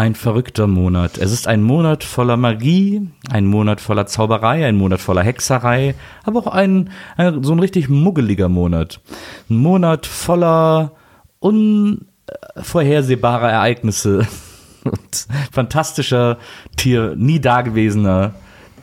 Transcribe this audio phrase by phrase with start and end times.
[0.00, 1.18] ein verrückter Monat.
[1.18, 6.40] Es ist ein Monat voller Magie, ein Monat voller Zauberei, ein Monat voller Hexerei, aber
[6.40, 9.02] auch ein, ein so ein richtig muggeliger Monat.
[9.50, 10.92] Ein Monat voller
[11.40, 14.26] unvorhersehbarer Ereignisse
[14.84, 16.38] und fantastischer
[16.78, 18.32] Tier, nie dagewesener,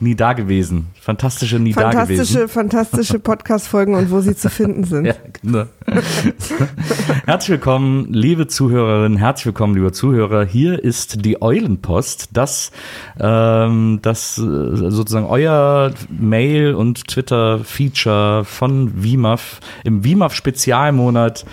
[0.01, 2.07] nie dagewesen, fantastische, nie dagewesen.
[2.07, 4.97] Fantastische, fantastische Podcast-Folgen und wo sie zu finden sind.
[5.07, 5.63] Ja, genau.
[7.25, 10.43] herzlich willkommen, liebe Zuhörerinnen, herzlich willkommen, lieber Zuhörer.
[10.43, 12.71] Hier ist die Eulenpost, das,
[13.19, 21.45] ähm, das äh, sozusagen euer Mail- und Twitter-Feature von WIMAF im WIMAF-Spezialmonat,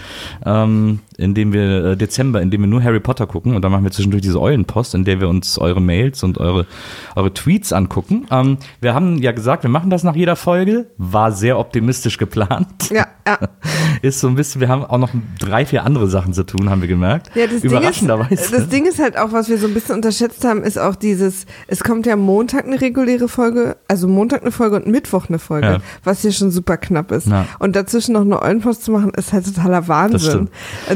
[0.44, 3.70] ähm, in dem wir äh, Dezember, in dem wir nur Harry Potter gucken und dann
[3.72, 6.66] machen wir zwischendurch diese Eulenpost, in der wir uns eure Mails und eure,
[7.14, 8.26] eure Tweets angucken.
[8.30, 12.90] Ähm, wir haben ja gesagt, wir machen das nach jeder Folge, war sehr optimistisch geplant.
[12.90, 13.38] Ja, ja.
[14.02, 16.80] Ist so ein bisschen, wir haben auch noch drei, vier andere Sachen zu tun, haben
[16.82, 17.30] wir gemerkt.
[17.34, 18.28] Ja, das Überraschenderweise.
[18.28, 20.78] Ding ist, das Ding ist halt auch, was wir so ein bisschen unterschätzt haben, ist
[20.78, 25.28] auch dieses, es kommt ja Montag eine reguläre Folge, also Montag eine Folge und Mittwoch
[25.28, 25.78] eine Folge, Ja.
[26.02, 27.28] was hier schon super knapp ist.
[27.28, 27.46] Ja.
[27.60, 30.20] Und dazwischen noch eine Eulenpost zu machen, ist halt totaler Wahnsinn.
[30.20, 30.50] stimmt.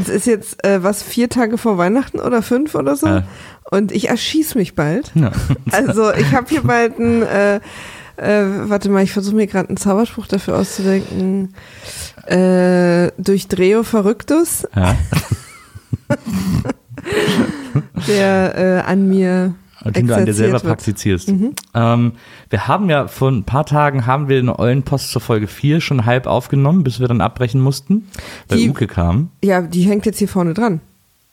[0.08, 3.06] Es ist jetzt, äh, was, vier Tage vor Weihnachten oder fünf oder so?
[3.06, 3.22] Ja.
[3.70, 5.12] Und ich erschieß mich bald.
[5.14, 5.32] Ja.
[5.70, 7.56] Also ich habe hier bald ein, äh,
[8.16, 11.54] äh, warte mal, ich versuche mir gerade einen Zauberspruch dafür auszudenken.
[12.26, 14.96] Äh, durch Dreo Verrücktus, Ja.
[18.06, 19.54] der äh, an mir
[19.84, 20.64] Den du an dir selber wird.
[20.64, 20.68] Mhm.
[20.68, 21.32] praktizierst.
[21.74, 22.12] Ähm,
[22.50, 26.04] wir haben ja vor ein paar Tagen haben wir eine Eulenpost zur Folge 4 schon
[26.06, 28.06] halb aufgenommen, bis wir dann abbrechen mussten,
[28.48, 29.30] weil Die- Uke kam.
[29.42, 30.80] Ja, die hängt jetzt hier vorne dran.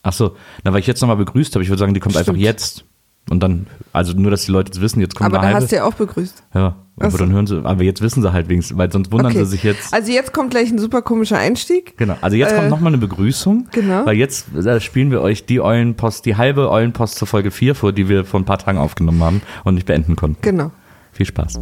[0.03, 2.33] Ach so, na, weil ich jetzt nochmal begrüßt habe, ich würde sagen, die kommt einfach
[2.33, 2.43] Stimmt.
[2.43, 2.85] jetzt.
[3.29, 5.57] Und dann, also nur, dass die Leute jetzt wissen, jetzt kommt Aber da halbe.
[5.61, 6.43] hast du ja auch begrüßt.
[6.53, 7.17] ja, aber so.
[7.17, 9.43] dann hören sie, aber jetzt wissen sie halt wenigstens, weil sonst wundern Okay.
[9.45, 9.91] sie sich jetzt.
[9.93, 11.97] Also jetzt kommt gleich ein super komischer Einstieg.
[11.97, 13.67] Genau, also jetzt Äh, kommt nochmal eine Begrüßung.
[13.71, 14.05] genau.
[14.05, 17.93] Weil jetzt äh, spielen wir euch die Eulenpost, die halbe Eulenpost zur Folge 4 vor,
[17.93, 20.37] die wir vor ein paar Tagen aufgenommen haben und nicht beenden konnten.
[20.41, 20.69] Genau.
[21.11, 21.59] Viel Spaß.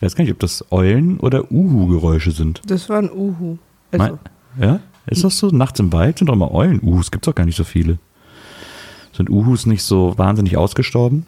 [0.00, 2.62] Ich weiß gar nicht, ob das Eulen- oder Uhu-Geräusche sind.
[2.64, 3.58] Das war ein Uhu.
[3.90, 4.18] Also,
[4.56, 4.80] Mein, ja?
[5.04, 5.48] Ist das so?
[5.48, 6.80] Nachts im Wald sind doch immer Eulen.
[6.82, 7.98] Uhus gibt es doch gar nicht so viele.
[9.12, 11.26] Sind Uhus nicht so wahnsinnig ausgestorben?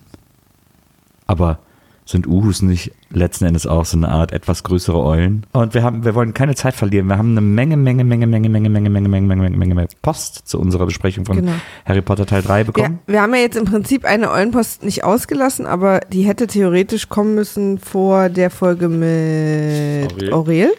[1.27, 1.59] Aber
[2.04, 5.46] sind Uhus nicht letzten Endes auch so eine Art etwas größere Eulen?
[5.52, 7.06] Und wir haben, wir wollen keine Zeit verlieren.
[7.06, 9.88] Wir haben eine Menge, Menge, Menge, Menge, Menge, Menge, Menge, Menge, Menge, Menge, Menge, Menge
[10.02, 11.52] Post zu unserer Besprechung von Genau.
[11.86, 12.98] Harry Potter Teil 3 ja, bekommen.
[13.06, 17.34] wir haben ja jetzt im Prinzip eine Eulenpost nicht ausgelassen, aber die hätte theoretisch kommen
[17.34, 20.32] müssen vor der Folge mit Aurel.
[20.32, 20.72] Aurel.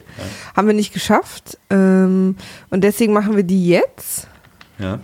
[0.56, 1.58] Haben wir nicht geschafft.
[1.70, 2.36] Ähm,
[2.70, 4.28] und deswegen machen wir die jetzt.
[4.80, 5.00] Ja.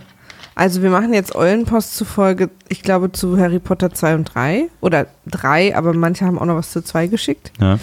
[0.60, 4.68] Also wir machen jetzt Eulenpost zufolge, ich glaube, zu Harry Potter 2 und 3.
[4.82, 7.50] Oder 3, aber manche haben auch noch was zu 2 geschickt.
[7.58, 7.78] ja.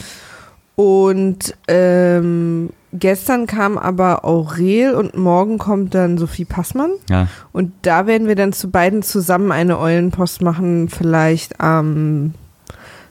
[0.75, 6.91] Und ähm, gestern kam aber Aurel und morgen kommt dann Sophie Passmann.
[7.09, 7.29] Ja.
[7.51, 12.35] Und da werden wir dann zu beiden zusammen eine Eulenpost machen, vielleicht am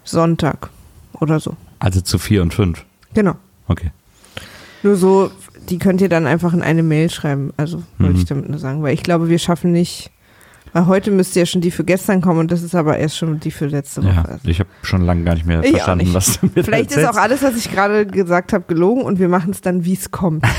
[0.04, 0.70] Sonntag
[1.14, 1.56] oder so.
[1.80, 2.84] Also zu 4 und 5.
[3.14, 3.34] Genau.
[3.66, 3.90] Okay.
[4.84, 5.32] Nur so,
[5.70, 7.52] die könnt ihr dann einfach in eine Mail schreiben.
[7.56, 8.18] Also wollte Mhm.
[8.20, 10.10] ich damit nur sagen, weil ich glaube, wir schaffen nicht.
[10.76, 13.40] Weil heute müsste ja schon die für gestern kommen und das ist aber erst schon
[13.40, 14.12] die für letzte Woche.
[14.14, 14.46] Ja, Also.
[14.46, 16.14] ich habe schon lange gar nicht mehr Ich verstanden, nicht.
[16.14, 17.18] was du mir Vielleicht ist erzählst.
[17.18, 20.10] auch alles, was ich gerade gesagt habe, gelogen und wir machen es dann, wie es
[20.10, 20.44] kommt.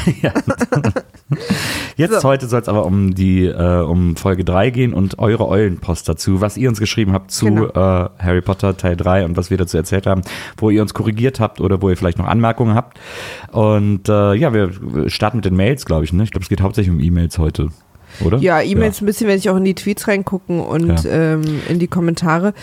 [1.97, 2.27] Jetzt So.
[2.27, 6.41] heute soll es aber um die äh, um Folge 3 gehen und eure Eulenpost dazu,
[6.41, 7.65] was ihr uns geschrieben habt zu Genau.
[7.67, 10.21] äh, Harry Potter Teil 3 und was wir dazu erzählt haben,
[10.57, 12.99] wo ihr uns korrigiert habt oder wo ihr vielleicht noch Anmerkungen habt.
[13.51, 14.71] Und äh, ja, wir
[15.09, 16.13] starten mit den Mails, glaube ich.
[16.13, 16.23] Ne?
[16.23, 17.69] Ich glaube, es geht hauptsächlich um E-Mails heute,
[18.23, 18.37] oder?
[18.39, 21.11] Ja, E-Mails ein bisschen werde ich auch in die Tweets reingucken und Ja.
[21.33, 22.53] ähm, in die Kommentare.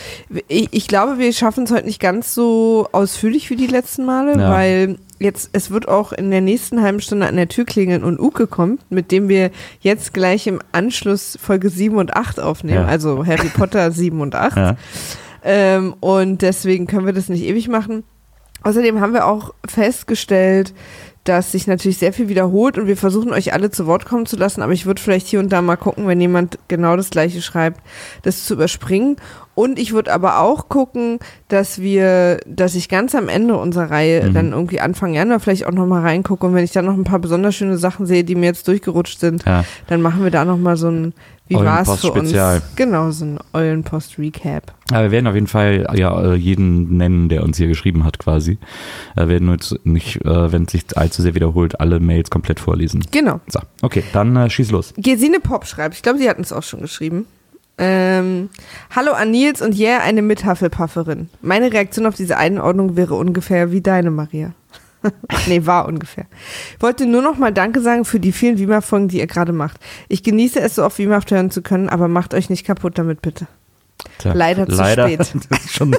[0.48, 4.38] Ich, ich glaube, wir schaffen es heute nicht ganz so ausführlich wie die letzten Male,
[4.38, 4.50] Ja.
[4.50, 8.18] weil jetzt, es wird auch in der nächsten halben Stunde an der Tür klingeln und
[8.20, 12.86] Uke kommt, mit dem wir jetzt gleich im Anschluss Folge 7 und 8 aufnehmen, Ja.
[12.86, 14.56] also Harry Potter 7 und 8.
[14.56, 14.76] Ja.
[15.44, 18.02] Ähm, und deswegen können wir das nicht ewig machen.
[18.62, 20.72] Außerdem haben wir auch festgestellt,
[21.24, 24.36] dass sich natürlich sehr viel wiederholt und wir versuchen euch alle zu Wort kommen zu
[24.36, 27.40] lassen, aber ich würde vielleicht hier und da mal gucken, wenn jemand genau das gleiche
[27.40, 27.80] schreibt,
[28.22, 29.16] das zu überspringen.
[29.54, 34.28] Und ich würde aber auch gucken, dass wir, dass ich ganz am Ende unserer Reihe
[34.28, 34.34] Mhm.
[34.34, 36.44] dann irgendwie Anfang Januar vielleicht auch nochmal reingucke.
[36.44, 39.20] Und wenn ich dann noch ein paar besonders schöne Sachen sehe, die mir jetzt durchgerutscht
[39.20, 39.64] sind, Ja.
[39.86, 41.14] dann machen wir da nochmal so ein,
[41.48, 42.32] wie war's für uns?
[42.76, 44.72] Genau, so ein Eulenpost-Recap.
[44.90, 48.18] Aber wir werden auf jeden Fall ja äh, jeden nennen, der uns hier geschrieben hat,
[48.18, 48.58] quasi.
[49.16, 52.60] Äh, Wir werden jetzt nicht, äh, wenn es sich allzu sehr wiederholt, alle Mails komplett
[52.60, 53.04] vorlesen.
[53.10, 53.40] Genau.
[53.48, 54.94] So, okay, dann äh, schieß los.
[54.96, 57.26] Gesine Pop schreibt, ich glaube, sie hatten es auch schon geschrieben.
[57.76, 58.50] Ähm,
[58.94, 61.28] Hallo an Nils und yeah, eine Mithaffelpufferin.
[61.42, 64.52] Meine Reaktion auf diese Einordnung wäre ungefähr wie deine, Maria.
[65.46, 66.26] nee, war ungefähr.
[66.80, 69.80] Wollte nur noch mal Danke sagen für die vielen Wima-Folgen, die ihr gerade macht.
[70.08, 73.22] Ich genieße es so oft Wima hören zu können, aber macht euch nicht kaputt damit,
[73.22, 73.46] bitte.
[74.18, 75.18] Tja, Leider zu leider, spät.
[75.50, 75.96] Das ist schon,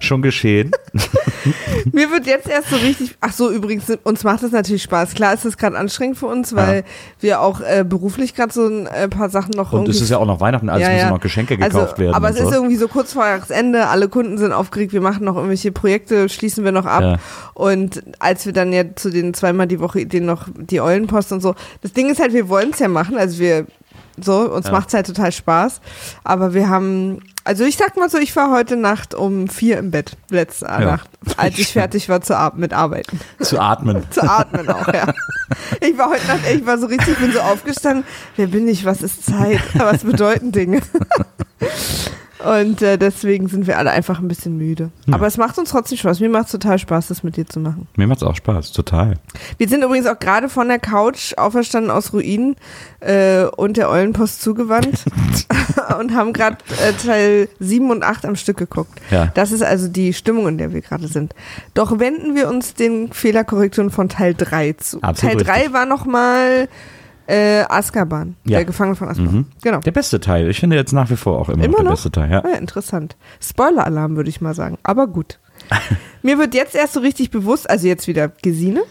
[0.00, 0.70] schon geschehen.
[1.92, 5.14] Mir wird jetzt erst so richtig, ach so, übrigens, uns macht das natürlich Spaß.
[5.14, 6.84] Klar ist das gerade anstrengend für uns, weil
[7.20, 10.18] wir auch äh, beruflich gerade so ein äh, paar Sachen noch Und es ist ja
[10.18, 11.10] auch noch Weihnachten, also Ja, müssen ja.
[11.10, 12.14] noch Geschenke Also, gekauft werden.
[12.14, 12.54] Aber es ist so.
[12.54, 16.64] irgendwie so kurz vor Jahresende, alle Kunden sind aufgeregt, wir machen noch irgendwelche Projekte, schließen
[16.64, 17.02] wir noch ab.
[17.02, 17.16] Ja.
[17.54, 21.40] Und als wir dann ja zu den zweimal die Woche Ideen noch die Eulenpost und
[21.40, 23.66] so, das Ding ist halt, wir wollen es ja machen, also wir
[24.20, 24.72] so, uns Ja.
[24.72, 25.80] macht's halt total Spaß.
[26.24, 29.90] Aber wir haben, also ich sag mal so, ich war heute Nacht um vier im
[29.90, 31.08] Bett, letzte Nacht,
[31.38, 33.18] als ich fertig war zu mit Arbeiten.
[33.40, 34.04] Zu atmen.
[34.10, 35.14] Zu atmen auch, ja.
[35.80, 38.04] Ich war heute Nacht, ich war so richtig, ich bin so aufgestanden.
[38.36, 38.84] Wer bin ich?
[38.84, 39.62] Was ist Zeit?
[39.78, 40.82] Was bedeuten Dinge?
[42.44, 44.90] Und äh, deswegen sind wir alle einfach ein bisschen müde.
[45.10, 46.20] Aber es macht uns trotzdem Spaß.
[46.20, 47.88] Mir macht es total Spaß, das mit dir zu machen.
[47.96, 49.14] Mir macht's auch Spaß, total.
[49.56, 52.56] Wir sind übrigens auch gerade von der Couch auferstanden aus Ruinen
[53.00, 55.04] äh, und der Eulenpost zugewandt
[55.98, 59.00] und haben gerade äh, Teil 7 und 8 am Stück geguckt.
[59.10, 59.30] Ja.
[59.34, 61.34] Das ist also die Stimmung, in der wir gerade sind.
[61.74, 65.02] Doch wenden wir uns den Fehlerkorrekturen von Teil 3 zu.
[65.02, 65.72] Absolut Teil 3 richtig.
[65.72, 66.68] war nochmal
[67.28, 68.56] äh, Azkaban, Ja.
[68.58, 69.34] der Gefangene von Azkaban.
[69.34, 69.46] Mhm.
[69.62, 69.80] Genau.
[69.80, 70.48] Der beste Teil.
[70.48, 71.90] Ich finde jetzt nach wie vor auch immer, Immer noch der noch?
[71.92, 72.30] beste Teil.
[72.30, 72.42] Ja.
[72.44, 73.16] Ah, interessant.
[73.40, 74.78] Spoiler-Alarm, würde ich mal sagen.
[74.82, 75.38] Aber gut.
[76.22, 78.82] Mir wird jetzt erst so richtig bewusst, also jetzt wieder Gesine,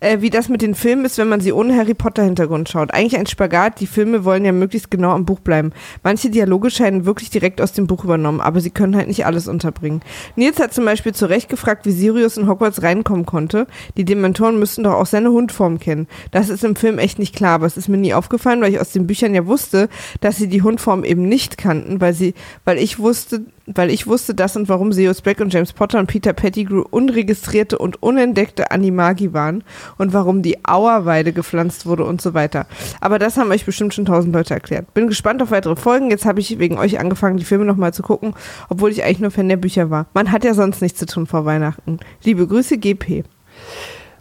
[0.00, 2.92] äh, wie das mit den Filmen ist, wenn man sie ohne Harry Potter-Hintergrund schaut.
[2.92, 3.80] Eigentlich ein Spagat.
[3.80, 5.72] Die Filme wollen ja möglichst genau am Buch bleiben.
[6.02, 9.46] Manche Dialoge scheinen wirklich direkt aus dem Buch übernommen, aber sie können halt nicht alles
[9.46, 10.00] unterbringen.
[10.36, 13.66] Nils hat zum Beispiel zu Recht gefragt, wie Sirius in Hogwarts reinkommen konnte.
[13.96, 16.08] Die Dementoren müssten doch auch seine Hundform kennen.
[16.30, 18.80] Das ist im Film echt nicht klar, aber es ist mir nie aufgefallen, weil ich
[18.80, 19.88] aus den Büchern ja wusste,
[20.20, 24.34] dass sie die Hundform eben nicht kannten, weil sie, weil ich wusste, weil ich wusste,
[24.34, 29.32] dass und warum Sirius Black und James Potter und Peter Pettigrew unregistrierte und unentdeckte Animagi
[29.32, 29.62] waren
[29.98, 32.66] und warum die Auerweide gepflanzt wurde und so weiter.
[33.00, 34.92] Aber das haben euch bestimmt schon tausend Leute erklärt.
[34.94, 36.10] Bin gespannt auf weitere Folgen.
[36.10, 38.34] Jetzt habe ich wegen euch angefangen, die Filme nochmal zu gucken,
[38.68, 40.06] obwohl ich eigentlich nur Fan der Bücher war.
[40.14, 41.98] Man hat ja sonst nichts zu tun vor Weihnachten.
[42.24, 43.24] Liebe Grüße, GP.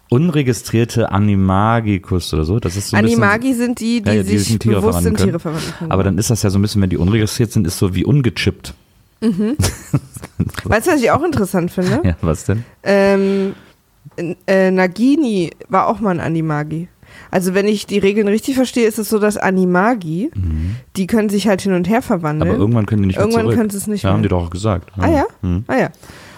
[0.09, 2.59] Unregistrierte Animagicus oder so.
[2.59, 4.81] Das ist so ein bisschen- Animagi sind die, die Ja, ja, die sich sind Tiere
[4.81, 5.91] bewusst sind, verwandeln Tiere verwandeln können.
[5.91, 8.03] Aber dann ist das ja so ein bisschen, wenn die unregistriert sind, ist so wie
[8.05, 8.73] ungechippt.
[9.21, 12.01] weißt du, was ich auch interessant finde?
[12.03, 12.63] Ja, was denn?
[12.83, 13.53] Ähm,
[14.47, 16.87] äh, Nagini war auch mal ein Animagi.
[17.31, 20.31] Also wenn ich die Regeln richtig verstehe, ist es so, dass Animagi,
[20.95, 22.49] die können sich halt hin und her verwandeln.
[22.49, 22.55] Mhm.
[22.55, 23.57] Aber irgendwann können die nicht Irgendwann mehr zurück.
[23.57, 24.23] können sie es nicht Ja, haben mehr.
[24.23, 24.91] die doch auch gesagt.
[24.97, 25.25] Ah ja?
[25.41, 25.63] Mhm.
[25.67, 25.89] Ah ja.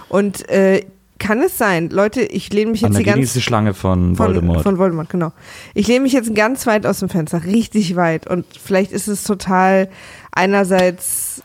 [0.09, 0.86] Und äh,
[1.19, 4.27] kann es sein, Leute, ich lehne mich jetzt Anagini ganz ist die Schlange von, von
[4.27, 4.63] Voldemort.
[4.63, 5.31] Von Voldemort, genau.
[5.75, 8.27] Ich lehne mich jetzt ganz weit aus dem Fenster, richtig weit.
[8.27, 9.88] Und vielleicht ist es total
[10.31, 11.43] einerseits,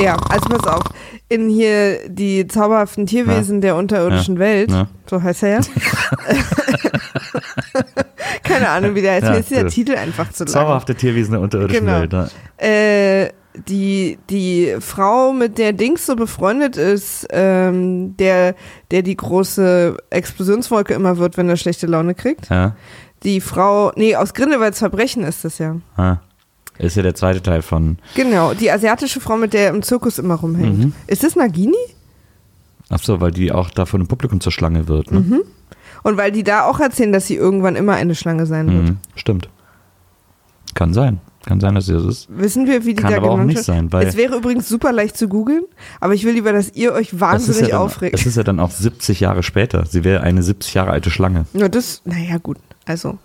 [0.00, 0.84] ja, also pass auf,
[1.28, 4.86] in hier die zauberhaften Tierwesen der unterirdischen Welt, Ja.
[5.10, 5.60] so heißt er ja.
[8.42, 9.24] Keine Ahnung, wie der heißt.
[9.24, 9.72] Ja, Mir ist dieser gut.
[9.72, 10.52] Titel einfach zu lang.
[10.52, 12.00] Zauberhafte Tierwesen der unterirdischen Genau.
[12.00, 12.12] Welt.
[12.12, 12.28] Ja.
[12.58, 13.30] Äh,
[13.68, 18.54] die, die Frau, mit der Dings so befreundet ist, ähm, der,
[18.90, 22.50] der die große Explosionswolke immer wird, wenn er schlechte Laune kriegt.
[22.50, 22.76] Ja.
[23.22, 25.76] Die Frau, nee, aus Grindelwalds Verbrechen ist das ja.
[25.96, 26.18] Ah.
[26.78, 27.98] Ist ja der zweite Teil von.
[28.14, 30.78] Genau, die asiatische Frau, mit der er im Zirkus immer rumhängt.
[30.78, 30.92] Mhm.
[31.06, 31.74] Ist das Nagini?
[32.88, 35.10] Ach so, weil die auch da von dem Publikum zur Schlange wird.
[35.10, 35.20] Ne?
[35.20, 35.42] Mhm.
[36.02, 38.84] Und weil die da auch erzählen, dass sie irgendwann immer eine Schlange sein wird.
[38.90, 38.96] Mhm.
[39.16, 39.48] Stimmt.
[40.74, 41.20] Kann sein.
[41.46, 42.26] Kann sein, dass sie das ist.
[42.28, 43.66] Wissen wir, wie die Kann da aber auch genannt nicht wird?
[43.66, 45.62] sein, weil- Es wäre übrigens super leicht zu googeln,
[46.00, 48.14] aber ich will lieber, dass ihr euch Das wahnsinnig ja dann, aufregt.
[48.14, 49.84] das ist ja dann auch 70 Jahre später.
[49.86, 51.46] Sie wäre eine 70 Jahre alte Schlange.
[51.54, 52.58] Ja, das, naja, gut.
[52.84, 53.18] Also,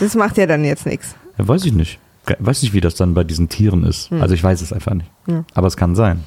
[0.00, 1.14] das macht ja dann jetzt nichts.
[1.38, 1.98] Ja, weiß ich nicht.
[2.38, 4.12] Weiß nicht, wie das dann bei diesen Tieren ist.
[4.12, 5.10] Also ich weiß es einfach nicht.
[5.26, 5.44] Hm.
[5.54, 6.24] Aber es kann sein.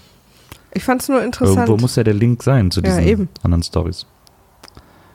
[0.73, 1.57] Ich fand es nur interessant.
[1.57, 3.29] Irgendwo muss ja der Link sein zu Ja, diesen eben.
[3.43, 4.05] anderen Stories.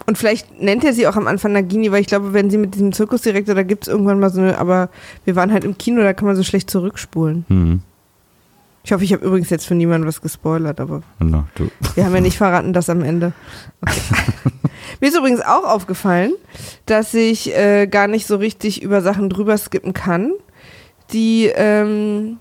[0.06, 2.74] Und vielleicht nennt er sie auch am Anfang Nagini, weil ich glaube, wenn sie mit
[2.74, 4.88] diesem Zirkusdirektor, da gibt es irgendwann mal so eine, aber
[5.26, 7.44] wir waren halt im Kino, da kann man so schlecht zurückspulen.
[7.48, 7.82] Hm.
[8.84, 11.70] Ich hoffe, ich habe übrigens jetzt für niemanden was gespoilert, aber du.
[11.94, 13.34] wir haben ja nicht verraten, dass am Ende.
[13.82, 14.00] Okay.
[15.00, 16.32] Mir ist übrigens auch aufgefallen,
[16.86, 20.32] dass ich äh, gar nicht so richtig über Sachen drüber skippen kann,
[21.12, 22.38] die, ähm,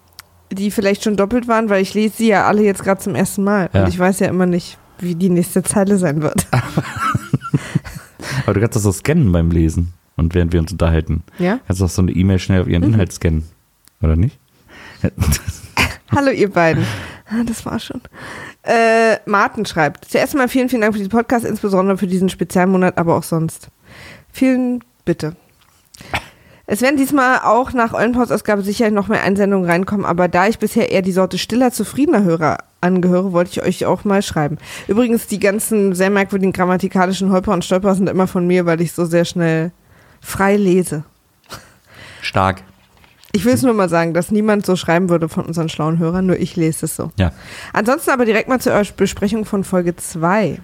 [0.51, 3.43] die vielleicht schon doppelt waren, weil ich lese sie ja alle jetzt gerade zum ersten
[3.43, 3.69] Mal.
[3.73, 3.83] Ja.
[3.83, 6.47] Und ich weiß ja immer nicht, wie die nächste Zeile sein wird.
[8.45, 11.23] Aber du kannst das so scannen beim Lesen und während wir uns unterhalten.
[11.37, 11.59] Ja?
[11.67, 12.93] Kannst du auch so eine E-Mail schnell auf ihren Mhm.
[12.93, 13.43] Inhalt scannen.
[14.01, 14.37] Oder nicht?
[16.15, 16.85] Hallo ihr beiden.
[17.29, 18.01] Ah, Das war schon.
[18.63, 22.97] Äh, Martin schreibt, zuerst mal vielen, vielen Dank für diesen Podcast, insbesondere für diesen Spezialmonat,
[22.97, 23.67] aber auch sonst.
[24.31, 25.35] Vielen Bitte.
[26.69, 30.91] Es werden diesmal auch nach Eulenpost-Ausgabe sicher noch mehr Einsendungen reinkommen, aber da ich bisher
[30.91, 34.57] eher die Sorte stiller, zufriedener Hörer angehöre, wollte ich euch auch mal schreiben.
[34.85, 38.91] Übrigens, die ganzen sehr merkwürdigen grammatikalischen Holper und Stolper sind immer von mir, weil ich
[38.91, 39.71] so sehr schnell
[40.19, 41.05] frei lese.
[42.21, 42.63] Stark.
[43.31, 46.25] Ich will es nur mal sagen, dass niemand so schreiben würde von unseren schlauen Hörern,
[46.25, 47.11] nur ich lese es so.
[47.17, 47.31] Ja.
[47.71, 50.59] Ansonsten aber direkt mal zur Besprechung von Folge 2.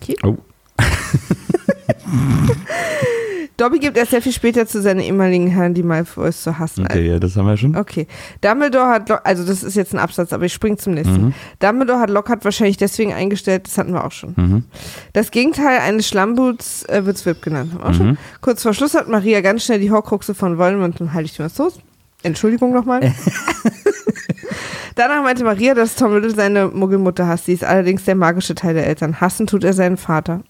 [0.00, 0.16] Okay.
[0.22, 0.38] Oh.
[3.56, 6.84] Dobby gibt erst sehr viel später zu seinen ehemaligen Herren die Malfoys zu hassen.
[6.84, 7.76] Okay, ja, das haben wir schon.
[7.76, 8.06] Okay.
[8.40, 11.34] Dumbledore hat, also das ist jetzt ein Absatz, aber ich spring zum nächsten.
[11.58, 14.34] Dumbledore hat Lockhart wahrscheinlich deswegen eingestellt, das hatten wir auch schon.
[14.36, 14.64] Mhm.
[15.12, 17.72] Das Gegenteil eines Schlammboots äh, wird Swip genannt.
[17.74, 18.18] Haben wir auch schon.
[18.40, 21.78] Kurz vor Schluss hat Maria ganz schnell die Horcruxe von Voldemort und Heiligtum des Todes.
[22.22, 23.12] Entschuldigung nochmal.
[24.94, 27.46] Danach meinte Maria, dass Tom Riddle seine Muggelmutter hasst.
[27.46, 29.20] Sie ist allerdings der magische Teil der Eltern.
[29.20, 30.42] Hassen tut er seinen Vater.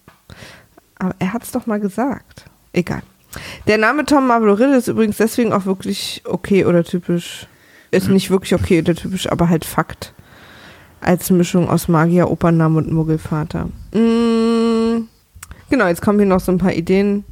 [0.99, 2.45] Aber er hat's doch mal gesagt.
[2.73, 3.01] Egal.
[3.67, 7.47] Der Name Tom Marvolo ist übrigens deswegen auch wirklich okay oder typisch.
[7.91, 10.13] Ist nicht wirklich okay oder typisch, aber halt Fakt.
[10.99, 13.65] Als Mischung aus Magier, Opernnamen und Muggelvater.
[13.93, 15.07] Mm,
[15.69, 17.23] genau, jetzt kommen hier noch so ein paar Ideen.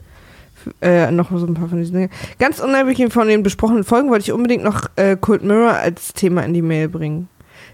[0.82, 2.12] Äh, noch so ein paar von diesen Dingen.
[2.38, 6.44] Ganz unabhängig von den besprochenen Folgen wollte ich unbedingt noch äh, Cold Mirror als Thema
[6.44, 7.30] in die Mail bringen.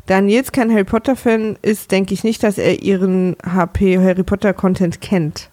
[0.05, 5.01] Da Nils kein Harry Potter-Fan ist, denke ich nicht, dass er ihren HP Harry Potter-Content
[5.01, 5.49] kennt.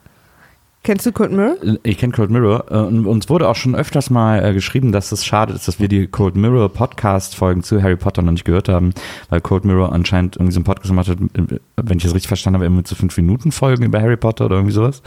[0.84, 1.56] Kennst du Cold Mirror?
[1.82, 5.12] Ich kenne Cold Mirror äh, und uns wurde auch schon öfters mal äh, geschrieben, dass
[5.12, 8.44] es schade ist, dass wir die Cold Mirror Podcast Folgen zu Harry Potter noch nicht
[8.44, 8.92] gehört haben,
[9.30, 12.28] weil Cold Mirror anscheinend irgendwie so einen Podcast gemacht hat, äh, wenn ich das richtig
[12.28, 15.00] verstanden habe, immer mit so fünf Minuten Folgen über Harry Potter oder irgendwie sowas.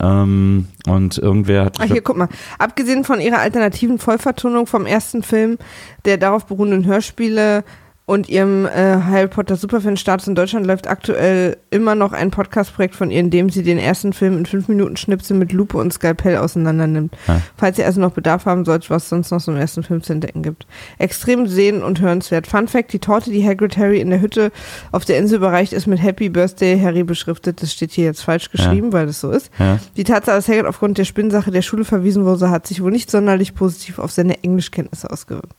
[0.00, 2.28] Ähm, und irgendwer hat Ach, hier, guck mal.
[2.58, 5.58] Abgesehen von ihrer alternativen Vollvertonung vom ersten Film,
[6.06, 7.62] der darauf beruhenden Hörspiele
[8.06, 13.10] und ihrem äh, Harry Potter Superfan-Status in Deutschland läuft aktuell immer noch ein Podcast-Projekt von
[13.10, 16.36] ihr, in dem sie den ersten Film in fünf Minuten Schnipsel mit Lupe und Skalpell
[16.36, 17.16] auseinander nimmt.
[17.26, 17.40] Ja.
[17.56, 20.12] Falls ihr also noch Bedarf haben sollt, was sonst noch so im ersten Film zu
[20.12, 20.66] entdecken gibt.
[20.98, 22.46] Extrem sehen und hörenswert.
[22.46, 24.52] Fun Fact, die Torte, die Hagrid Harry in der Hütte
[24.92, 27.62] auf der Insel überreicht, ist mit Happy Birthday Harry beschriftet.
[27.62, 29.50] Das steht hier jetzt falsch geschrieben, weil das so ist.
[29.58, 29.78] Ja.
[29.96, 33.10] Die Tatsache, dass Hagrid aufgrund der Spinnsache der Schule verwiesen wurde, hat sich wohl nicht
[33.10, 35.54] sonderlich positiv auf seine Englischkenntnisse ausgewirkt.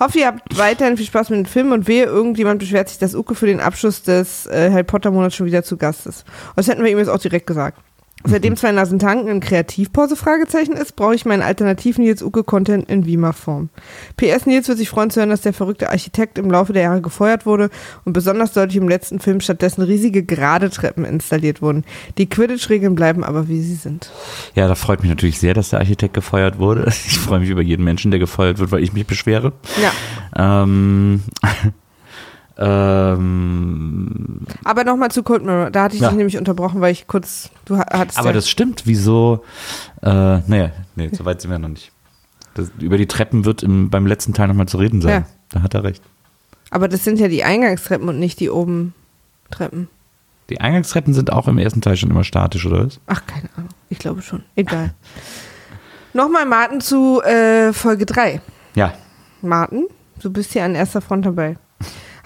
[0.00, 3.14] Hoffe, ihr habt weiterhin viel Spaß mit dem Film und wehe, irgendjemand beschwert sich, dass
[3.14, 6.24] Uke für den Abschluss des äh, Harry Potter Monats schon wieder zu Gast ist.
[6.56, 7.80] Das hätten wir ihm jetzt auch direkt gesagt.
[8.24, 12.90] Seitdem zwei Nasen tanken ein Kreativpause Fragezeichen ist, brauche ich meinen alternativen Nils Uke Content
[12.90, 13.70] in Wiemer Form.
[14.16, 17.00] PS Nils wird sich freuen zu hören, dass der verrückte Architekt im Laufe der Jahre
[17.00, 17.70] gefeuert wurde
[18.04, 21.84] und besonders deutlich im letzten Film stattdessen riesige gerade Treppen installiert wurden.
[22.18, 24.10] Die Quidditch-Regeln bleiben aber wie sie sind.
[24.54, 26.92] Ja, da freut mich natürlich sehr, dass der Architekt gefeuert wurde.
[27.08, 29.52] Ich freue mich über jeden Menschen, der gefeuert wird, weil ich mich beschwere.
[29.80, 30.62] Ja.
[30.62, 31.22] Ähm,
[32.58, 35.70] ähm, Aber nochmal zu Cold Mirror.
[35.70, 36.08] Da hatte ich Ja.
[36.08, 39.44] dich nämlich unterbrochen, weil ich kurz, du ha- hattest aber ja, das stimmt, wieso?
[40.02, 41.92] Äh, naja, nee, so weit sind wir noch nicht.
[42.54, 45.22] Das, über die Treppen wird im, beim letzten Teil nochmal zu reden sein.
[45.22, 45.26] Ja.
[45.50, 46.02] Da hat er recht.
[46.70, 48.94] aber das sind ja die Eingangstreppen und nicht die oben
[49.50, 49.88] Treppen.
[50.50, 53.00] Die Eingangstreppen sind auch im ersten Teil schon immer statisch, oder was?
[53.06, 53.70] Ach, keine Ahnung.
[53.90, 54.42] Ich glaube schon.
[54.56, 54.92] Egal.
[56.14, 58.40] Nochmal Martin zu äh, Folge 3.
[58.74, 58.94] Ja.
[59.42, 59.86] Martin,
[60.20, 61.56] du bist hier an erster Front dabei.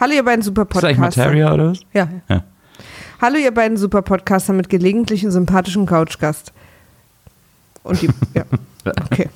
[0.03, 1.21] Hallo ihr beiden super Ist das Podcaster.
[1.21, 1.81] Materia oder was?
[1.93, 2.09] Ja.
[2.29, 2.43] Ja.
[3.21, 6.53] Hallo ihr beiden super Podcaster mit gelegentlichen sympathischen Couchgast.
[7.85, 8.43] Und die, ja.
[8.85, 9.29] Okay.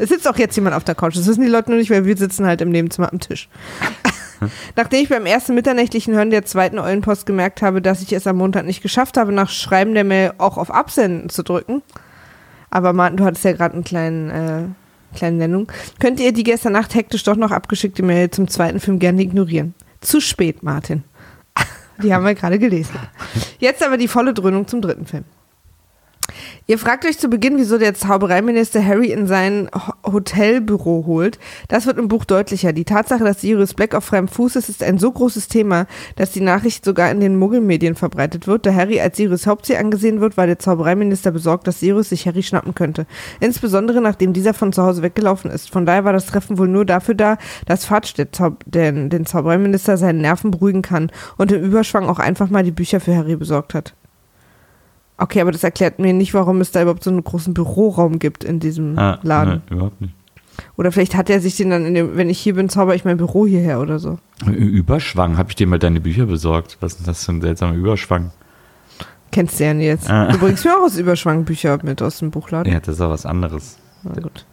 [0.00, 1.16] Es sitzt auch jetzt jemand auf der Couch.
[1.16, 3.48] Das wissen die Leute nur nicht, weil wir sitzen halt im Nebenzimmer am Tisch.
[4.74, 8.38] Nachdem ich beim ersten mitternächtlichen Hören der zweiten Eulenpost gemerkt habe, dass ich es am
[8.38, 11.82] Montag nicht geschafft habe, nach Schreiben der Mail auch auf Absenden zu drücken.
[12.68, 14.62] Aber Martin, du hattest ja gerade einen kleinen, äh,
[15.14, 15.70] kleinen Nennung.
[15.98, 19.74] Könnt ihr die gestern Nacht hektisch doch noch abgeschickte Mail zum zweiten Film gerne ignorieren?
[20.00, 21.04] Zu spät, Martin.
[22.02, 22.94] Die haben wir gerade gelesen.
[23.58, 25.24] Jetzt aber die volle Dröhnung zum dritten Film.
[26.66, 31.38] Ihr fragt euch zu Beginn, wieso der Zaubereiminister Harry in sein Ho- Hotelbüro holt.
[31.68, 32.74] Das wird im Buch deutlicher.
[32.74, 36.30] Die Tatsache, dass Sirius Black auf freiem Fuß ist, ist ein so großes Thema, dass
[36.32, 38.66] die Nachricht sogar in den Muggelmedien verbreitet wird.
[38.66, 42.42] Da Harry als Sirius Hauptziel angesehen wird, war der Zaubereiminister besorgt, dass Sirius sich Harry
[42.42, 43.06] schnappen könnte.
[43.40, 45.70] Insbesondere nachdem dieser von zu Hause weggelaufen ist.
[45.70, 49.96] Von daher war das Treffen wohl nur dafür da, dass Fatsch Zau den, den Zaubereiminister
[49.96, 53.74] seinen Nerven beruhigen kann und im Überschwang auch einfach mal die Bücher für Harry besorgt
[53.74, 53.94] hat.
[55.18, 58.44] Okay, aber das erklärt mir nicht, warum es da überhaupt so einen großen Büroraum gibt
[58.44, 59.62] in diesem Ah, Laden.
[59.68, 60.14] Nee, überhaupt nicht.
[60.76, 63.04] Oder vielleicht hat er sich den dann, in dem, wenn ich hier bin, zauber ich
[63.04, 64.18] mein Büro hierher oder so.
[64.46, 66.78] Überschwang, habe ich dir mal deine Bücher besorgt?
[66.80, 68.30] Was ist denn das für ein seltsamer Überschwang?
[69.30, 70.08] Kennst du ja jetzt.
[70.10, 70.30] Ah.
[70.32, 72.72] Du bringst mir auch aus Überschwang Bücher mit aus dem Buchladen.
[72.72, 73.78] Ja, das ist auch was anderes.
[74.04, 74.46] Na gut.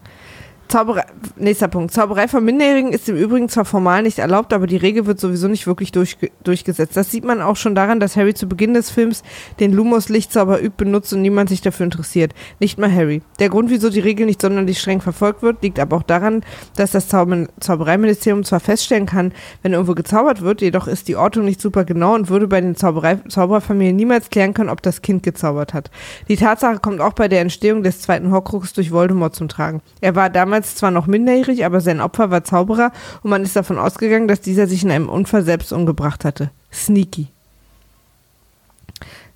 [0.67, 1.03] Zauberei,
[1.36, 1.93] nächster Punkt.
[1.93, 5.48] Zauberei von Minderjährigen ist im Übrigen zwar formal nicht erlaubt, aber die Regel wird sowieso
[5.48, 6.98] nicht wirklich durchge durchgesetzt.
[6.98, 9.24] Das sieht man auch schon daran, dass Harry zu Beginn des Films
[9.60, 12.34] den Lumos Lichtzauber übt, benutzt und niemand sich dafür interessiert.
[12.60, 13.22] Nicht mal Harry.
[13.39, 16.41] Der Grund, wieso die Regel nicht sonderlich streng verfolgt wird, liegt aber auch daran,
[16.75, 21.45] dass das Zauber Zaubereiministerium zwar feststellen kann, wenn irgendwo gezaubert wird, jedoch ist die Ortung
[21.45, 25.24] nicht super genau und würde bei den Zauberei Zaubererfamilien niemals klären können, ob das Kind
[25.24, 25.91] gezaubert hat.
[26.27, 29.81] Die Tatsache kommt auch bei der Entstehung des zweiten Horcrux durch Voldemort zum Tragen.
[30.01, 32.92] Er war damals zwar noch minderjährig, aber sein Opfer war Zauberer
[33.24, 36.50] und man ist davon ausgegangen, dass dieser sich in einem Unfall selbst umgebracht hatte.
[36.72, 37.28] Sneaky.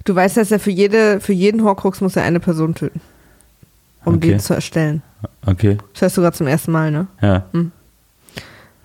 [0.05, 3.01] Du weißt, dass er für, jede, für jeden Horcrux muss er eine Person töten.
[4.05, 4.29] Um Okay.
[4.29, 5.03] den zu erstellen.
[5.45, 7.07] Okay, Das hörst du gerade zum ersten Mal, ne?
[7.21, 7.43] ja.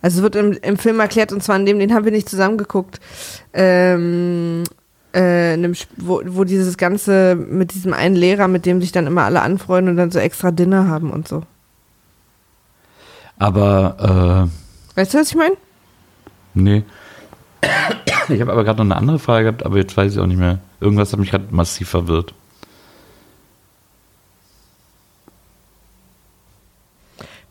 [0.02, 2.28] Also es wird im, im Film erklärt, und zwar in dem, den haben wir nicht
[2.28, 3.00] zusammengeguckt,
[3.54, 4.64] ähm,
[5.14, 8.92] äh, in dem, Sp- wo, wo dieses Ganze mit diesem einen Lehrer, mit dem sich
[8.92, 11.44] dann immer alle anfreuen und dann so extra Dinner haben und so.
[13.38, 14.48] Aber,
[14.94, 15.54] Weißt du, was ich meine?
[15.54, 15.56] äh,
[16.54, 16.82] nee.
[18.28, 20.38] Ich habe aber gerade noch eine andere Frage gehabt, aber jetzt weiß ich auch nicht
[20.38, 20.58] mehr.
[20.80, 22.32] Irgendwas hat mich gerade massiv verwirrt.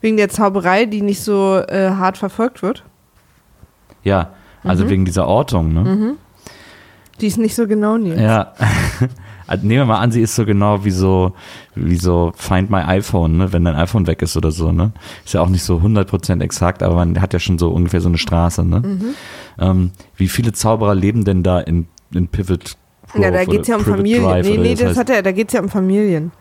[0.02, 2.84] Wegen der Zauberei, die nicht so äh, hart verfolgt wird.
[4.04, 6.16] Ja, also wegen dieser Ortung, ne?
[7.22, 8.20] Die ist nicht so genau, Nils.
[8.20, 8.54] Ja.
[9.48, 11.34] Also Nehmen wir mal an, sie ist so genau wie so,
[11.76, 13.54] wie so Find My iPhone, ne?
[13.54, 14.72] wenn dein iPhone weg ist oder so.
[14.72, 14.92] Ne?
[15.26, 18.10] Ist ja auch nicht so 100% exakt, aber man hat ja schon so ungefähr so
[18.10, 18.64] eine Straße.
[18.64, 19.14] Ne?
[19.60, 22.78] Ähm, wie viele Zauberer leben denn da in, in Pivot
[23.14, 24.42] Grove Ja, da oder geht's ja um Familien.
[24.42, 25.00] Nee, nee, das heißt?
[25.00, 26.32] hat er, da geht's ja um Familien.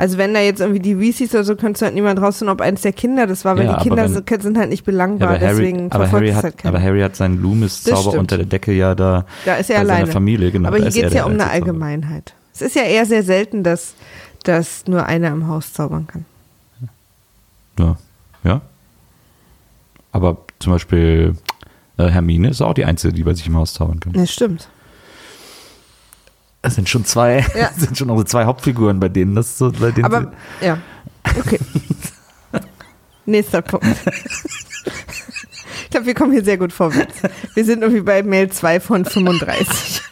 [0.00, 2.60] Also wenn da jetzt irgendwie die Weasleys oder so, könntest du halt niemand rausfinden, ob
[2.60, 5.30] eins der Kinder das war, weil Ja, die Kinder wenn- sind, halt nicht ja, belangbar,
[5.30, 8.72] aber, Harry, deswegen aber, Harry hat, halt aber Harry hat seinen Loomis-Zauber unter der Decke
[8.72, 10.00] ja da Da ist er bei alleine.
[10.02, 10.52] seiner Familie.
[10.52, 11.50] Genau, Aber hier geht es ja um eine.
[11.50, 12.34] Allgemeinheit.
[12.54, 13.94] Es ist ja eher sehr selten, dass,
[14.44, 16.24] dass nur einer im Haus zaubern kann.
[17.78, 17.96] Ja.
[18.44, 18.60] ja.
[20.12, 21.34] Aber zum Beispiel
[21.96, 24.12] äh, Hermine ist auch die Einzige, die bei sich im Haus zaubern kann.
[24.12, 24.68] Das stimmt.
[26.62, 27.70] Es sind schon zwei, Ja.
[27.76, 30.78] sind schon unsere zwei Hauptfiguren, bei denen das so, bei denen Aber, ja.
[31.38, 31.58] Okay.
[33.26, 33.86] Nächster Punkt.
[35.84, 37.14] Ich glaube, wir kommen hier sehr gut vorwärts.
[37.54, 40.02] Wir sind irgendwie bei Mail 2 von 35.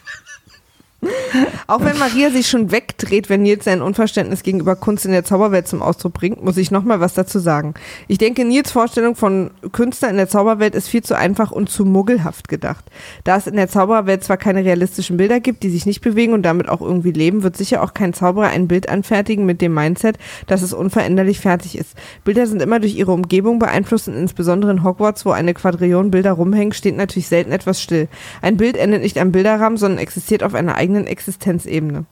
[1.67, 5.67] Auch wenn Maria sich schon wegdreht, wenn Nils sein Unverständnis gegenüber Kunst in der Zauberwelt
[5.67, 7.73] zum Ausdruck bringt, muss ich nochmal was dazu sagen.
[8.07, 11.85] Ich denke, Nils Vorstellung von Künstler in der Zauberwelt ist viel zu einfach und zu
[11.85, 12.85] muggelhaft gedacht.
[13.23, 16.43] Da es in der Zaubererwelt zwar keine realistischen Bilder gibt, die sich nicht bewegen und
[16.43, 20.17] damit auch irgendwie leben, wird sicher auch kein Zauberer ein Bild anfertigen mit dem Mindset,
[20.47, 21.95] dass es unveränderlich fertig ist.
[22.23, 26.33] Bilder sind immer durch ihre Umgebung beeinflusst und insbesondere in Hogwarts, wo eine Quadrillion Bilder
[26.33, 28.07] rumhängen, steht natürlich selten etwas still.
[28.41, 32.05] Ein Bild endet nicht am Bilderrahmen, sondern existiert auf einer eigenen Existenzebene.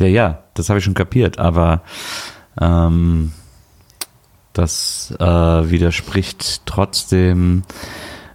[0.00, 1.82] Ja, ja, das habe ich schon kapiert, aber
[2.60, 3.32] ähm,
[4.52, 7.62] das äh, widerspricht trotzdem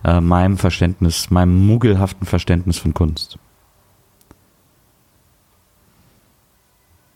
[0.05, 3.37] äh, meinem Verständnis, meinem muggelhaften Verständnis von Kunst.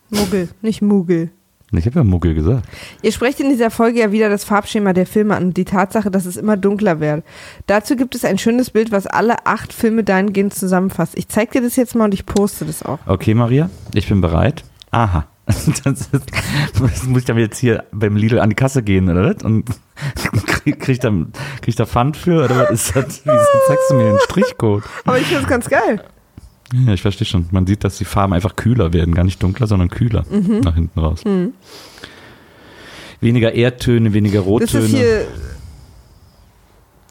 [0.09, 1.31] Muggel, nicht Muggel.
[1.73, 2.67] Ich habe ja Muggel gesagt.
[3.01, 6.11] Ihr sprecht in dieser Folge ja wieder das Farbschema der Filme an und die Tatsache,
[6.11, 7.23] dass es immer dunkler wird.
[7.65, 11.17] Dazu gibt es ein schönes Bild, was alle acht Filme dahingehend zusammenfasst.
[11.17, 12.99] Ich zeig dir das jetzt mal und ich poste das auch.
[13.05, 14.63] Okay, Maria, ich bin bereit.
[14.91, 15.27] Aha.
[15.83, 16.09] Das, ist,
[16.79, 19.43] das muss ich dann jetzt hier beim Lidl an die Kasse gehen, oder was?
[19.43, 19.65] Und
[20.45, 23.21] krieg, krieg, ich da, krieg ich da Pfand für, oder was ist das?
[23.25, 24.83] Wieso zeigst du mir den Strichcode?
[25.05, 26.03] Aber ich finde es ganz geil.
[26.73, 27.47] Ja, ich verstehe schon.
[27.51, 29.13] Man sieht, dass die Farben einfach kühler werden.
[29.13, 31.21] Gar nicht dunkler, sondern kühler nach hinten raus.
[33.19, 34.85] Weniger Erdtöne, weniger Das Rottöne.
[34.85, 35.27] ist hier,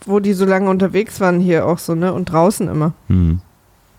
[0.07, 2.13] wo die so lange unterwegs waren, hier auch so, ne?
[2.13, 2.95] Und draußen immer.
[3.09, 3.41] Hm.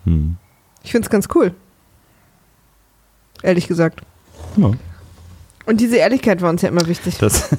[0.06, 0.36] Hm.
[0.84, 1.54] Ich finde es ganz cool.
[3.44, 4.02] Ehrlich gesagt.
[4.58, 4.72] Ja,
[5.68, 7.18] Und diese Ehrlichkeit war uns ja immer wichtig.
[7.20, 7.50] das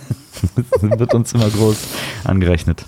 [0.80, 1.76] wird uns immer groß
[2.24, 2.84] angerechnet.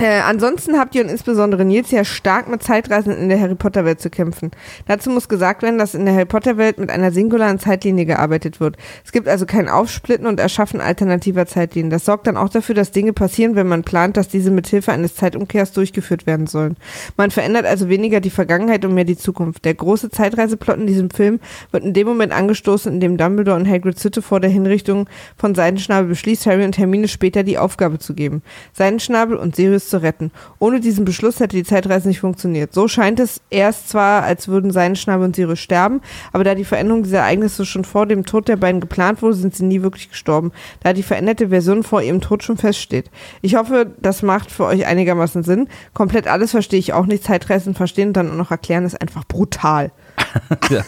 [0.00, 3.84] Äh, ansonsten habt ihr und insbesondere Nils ja stark mit Zeitreisen in der Harry Potter
[3.84, 4.50] Welt zu kämpfen.
[4.86, 8.60] Dazu muss gesagt werden, dass in der Harry Potter Welt mit einer singularen Zeitlinie gearbeitet
[8.60, 8.78] wird.
[9.04, 11.90] Es gibt also kein Aufsplitten und Erschaffen alternativer Zeitlinien.
[11.90, 14.90] Das sorgt dann auch dafür, dass Dinge passieren, wenn man plant, dass diese mit Hilfe
[14.90, 16.78] eines Zeitumkehrs durchgeführt werden sollen.
[17.18, 19.66] Man verändert also weniger die Vergangenheit und mehr die Zukunft.
[19.66, 21.40] Der große Zeitreiseplot in diesem Film
[21.72, 25.54] wird in dem Moment angestoßen, in dem Dumbledore und Hagrid Sitte vor der Hinrichtung von
[25.54, 28.40] Seidenschnabel beschließt, Harry und Hermine später die Aufgabe zu geben.
[28.72, 30.30] Seidenschnabel und Sirius zu retten.
[30.58, 32.72] Ohne diesen Beschluss hätte die Zeitreise nicht funktioniert.
[32.72, 36.00] So scheint es erst zwar, als würden Seidenschnabel und Sirius sterben,
[36.32, 39.54] aber da die Veränderung dieser Ereignisse schon vor dem Tod der beiden geplant wurde, sind
[39.54, 43.10] sie nie wirklich gestorben, da die veränderte Version vor ihrem Tod schon feststeht.
[43.42, 45.68] Ich hoffe, das macht für euch einigermaßen Sinn.
[45.94, 47.24] Komplett alles verstehe ich auch nicht.
[47.24, 49.90] Zeitreisen verstehen und dann auch noch erklären ist einfach brutal.
[50.70, 50.82] ja.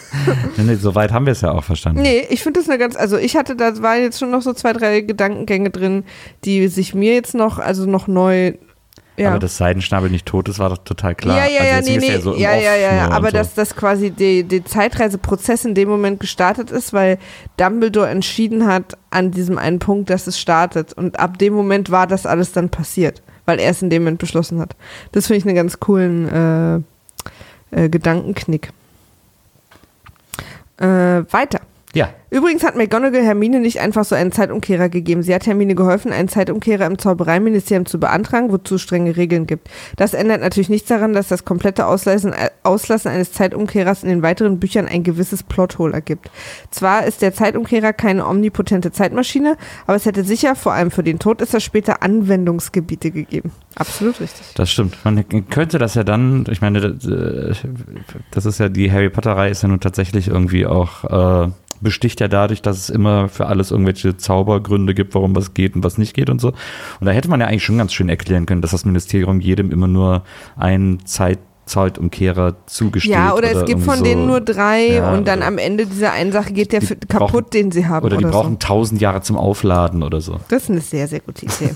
[0.57, 2.01] nee, so weit haben wir es ja auch verstanden.
[2.01, 4.53] Nee, ich finde das eine ganz, also ich hatte, da waren jetzt schon noch so
[4.53, 6.03] zwei, drei Gedankengänge drin,
[6.45, 8.53] die sich mir jetzt noch, also noch neu,
[9.15, 9.29] ja.
[9.29, 11.37] Aber dass Seidenschnabel nicht tot ist, war doch total klar.
[11.37, 13.37] Ja, ja, also ja, nee, nee, so ja, ja, ja, ja, aber so.
[13.37, 17.19] dass das quasi die, die Zeitreiseprozess in dem Moment gestartet ist, weil
[17.57, 22.07] Dumbledore entschieden hat an diesem einen Punkt, dass es startet und ab dem Moment war
[22.07, 24.75] das alles dann passiert, weil er es in dem Moment beschlossen hat.
[25.11, 26.83] Das finde ich einen ganz coolen
[27.71, 28.71] äh, äh, Gedankenknick.
[30.77, 30.85] Äh,
[31.31, 31.61] weiter.
[32.33, 35.21] Übrigens hat McGonagall Hermine nicht einfach so einen Zeitumkehrer gegeben.
[35.21, 39.69] Sie hat Hermine geholfen, einen Zeitumkehrer im Zaubereiministerium zu beantragen, wozu es strenge Regeln gibt.
[39.97, 44.59] Das ändert natürlich nichts daran, dass das komplette Auslassen, Auslassen eines Zeitumkehrers in den weiteren
[44.59, 46.31] Büchern ein gewisses Plothole ergibt.
[46.71, 51.19] Zwar ist der Zeitumkehrer keine omnipotente Zeitmaschine, aber es hätte sicher, vor allem für den
[51.19, 53.51] Tod, ist das später Anwendungsgebiete gegeben.
[53.75, 54.53] Absolut richtig.
[54.55, 54.97] das stimmt.
[55.03, 57.53] Man könnte das ja dann, ich meine, das, äh,
[58.31, 61.03] das ist ja, die Harry Potter-Reihe ist ja nun tatsächlich irgendwie auch,
[61.45, 61.51] äh,
[61.83, 65.83] besticht ja dadurch, dass es immer für alles irgendwelche Zaubergründe gibt, warum was geht und
[65.83, 66.49] was nicht geht und so.
[66.49, 69.71] Und da hätte man ja eigentlich schon ganz schön erklären können, dass das Ministerium jedem
[69.71, 70.23] immer nur
[70.57, 73.13] einen Zeit Zeitumkehrer zugesteht.
[73.13, 74.03] Ja, oder, es gibt von so.
[74.03, 77.07] denen nur drei Ja, und dann oder- am Ende dieser einen Sache geht der kaputt,
[77.07, 78.05] brauchen- den sie haben.
[78.05, 78.31] Oder die so.
[78.31, 80.41] brauchen tausend Jahre zum Aufladen oder so.
[80.49, 81.69] Das ist eine sehr, sehr gute Idee.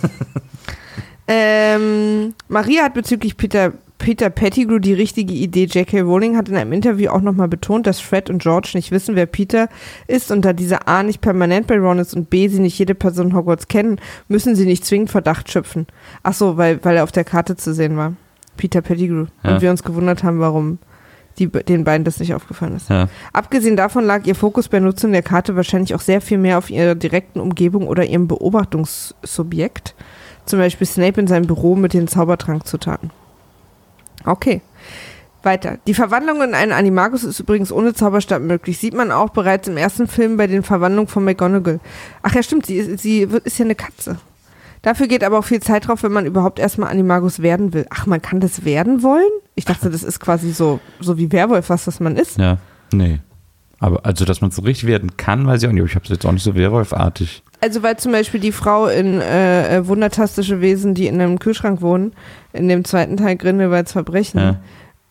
[1.27, 5.65] ähm, Maria hat bezüglich Peter, Peter Pettigrew die richtige Idee.
[5.65, 6.01] J.K.
[6.01, 9.25] Rowling hat in einem Interview auch nochmal betont, dass Fred und George nicht wissen, wer
[9.25, 9.69] Peter
[10.07, 12.95] ist und da diese A nicht permanent bei Ron ist und B sie nicht jede
[12.95, 15.87] Person Hogwarts kennen, müssen sie nicht zwingend Verdacht schöpfen.
[16.23, 18.13] Ach so, weil, weil er auf der Karte zu sehen war.
[18.55, 19.25] Peter Pettigrew.
[19.43, 19.55] Ja.
[19.55, 20.79] Und wir uns gewundert haben, warum
[21.39, 22.89] die, den beiden das nicht aufgefallen ist.
[22.89, 23.09] Ja.
[23.33, 26.69] Abgesehen davon lag ihr Fokus bei Nutzung der Karte wahrscheinlich auch sehr viel mehr auf
[26.69, 29.95] ihrer direkten Umgebung oder ihrem Beobachtungssubjekt.
[30.45, 33.11] Zum Beispiel Snape in seinem Büro mit den Zaubertrankzutaten.
[34.25, 34.61] Okay.
[35.43, 35.77] Weiter.
[35.87, 38.77] Die Verwandlung in einen Animagus ist übrigens ohne Zauberstab möglich.
[38.79, 41.79] Sieht man auch bereits im ersten Film bei den Verwandlungen von McGonagall.
[42.23, 44.17] Ach ja, stimmt, sie, ist- sie ist ja eine Katze.
[44.81, 47.85] Dafür geht aber auch viel Zeit drauf, wenn man überhaupt erstmal Animagus werden will.
[47.89, 49.29] Ach, man kann das werden wollen?
[49.55, 52.37] Ich dachte, das ist quasi so, so wie Werwolf, was das man ist.
[52.37, 52.57] Ja,
[52.91, 53.19] nee.
[53.79, 55.85] Aber also, dass man so richtig werden kann, weiß ich auch nicht.
[55.85, 57.43] Ich habe es jetzt auch nicht so Werwolfartig.
[57.59, 61.81] Also weil zum Beispiel die Frau in äh, äh, Wundertastische Wesen, die in einem Kühlschrank
[61.81, 62.13] wohnen,
[62.53, 64.59] in dem zweiten Teil Grindelwalds Verbrechen, Ja.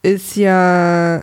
[0.02, 1.22] ist ja,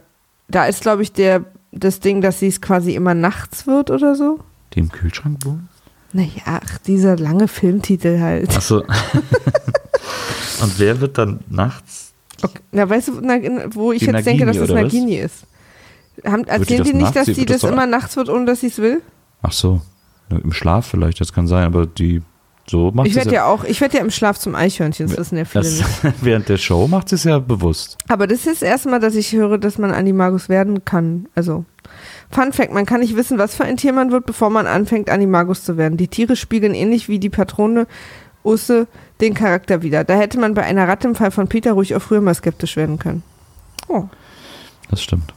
[0.50, 4.16] da ist glaube ich der, das Ding, dass sie es quasi immer nachts wird oder
[4.16, 4.40] so.
[4.74, 5.70] Die im Kühlschrank wohnen?
[6.12, 8.56] Naja, ach, dieser lange Filmtitel halt.
[8.56, 8.84] Achso.
[10.62, 12.14] Und wer wird dann nachts?
[12.42, 12.60] Okay.
[12.72, 13.36] Na, weißt du, na,
[13.74, 14.94] wo ich Die jetzt denke, dass Nagini, das oder was?
[14.94, 15.36] Nagini ist?
[16.26, 18.46] Haben, die erzählen das die nicht, dass Sie die das das immer nachts wird, ohne
[18.46, 19.02] dass sie es will?
[19.42, 19.82] Ach so.
[20.42, 22.22] Im Schlaf vielleicht, das kann sein, aber die
[22.66, 25.38] so macht Ich werde ja auch, ich werde ja im Schlaf zum Eichhörnchen, das wissen
[25.38, 26.14] ja viele das, nicht.
[26.22, 27.98] während der Show macht sie es ja bewusst.
[28.08, 31.28] Aber das ist das erste Mal, dass ich höre, dass man Animagus werden kann.
[31.36, 31.66] Also,
[32.32, 35.10] Fun Fact, man kann nicht wissen, was für ein Tier man wird, bevor man anfängt,
[35.10, 35.98] Animagus zu werden.
[35.98, 37.86] Die Tiere spiegeln ähnlich wie die Patrone
[38.44, 38.88] Usse
[39.22, 40.04] den Charakter wieder.
[40.04, 42.76] Da hätte man bei einer Ratte im Fall von Peter ruhig auch früher mal skeptisch
[42.76, 43.24] werden können.
[43.88, 44.06] Oh.
[44.90, 45.34] Das stimmt.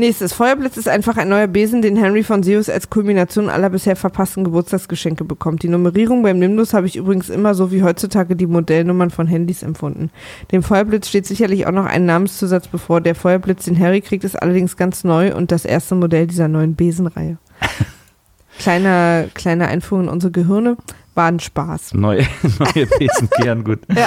[0.00, 0.32] Nächstes.
[0.32, 4.44] Feuerblitz ist einfach ein neuer Besen, den Henry von Sirius als Kulmination aller bisher verpassten
[4.44, 5.62] Geburtstagsgeschenke bekommt.
[5.62, 9.62] Die Nummerierung beim Nimbus habe ich übrigens immer so wie heutzutage die Modellnummern von Handys
[9.62, 10.10] empfunden.
[10.52, 13.02] Dem Feuerblitz steht sicherlich auch noch ein Namenszusatz bevor.
[13.02, 16.76] Der Feuerblitz, den Harry kriegt, ist allerdings ganz neu und das erste Modell dieser neuen
[16.76, 17.36] Besenreihe.
[18.58, 20.78] Kleiner, kleine Einführung in unsere Gehirne.
[21.14, 21.94] War ein Spaß.
[21.94, 22.24] Neue,
[22.58, 23.80] neue Besen gern gut.
[23.94, 24.06] Ja.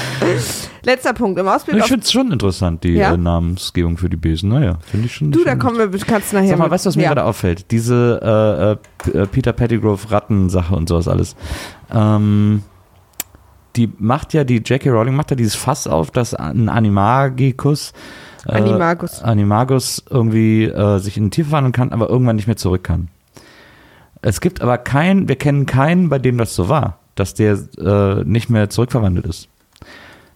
[0.83, 1.37] Letzter Punkt.
[1.39, 3.13] Im Ausblick Ich finde es schon interessant, die Ja?
[3.13, 4.49] äh, Namensgebung für die Besen.
[4.49, 5.31] Naja, finde ich schon.
[5.31, 7.09] Du, da kommen wir, kannst nachher Sag mal, mit- weißt du, was mir ja.
[7.09, 7.71] gerade auffällt?
[7.71, 11.35] Diese äh, äh, äh, Peter Pettigrew Ratten-Sache und sowas alles.
[11.93, 12.63] Ähm,
[13.75, 14.89] die macht ja, die J.K.
[14.89, 17.91] Rowling macht ja dieses Fass auf, dass ein Animagikus
[18.47, 19.21] äh, Animagus.
[19.23, 23.07] Animagus irgendwie äh, sich in ein Tier verwandeln kann, aber irgendwann nicht mehr zurück kann.
[24.23, 28.23] Es gibt aber keinen, wir kennen keinen, bei dem das so war, dass der äh,
[28.23, 29.49] nicht mehr zurückverwandelt ist.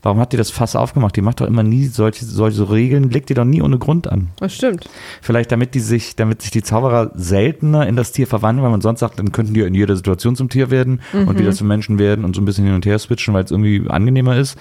[0.04, 1.16] Warum hat die das Fass aufgemacht?
[1.16, 4.30] Die macht doch immer nie solche, solche Regeln, legt die doch nie ohne Grund an.
[4.40, 4.88] Das stimmt.
[5.22, 8.82] Vielleicht damit die sich, damit sich die Zauberer seltener in das Tier verwandeln, weil man
[8.82, 11.98] sonst sagt, dann könnten die in jeder Situation zum Tier werden und wieder zum Menschen
[11.98, 14.58] werden und so ein bisschen hin und her switchen, weil es irgendwie angenehmer ist.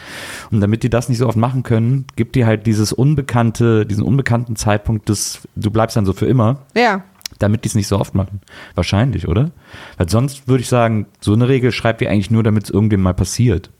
[0.50, 4.04] Und damit die das nicht so oft machen können, gibt die halt dieses unbekannte, diesen
[4.04, 7.02] unbekannten Zeitpunkt des, du bleibst dann so für immer, Ja.
[7.38, 8.40] Damit die es nicht so oft machen.
[8.74, 9.50] Wahrscheinlich, oder?
[9.96, 13.02] Weil sonst würde ich sagen, so eine Regel schreibt ihr eigentlich nur, damit es irgendwem
[13.02, 13.70] mal passiert.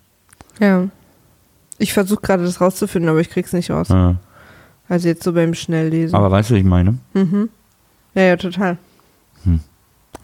[0.61, 0.89] Ja.
[1.79, 3.89] Ich versuche gerade das rauszufinden, aber ich krieg's nicht raus.
[3.89, 4.17] Ja.
[4.89, 6.15] Also jetzt so beim Schnelllesen.
[6.15, 6.99] Aber weißt du, was ich meine?
[8.15, 8.79] ja, ja, total.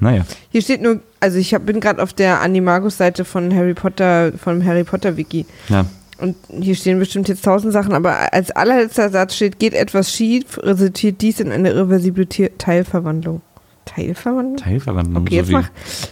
[0.02, 0.24] Naja.
[0.50, 4.64] Hier steht nur, also ich hab, bin gerade auf der Animagus-Seite von Harry Potter, vom
[4.64, 5.46] Harry Potter Wiki.
[5.68, 5.86] Ja.
[6.22, 10.56] Und hier stehen bestimmt jetzt tausend Sachen, aber als allerletzter Satz steht, geht etwas schief,
[10.62, 13.42] resultiert dies in eine irreversible Teilverwandlung.
[13.86, 14.56] Teilverwandlung?
[14.56, 15.22] Teilverwandlung.
[15.24, 15.68] Okay, jetzt so wie, mach,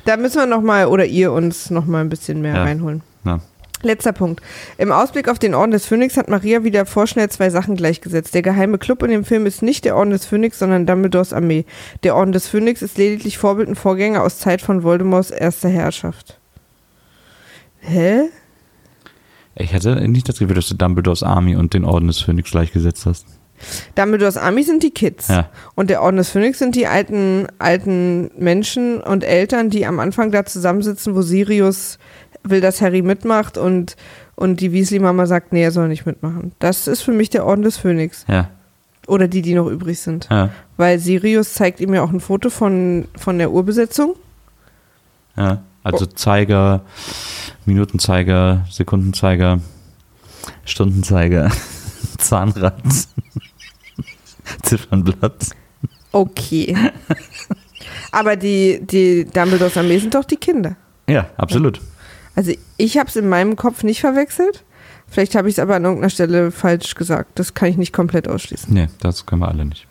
[0.06, 2.64] da müssen wir nochmal, oder ihr uns nochmal ein bisschen mehr Ja.
[2.64, 3.02] reinholen.
[3.24, 3.38] Ja.
[3.82, 4.42] Letzter Punkt.
[4.78, 8.34] Im Ausblick auf den Orden des Phönix hat Maria wieder vorschnell zwei Sachen gleichgesetzt.
[8.34, 11.64] Der geheime Club in dem Film ist nicht der Orden des Phönix, sondern Dumbledores Armee.
[12.02, 16.38] Der Orden des Phönix ist lediglich Vorbild und Vorgänger aus Zeit von Voldemorts erster Herrschaft.
[17.78, 18.24] Hä?
[19.60, 23.06] Ich hätte nicht das Gefühl, dass du Dumbledores Army und den Orden des Phönix gleichgesetzt
[23.06, 23.26] hast.
[23.94, 25.28] Dumbledores Armee sind die Kids.
[25.28, 25.50] Ja.
[25.74, 30.30] Und der Orden des Phönix sind die alten, alten Menschen und Eltern, die am Anfang
[30.30, 31.98] da zusammensitzen, wo Sirius
[32.42, 33.96] will, dass Harry mitmacht und,
[34.34, 36.52] und die Weasley-Mama sagt, nee, er soll nicht mitmachen.
[36.58, 38.24] Das ist für mich der Orden des Phönix.
[38.28, 38.48] Ja.
[39.06, 40.28] Oder die, die noch übrig sind.
[40.30, 40.48] Ja.
[40.78, 44.14] Weil Sirius zeigt ihm ja auch ein Foto von, von der Urbesetzung.
[45.36, 45.62] ja.
[45.82, 46.82] Also Zeiger,
[47.70, 49.60] Minutenzeiger, Sekundenzeiger,
[50.64, 51.52] Stundenzeiger,
[52.18, 52.82] Zahnrad,
[54.64, 55.50] Ziffernblatt.
[56.10, 56.76] Okay.
[58.10, 60.74] Aber die, die Dumbledores Armee sind doch die Kinder.
[61.08, 61.80] Ja, absolut.
[62.34, 64.64] Also ich habe es in meinem Kopf nicht verwechselt.
[65.06, 67.38] Vielleicht habe ich es aber an irgendeiner Stelle falsch gesagt.
[67.38, 68.74] Das kann ich nicht komplett ausschließen.
[68.74, 69.86] Nee, das können wir alle nicht.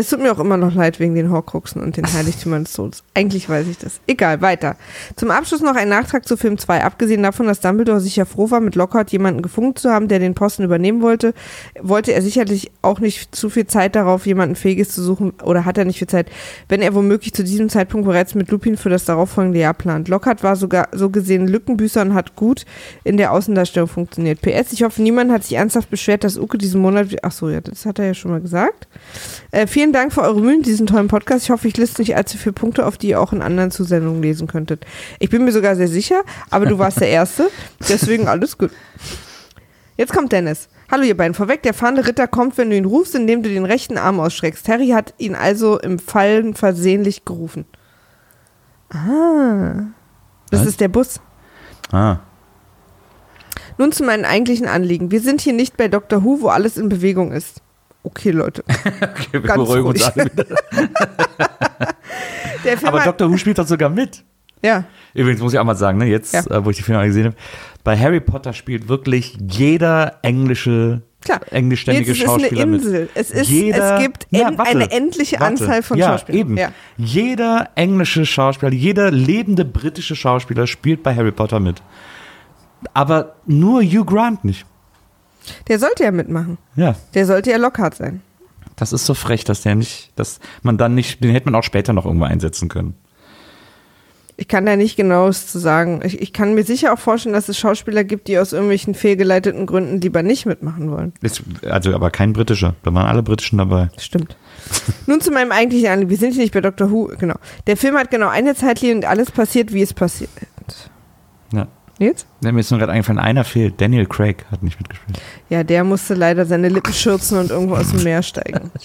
[0.00, 3.04] Es tut mir auch immer noch leid wegen den Horcruxen und den Heiligtümern des Todes.
[3.12, 4.00] Eigentlich weiß ich das.
[4.06, 4.76] Egal, weiter.
[5.14, 6.82] Zum Abschluss noch ein Nachtrag zu Film 2.
[6.82, 10.34] Abgesehen davon, dass Dumbledore sicher froh war, mit Lockhart jemanden gefunden zu haben, der den
[10.34, 11.34] Posten übernehmen wollte,
[11.82, 15.76] wollte er sicherlich auch nicht zu viel Zeit darauf, jemanden Fähiges zu suchen, oder hat
[15.76, 16.30] er nicht viel Zeit,
[16.70, 20.08] wenn er womöglich zu diesem Zeitpunkt bereits mit Lupin für das darauffolgende Jahr plant.
[20.08, 22.64] Lockhart war sogar so gesehen Lückenbüßer und hat gut
[23.04, 24.40] in der Außendarstellung funktioniert.
[24.40, 27.60] PS, ich hoffe, niemand hat sich ernsthaft beschwert, dass Uke diesen Monat, ach so, ja,
[27.60, 28.88] das hat er ja schon mal gesagt.
[29.50, 31.44] Äh, vielen Dank für eure Mühen, in diesem tollen Podcast.
[31.44, 34.22] Ich hoffe, ich liste nicht allzu viele Punkte, auf die ihr auch in anderen Zusendungen
[34.22, 34.84] lesen könntet.
[35.18, 37.50] Ich bin mir sogar sehr sicher, aber du warst der Erste,
[37.88, 38.70] deswegen alles gut.
[39.96, 40.68] Jetzt kommt Dennis.
[40.90, 41.34] Hallo ihr beiden.
[41.34, 44.66] Vorweg, der fahrende Ritter kommt, wenn du ihn rufst, indem du den rechten Arm ausstreckst.
[44.68, 47.64] Harry hat ihn also im Fallen versehentlich gerufen.
[48.90, 49.84] Ah.
[50.50, 50.66] Das Was?
[50.68, 51.20] ist der Bus.
[51.92, 52.18] Ah,
[53.78, 55.10] Nun zu meinen eigentlichen Anliegen.
[55.10, 56.24] Wir sind hier nicht bei Dr.
[56.24, 57.62] Who, wo alles in Bewegung ist.
[58.02, 58.64] Okay, Leute.
[58.68, 60.16] okay, wir Ganz beruhigen uns ruhig.
[60.16, 60.46] alle wieder.
[62.86, 63.30] Aber Dr.
[63.30, 64.22] Who spielt doch sogar mit.
[64.62, 64.84] ja,
[65.14, 66.40] Übrigens muss ich auch mal sagen, ne, jetzt, Ja.
[66.46, 67.36] äh, wo ich die Filme gesehen habe,
[67.84, 71.40] bei Harry Potter spielt wirklich jeder englische, Klar.
[71.50, 72.82] englischstämmige Jetzt, es ist eine Schauspieler mit.
[72.82, 73.08] Insel.
[73.14, 75.62] Es, ist, Jeder- es gibt Ja, warte, eine endliche warte.
[75.62, 76.40] Anzahl von ja, Schauspielern.
[76.40, 76.56] Eben.
[76.58, 76.72] Ja.
[76.96, 81.82] Jeder englische Schauspieler, jeder lebende britische Schauspieler spielt bei Harry Potter mit.
[82.94, 84.64] Aber nur Hugh Grant nicht.
[85.68, 86.58] Der sollte ja mitmachen.
[86.76, 88.22] Ja, Der sollte ja Lockhart sein.
[88.76, 91.64] das ist so frech, dass der nicht, dass man dann nicht, den hätte man auch
[91.64, 92.94] später noch irgendwo einsetzen können.
[94.36, 96.00] Ich kann da nicht genaues zu sagen.
[96.02, 99.66] Ich, ich kann mir sicher auch vorstellen, dass es Schauspieler gibt, die aus irgendwelchen fehlgeleiteten
[99.66, 101.12] Gründen lieber nicht mitmachen wollen.
[101.20, 102.74] Ist, also aber kein britischer.
[102.82, 103.90] Da waren alle britischen dabei.
[103.98, 104.34] Stimmt.
[105.06, 106.08] Nun zu meinem eigentlichen Anliegen.
[106.08, 106.90] Wir sind hier nicht bei Dr.
[106.90, 107.12] Who.
[107.18, 107.34] Genau.
[107.66, 110.30] Der Film hat genau eine Zeitlinie und alles passiert, wie es passiert.
[112.00, 112.26] Jetzt?
[112.42, 113.78] Ja, Mir ist nur gerade eingefallen, einer fehlt.
[113.78, 115.20] Daniel Craig hat nicht mitgespielt.
[115.50, 118.70] Ja, der musste leider seine Lippen schürzen und irgendwo aus dem Meer steigen.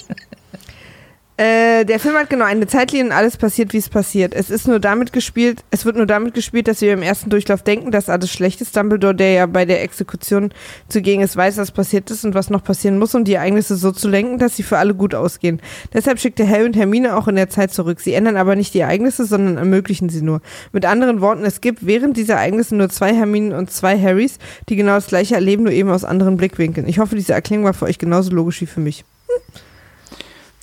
[1.38, 4.34] Äh, der Film hat genau eine Zeitlinie und alles passiert, wie es passiert.
[4.34, 7.62] Es ist nur damit gespielt, es wird nur damit gespielt, dass wir im ersten Durchlauf
[7.62, 8.78] denken, dass alles schlecht ist.
[8.78, 10.54] Dumbledore, der ja bei der Exekution
[10.88, 13.92] zugegen ist, weiß, was passiert ist und was noch passieren muss, um die Ereignisse so
[13.92, 15.62] zu lenken, dass sie für alle gut ausgehen.
[15.94, 18.00] Deshalb schickt er Harry und Hermine auch in der Zeit zurück.
[18.00, 20.40] Sie ändern aber nicht die Ereignisse, sondern ermöglichen sie nur.
[20.72, 24.78] Mit anderen Worten, es gibt während dieser Ereignisse nur zwei Herminen und zwei Harrys, die
[24.78, 26.88] genau das gleiche erleben, nur eben aus anderen Blickwinkeln.
[26.88, 29.04] Ich hoffe, diese Erklärung war für euch genauso logisch wie für mich.
[29.28, 29.65] Hm.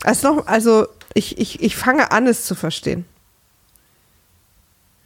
[0.04, 3.04] Also, noch, also ich, ich, ich fange an, es zu verstehen.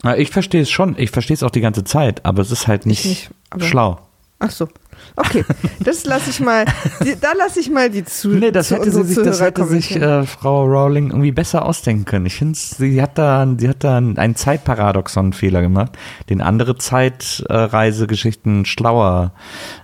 [0.03, 0.97] Ja, ich verstehe es schon.
[0.99, 3.99] Ich verstehe es auch die ganze Zeit, aber es ist halt nicht, nicht, schlau.
[4.39, 4.69] Ach so.
[5.17, 5.45] Okay,
[5.81, 6.65] das lasse ich mal,
[7.05, 8.29] die, da lasse ich mal die zu.
[8.29, 12.05] Nee, das zu hätte sie sich, das hätte sich äh, Frau Rowling irgendwie besser ausdenken
[12.05, 12.27] können.
[12.27, 15.93] Ich finde, sie hat da, sie hat da einen Zeitparadoxon-Fehler gemacht,
[16.29, 19.33] den andere Zeitreisegeschichten schlauer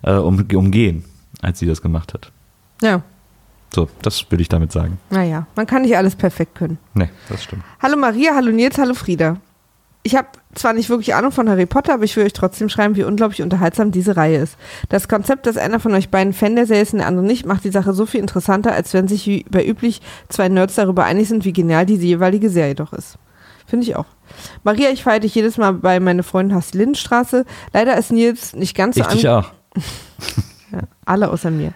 [0.02, 1.04] äh, um, umgehen,
[1.40, 2.30] als sie das gemacht hat.
[2.82, 3.02] Ja,
[3.74, 4.98] So, das will ich damit sagen.
[5.10, 6.78] naja, man kann nicht alles perfekt können.
[6.94, 7.62] Nee, das stimmt.
[7.82, 9.38] Hallo Maria, hallo Nils, hallo Frieda.
[10.04, 12.96] Ich habe zwar nicht wirklich Ahnung von Harry Potter, aber ich will euch trotzdem schreiben,
[12.96, 14.56] wie unglaublich unterhaltsam diese Reihe ist.
[14.88, 17.46] Das Konzept, dass einer von euch beiden Fan der Serie ist und der andere nicht,
[17.46, 21.04] macht die Sache so viel interessanter, als wenn sich wie bei üblich zwei Nerds darüber
[21.04, 23.16] einig sind, wie genial diese jeweilige Serie doch ist.
[23.66, 24.06] Finde ich auch.
[24.64, 27.46] Maria, ich feiere dich jedes Mal bei meine Freundin Hass Lindenstraße.
[27.72, 29.52] Leider ist Nils nicht ganz so Ich dich an- auch.
[30.72, 31.72] Ja, alle außer mir.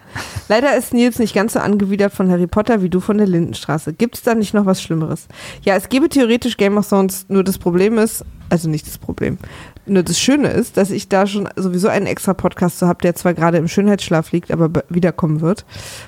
[0.49, 3.93] Leider ist Nils nicht ganz so angewidert von Harry Potter wie du von der Lindenstraße.
[3.93, 5.27] Gibt es da nicht noch was Schlimmeres?
[5.61, 9.37] Ja, es gäbe theoretisch Game of Thrones, nur das Problem ist, also nicht das Problem,
[9.85, 13.13] nur das Schöne ist, dass ich da schon sowieso einen extra Podcast so habe, der
[13.13, 15.63] zwar gerade im Schönheitsschlaf liegt, aber be- wiederkommen wird.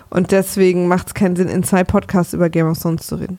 [0.09, 3.37] Und deswegen macht es keinen Sinn, in zwei Podcasts über Game of Thrones zu reden.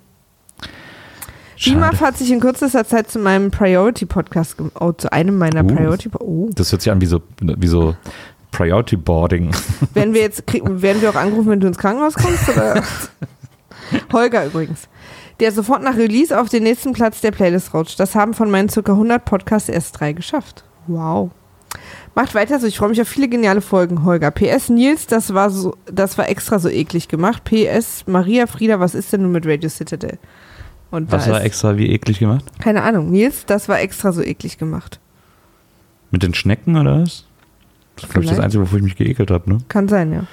[1.56, 1.76] Schade.
[1.76, 5.66] BIMAF hat sich in kürzester Zeit zu meinem Priority-Podcast, oh, zu einem meiner Uh.
[5.66, 7.94] Priority, oh, Das hört sich an wie so, wie so
[8.52, 9.50] Priority Boarding.
[9.94, 12.48] Werden wir jetzt, werden wir auch angerufen, wenn du ins Krankenhaus kommst?
[12.48, 12.82] Oder?
[14.12, 14.88] Holger übrigens.
[15.38, 17.98] Der sofort nach Release auf den nächsten Platz der Playlist rutscht.
[17.98, 18.80] Das haben von meinen ca.
[18.92, 20.64] 100 Podcasts erst drei geschafft.
[20.86, 21.30] Wow.
[22.14, 24.30] Macht weiter so, ich freue mich auf viele geniale Folgen, Holger.
[24.32, 27.44] PS Nils, das war so, das war extra so eklig gemacht.
[27.44, 30.18] PS Maria Frieda, was ist denn nun mit Radio Citadel?
[30.90, 32.44] Und Was da war ist, extra wie eklig gemacht?
[32.58, 34.98] keine Ahnung, Nils, das war extra so eklig gemacht.
[36.10, 37.24] Mit den Schnecken oder was?
[38.00, 38.40] Das ist, glaube ich, das.
[38.40, 39.58] Einzige, wovor ich mich geekelt habe, ne?
[39.68, 40.24] Kann sein, ja.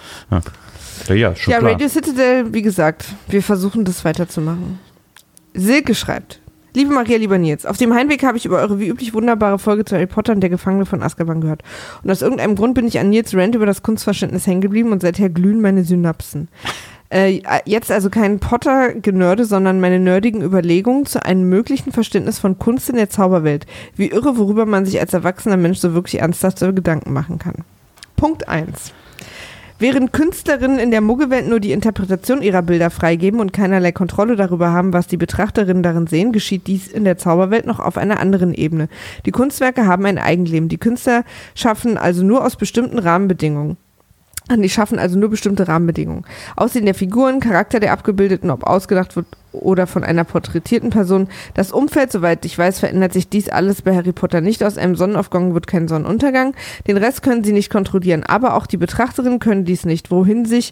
[1.07, 1.73] Ja, ja schon Ja, klar.
[1.73, 4.79] Radio Citadel, wie gesagt, wir versuchen das weiterzumachen.
[5.53, 6.39] Silke schreibt.
[6.77, 9.83] Liebe Maria, lieber Nils, auf dem Heimweg habe ich über eure wie üblich wunderbare Folge
[9.83, 11.63] zu Harry Potter und der Gefangene von Azkaban gehört.
[12.03, 15.01] Und aus irgendeinem Grund bin ich an Nils Rant über das Kunstverständnis hängen geblieben und
[15.01, 16.49] seither glühen meine Synapsen.
[17.09, 22.91] Äh, jetzt also kein Potter-Genörde, sondern meine nerdigen Überlegungen zu einem möglichen Verständnis von Kunst
[22.91, 23.65] in der Zauberwelt.
[23.95, 27.65] Wie irre, worüber man sich als erwachsener Mensch so wirklich ernsthafte Gedanken machen kann.
[28.15, 28.93] Punkt 1.
[29.79, 34.71] Während Künstlerinnen in der Muggelwelt nur die Interpretation ihrer Bilder freigeben und keinerlei Kontrolle darüber
[34.71, 38.55] haben, was die Betrachterinnen darin sehen, geschieht dies in der Zauberwelt noch auf einer anderen
[38.55, 38.89] Ebene.
[39.27, 40.67] Die Kunstwerke haben ein Eigenleben.
[40.67, 43.77] Die Künstler schaffen also nur aus bestimmten Rahmenbedingungen.
[44.49, 46.23] Die schaffen also nur bestimmte Rahmenbedingungen.
[46.55, 51.27] Aussehen der Figuren, Charakter der Abgebildeten, ob ausgedacht wird oder von einer porträtierten Person.
[51.53, 54.63] Das Umfeld, soweit ich weiß, verändert sich dies alles bei Harry Potter nicht.
[54.63, 56.53] Aus einem Sonnenaufgang wird kein Sonnenuntergang.
[56.87, 58.23] Den Rest können sie nicht kontrollieren.
[58.23, 60.11] Aber auch die Betrachterinnen können dies nicht.
[60.11, 60.71] Wohin sich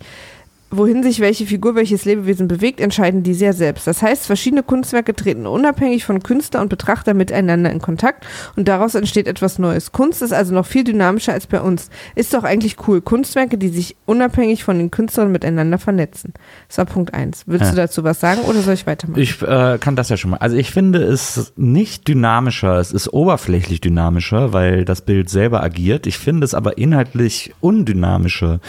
[0.71, 3.87] Wohin sich welche Figur, welches Lebewesen bewegt, entscheiden die sehr selbst.
[3.87, 8.25] Das heißt, verschiedene Kunstwerke treten unabhängig von Künstler und Betrachter miteinander in Kontakt
[8.55, 9.91] und daraus entsteht etwas Neues.
[9.91, 11.89] Kunst ist also noch viel dynamischer als bei uns.
[12.15, 12.99] Ist doch eigentlich cool.
[12.99, 16.33] Kunstwerke, die sich unabhängig von den Künstlern miteinander vernetzen.
[16.67, 17.43] Das war Punkt eins.
[17.45, 17.71] Willst Ja.
[17.71, 19.21] du dazu was sagen oder soll ich weitermachen?
[19.21, 20.37] Ich äh, kann das ja schon mal.
[20.37, 26.07] Also ich finde es nicht dynamischer, es ist oberflächlich dynamischer, weil das Bild selber agiert.
[26.07, 28.59] Ich finde es aber inhaltlich undynamischer,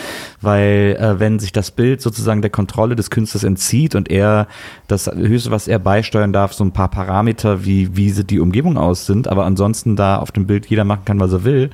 [0.40, 4.46] weil äh, wenn sich das Bild sozusagen der Kontrolle des Künstlers entzieht und er
[4.88, 9.06] das höchste, was er beisteuern darf, so ein paar Parameter, wie wie die Umgebung aus
[9.06, 11.70] sind, aber ansonsten da auf dem Bild jeder machen kann, was er will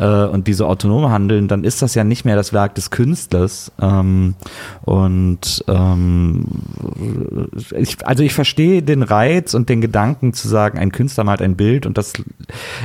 [0.00, 3.70] äh, und diese autonome Handeln, dann ist das ja nicht mehr das Werk des Künstlers.
[3.80, 4.34] Ähm,
[4.82, 6.46] und ähm,
[7.76, 11.56] ich, also ich verstehe den Reiz und den Gedanken zu sagen, ein Künstler malt ein
[11.56, 12.14] Bild und das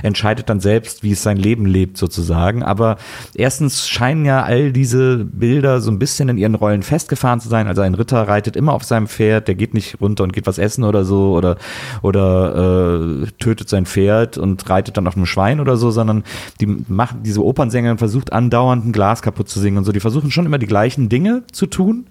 [0.04, 2.64] entscheidet dann selbst, wie es sein Leben lebt sozusagen.
[2.64, 2.98] Aber
[3.34, 7.68] erstens scheinen ja all diese Bilder so ein bisschen in ihren Rollen festgefahren zu sein.
[7.68, 10.58] Also ein Ritter reitet immer auf seinem Pferd, der geht nicht runter und geht was
[10.58, 11.56] essen oder so oder
[12.02, 16.24] oder äh, tötet sein Pferd und reitet dann auf einem Schwein oder so, sondern
[16.60, 19.92] die machen diese Opernsängerin versucht andauernd ein Glas kaputt zu singen und so.
[19.92, 22.06] Die versuchen schon immer die gleichen Dinge zu tun,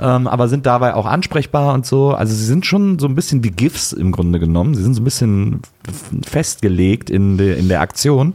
[0.00, 2.10] ähm, aber sind dabei auch ansprechbar und so.
[2.12, 4.74] Also sie sind schon so ein bisschen wie GIFs im Grunde genommen.
[4.74, 5.60] Sie sind so ein bisschen
[6.26, 8.34] festgelegt in der in der Aktion,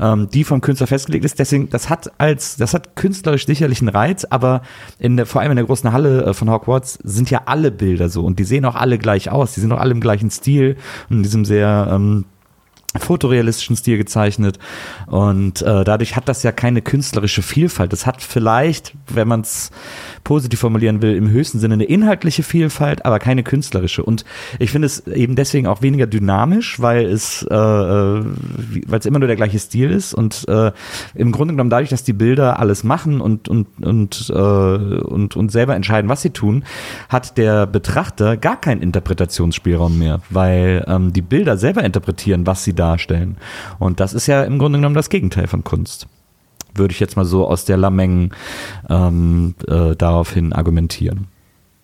[0.00, 1.38] ähm, die vom Künstler festgelegt ist.
[1.38, 4.62] Deswegen, das hat als das hat künstlerisch sicherlich einen Reiz, aber
[4.98, 8.08] in der, vor allem in der großen Halle äh, von Hogwarts sind ja alle Bilder
[8.08, 9.54] so und die sehen auch alle gleich aus.
[9.54, 10.76] Die sind auch alle im gleichen Stil
[11.10, 12.24] in diesem sehr ähm,
[12.98, 14.58] fotorealistischen Stil gezeichnet
[15.06, 17.92] und äh, dadurch hat das ja keine künstlerische Vielfalt.
[17.92, 19.70] Das hat vielleicht, wenn man es
[20.24, 24.04] positiv formulieren will, im höchsten Sinne eine inhaltliche Vielfalt, aber keine künstlerische.
[24.04, 24.24] Und
[24.58, 28.24] ich finde es eben deswegen auch weniger dynamisch, weil es äh, äh,
[28.86, 30.72] weil es immer nur der gleiche Stil ist und äh,
[31.14, 35.52] im Grunde genommen dadurch, dass die Bilder alles machen und und und äh, und und
[35.52, 36.64] selber entscheiden, was sie tun,
[37.08, 42.74] hat der Betrachter gar keinen Interpretationsspielraum mehr, weil ähm, die Bilder selber interpretieren, was sie
[42.74, 43.36] darstellen.
[43.78, 46.06] Und das ist ja im Grunde genommen das Gegenteil von Kunst.
[46.74, 48.32] Würde ich jetzt mal so aus der Lameng
[48.88, 51.28] ähm, äh, daraufhin argumentieren.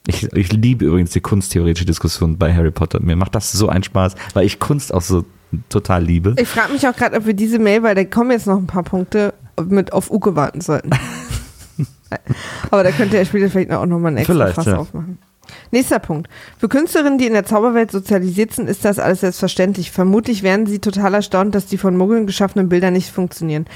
[0.07, 3.01] Ich, ich liebe übrigens die kunsttheoretische Diskussion bei Harry Potter.
[3.01, 5.24] Mir macht das so einen Spaß, weil ich Kunst auch so
[5.68, 6.34] total liebe.
[6.39, 8.66] Ich frage mich auch gerade, ob wir diese Mail, weil da kommen jetzt noch ein
[8.66, 9.34] paar Punkte,
[9.68, 10.91] mit auf Uke warten sollten.
[12.70, 14.78] Aber da könnte er später vielleicht auch nochmal einen extra Vielleicht, Fass ja.
[14.78, 15.18] aufmachen.
[15.70, 16.28] Nächster Punkt.
[16.59, 19.91] Für Künstlerinnen, die in der Zauberwelt sozialisiert sind, ist das alles selbstverständlich.
[19.91, 23.66] Vermutlich werden sie total erstaunt, dass die von Muggeln geschaffenen Bilder nicht funktionieren.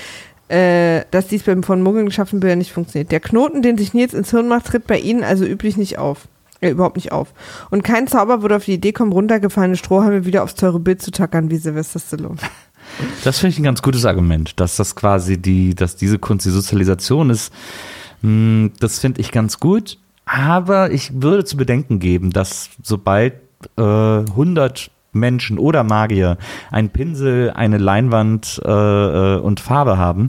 [0.52, 3.10] Äh, dass dies beim von Muggeln geschaffenen Bildern nicht funktioniert.
[3.10, 6.28] Der Knoten, den sich Nils ins Hirn macht, tritt bei ihnen also üblich nicht auf.
[6.60, 7.32] Äh, überhaupt nicht auf.
[7.70, 11.10] Und kein Zauber würde auf die Idee kommen, runtergefallene Strohhalme wieder aufs teure Bild zu
[11.10, 12.36] tackern, wie Sylvester Stallone.
[13.24, 16.50] Das finde ich ein ganz gutes Argument, dass das quasi die, dass diese Kunst die
[16.50, 17.52] Sozialisation ist.
[18.20, 19.98] Hm, Das finde ich ganz gut.
[20.26, 23.34] Aber ich würde zu bedenken geben, dass sobald
[23.78, 26.38] äh, 100 Menschen oder Magier
[26.70, 30.26] einen Pinsel, eine Leinwand äh, äh, und Farbe haben,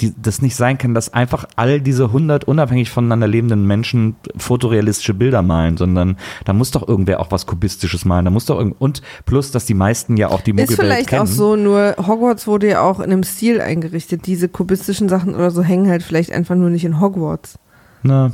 [0.00, 5.14] die, das nicht sein kann, dass einfach all diese 100 unabhängig voneinander lebenden Menschen fotorealistische
[5.14, 8.24] Bilder malen, sondern da muss doch irgendwer auch was Kubistisches malen.
[8.24, 11.08] Da muss doch irgend und plus, dass die meisten ja auch die Ist Muggelwelt vielleicht
[11.10, 11.22] kennen.
[11.22, 14.26] auch so, nur Hogwarts wurde ja auch in einem Stil eingerichtet.
[14.26, 17.58] Diese kubistischen Sachen oder so hängen halt vielleicht einfach nur nicht in Hogwarts.
[18.02, 18.32] Na,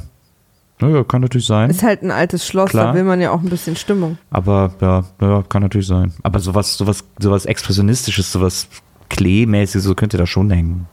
[0.80, 1.70] naja, kann natürlich sein.
[1.70, 2.88] Ist halt ein altes Schloss, Klar.
[2.88, 4.18] da will man ja auch ein bisschen Stimmung.
[4.30, 6.12] Aber ja, ja, kann natürlich sein.
[6.22, 8.68] Aber sowas, sowas, sowas Expressionistisches, sowas
[9.10, 10.86] Klee-mäßiges, so könnte da schon hängen.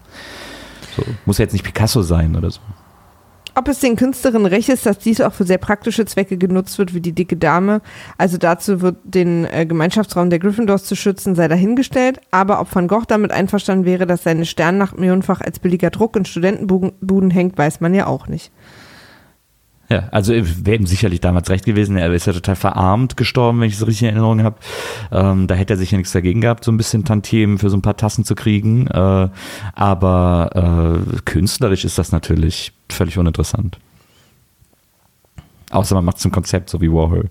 [0.96, 2.60] So, muss ja jetzt nicht Picasso sein oder so.
[3.58, 6.94] Ob es den Künstlerinnen recht ist, dass dies auch für sehr praktische Zwecke genutzt wird,
[6.94, 7.82] wie die dicke Dame,
[8.20, 12.22] also dazu wird den äh, Gemeinschaftsraum der Gryffindors zu schützen, sei dahingestellt.
[12.30, 16.26] Aber ob Van Gogh damit einverstanden wäre, dass seine Sternnacht millionenfach als billiger Druck in
[16.26, 18.52] Studentenbuden hängt, weiß man ja auch nicht.
[19.90, 21.96] Ja, also wäre ihm sicherlich damals recht gewesen.
[21.96, 24.58] Er ist ja total verarmt gestorben, wenn ich es richtig in Erinnerung habe.
[25.12, 27.82] Ähm, da hätte er sicher nichts dagegen gehabt, so ein bisschen Tantiemen für so ein
[27.82, 28.88] paar Tassen zu kriegen.
[28.88, 29.30] Äh,
[29.74, 33.80] aber äh, künstlerisch ist das natürlich völlig uninteressant.
[35.70, 37.30] Außer man macht es zum Konzept, so wie Warhol.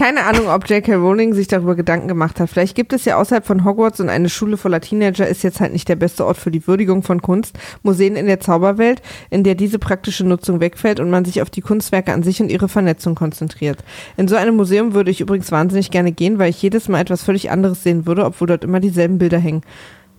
[0.00, 0.94] Keine Ahnung, ob J.K.
[0.94, 2.48] Rowling sich darüber Gedanken gemacht hat.
[2.48, 5.74] Vielleicht gibt es ja außerhalb von Hogwarts und eine Schule voller Teenager ist jetzt halt
[5.74, 7.58] nicht der beste Ort für die Würdigung von Kunst.
[7.82, 11.60] Museen in der Zauberwelt, in der diese praktische Nutzung wegfällt und man sich auf die
[11.60, 13.84] Kunstwerke an sich und ihre Vernetzung konzentriert.
[14.16, 17.22] In so einem Museum würde ich übrigens wahnsinnig gerne gehen, weil ich jedes Mal etwas
[17.22, 19.60] völlig anderes sehen würde, obwohl dort immer dieselben Bilder hängen.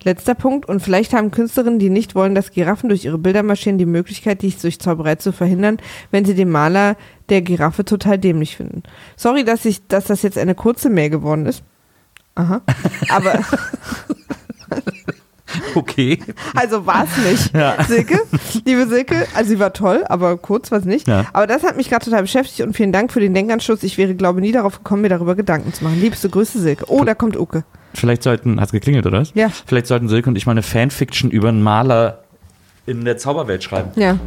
[0.04, 0.68] Letzter Punkt.
[0.68, 4.42] Und vielleicht haben Künstlerinnen, die nicht wollen, dass Giraffen durch ihre Bilder marschieren, die Möglichkeit,
[4.42, 5.78] dies durch Zauberei zu verhindern,
[6.10, 6.96] wenn sie den Maler
[7.28, 8.82] der Giraffe total dämlich finden.
[9.16, 11.62] Sorry, dass ich, dass das jetzt eine kurze Mail geworden ist.
[12.34, 12.62] Aha.
[13.10, 13.40] Aber,
[15.74, 16.18] Okay.
[16.54, 17.54] also war es nicht.
[17.54, 17.82] Ja.
[17.84, 18.20] Silke,
[18.64, 21.08] liebe Silke, also sie war toll, aber kurz war es nicht.
[21.08, 21.26] Ja.
[21.32, 23.82] Aber das hat mich gerade total beschäftigt und vielen Dank für den Denkanschluss.
[23.82, 26.00] Ich wäre, glaube nie darauf gekommen, mir darüber Gedanken zu machen.
[26.00, 26.84] Liebste Grüße, Silke.
[26.88, 27.64] Oh, da kommt Uke.
[27.94, 29.32] Vielleicht sollten, hat's geklingelt, oder was?
[29.34, 29.48] Ja.
[29.66, 32.22] Vielleicht sollten Silke und ich mal eine Fanfiction über einen Maler
[32.86, 33.90] in der Zauberwelt schreiben.
[33.96, 34.18] Ja.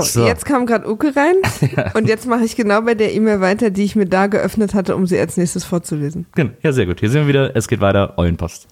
[0.00, 0.26] So, So.
[0.26, 1.34] jetzt kam gerade Uke rein
[1.94, 4.96] und jetzt mache ich genau bei der E-Mail weiter, die ich mir da geöffnet hatte,
[4.96, 6.26] um sie als nächstes vorzulesen.
[6.34, 6.50] Genau.
[6.62, 7.00] Ja, sehr gut.
[7.00, 7.54] Hier sind wir wieder.
[7.56, 8.14] Es geht weiter.
[8.16, 8.66] Eulenpost.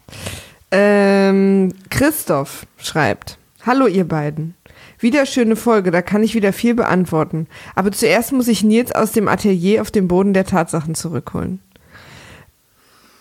[0.71, 4.55] Ähm, Christoph schreibt, Hallo ihr beiden.
[4.99, 7.47] Wieder schöne Folge, da kann ich wieder viel beantworten.
[7.75, 11.61] Aber zuerst muss ich Nils aus dem Atelier auf den Boden der Tatsachen zurückholen.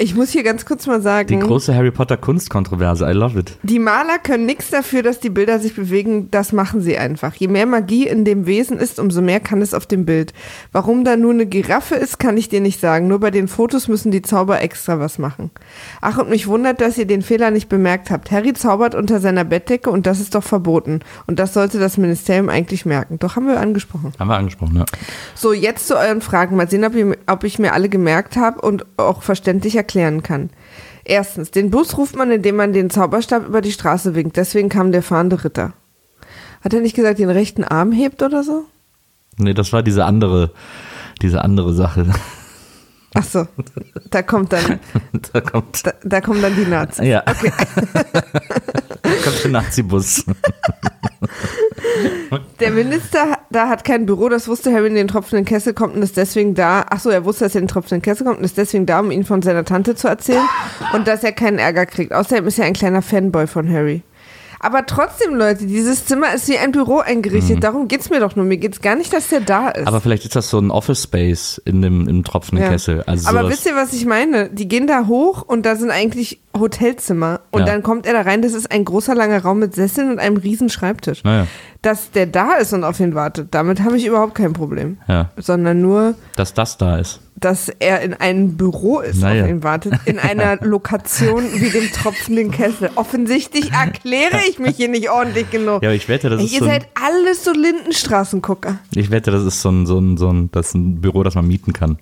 [0.02, 1.28] Ich muss hier ganz kurz mal sagen.
[1.28, 3.06] Die große Harry Potter Kunstkontroverse.
[3.06, 3.58] I love it.
[3.64, 7.36] Die Maler können nichts dafür, dass die Bilder sich bewegen, das machen sie einfach.
[7.36, 10.32] Je mehr Magie in dem Wesen ist, umso mehr kann es auf dem Bild.
[10.72, 13.10] Warum da nur eine Giraffe ist, kann ich dir nicht sagen.
[13.10, 15.52] Nur bei den Fotos müssen die Zauber extra was machen.
[16.00, 18.32] Ach, und mich wundert, dass ihr den Fehler nicht bemerkt habt.
[18.32, 21.02] Harry zaubert unter seiner Bettdecke und das ist doch verboten.
[21.28, 23.20] Und das sollte das Ministerium eigentlich merken.
[23.20, 24.14] Doch haben wir angesprochen.
[24.18, 24.86] Haben wir angesprochen, ja.
[25.36, 26.56] So, jetzt zu euren Fragen.
[26.56, 30.52] Mal sehen, ob, ihr, ob ich mir alle gemerkt habe und auch verständlich erklären kann.
[31.04, 34.38] Erstens, den Bus ruft man, indem man den Zauberstab über die Straße winkt.
[34.38, 35.74] Deswegen kam der fahrende Ritter.
[36.62, 38.66] Hat er nicht gesagt, den rechten Arm hebt oder so?
[39.38, 40.52] Nee, das war diese andere,
[41.22, 42.06] diese andere Sache.
[43.16, 43.48] Ach so,
[44.12, 44.80] da kommt dann,
[45.34, 47.08] da kommt, da, da kommen dann die Nazis.
[47.08, 47.22] ja.
[47.26, 47.34] da
[49.24, 50.26] kommt der Nazi-Bus.
[52.60, 56.04] Der Minister da hat kein Büro, das wusste Harry in den tropfenden Kessel kommt und
[56.04, 56.86] ist deswegen da.
[56.90, 59.00] Ach so, er wusste, dass er in den tropfenden Kessel kommt und ist deswegen da,
[59.00, 60.48] um ihn von seiner Tante zu erzählen
[60.94, 62.14] und dass er keinen Ärger kriegt.
[62.14, 64.04] Außerdem ist er ein kleiner Fanboy von Harry.
[64.62, 67.64] Aber trotzdem, Leute, dieses Zimmer ist wie ein Büro eingerichtet.
[67.64, 68.44] Darum geht's mir doch nur.
[68.46, 69.82] Mir geht's gar nicht, dass der da ist.
[69.82, 69.88] Mhm.
[69.88, 72.72] Aber vielleicht ist das so ein Office Space in dem im tropfenden Ja.
[72.74, 73.04] Kessel.
[73.08, 74.50] Also Aber wisst ihr, was ich meine?
[74.50, 77.42] Die gehen da hoch und da sind eigentlich Hotelzimmer.
[77.52, 77.66] Und Ja.
[77.68, 78.42] dann kommt er da rein.
[78.42, 81.24] Das ist ein großer, langer Raum mit Sesseln und einem riesen Schreibtisch.
[81.24, 81.48] Naja,
[81.82, 84.98] Dass der da ist und auf ihn wartet, damit habe ich überhaupt kein Problem.
[85.08, 87.22] ja, Sondern nur, dass das da ist.
[87.40, 89.44] dass er in einem Büro ist, Naja.
[89.46, 89.94] auf ihn wartet.
[90.06, 92.90] In einer Lokation wie dem tropfenden Kessel.
[92.96, 95.82] Offensichtlich erkläre ich mich hier nicht ordentlich genug.
[95.84, 98.80] Ja, ich wette, das Ey, ist ihr so seid alles so Lindenstraßengucker.
[98.96, 101.36] ich wette, das ist so ein, so ein, so ein, das ist ein Büro, das
[101.36, 102.00] man mieten kann.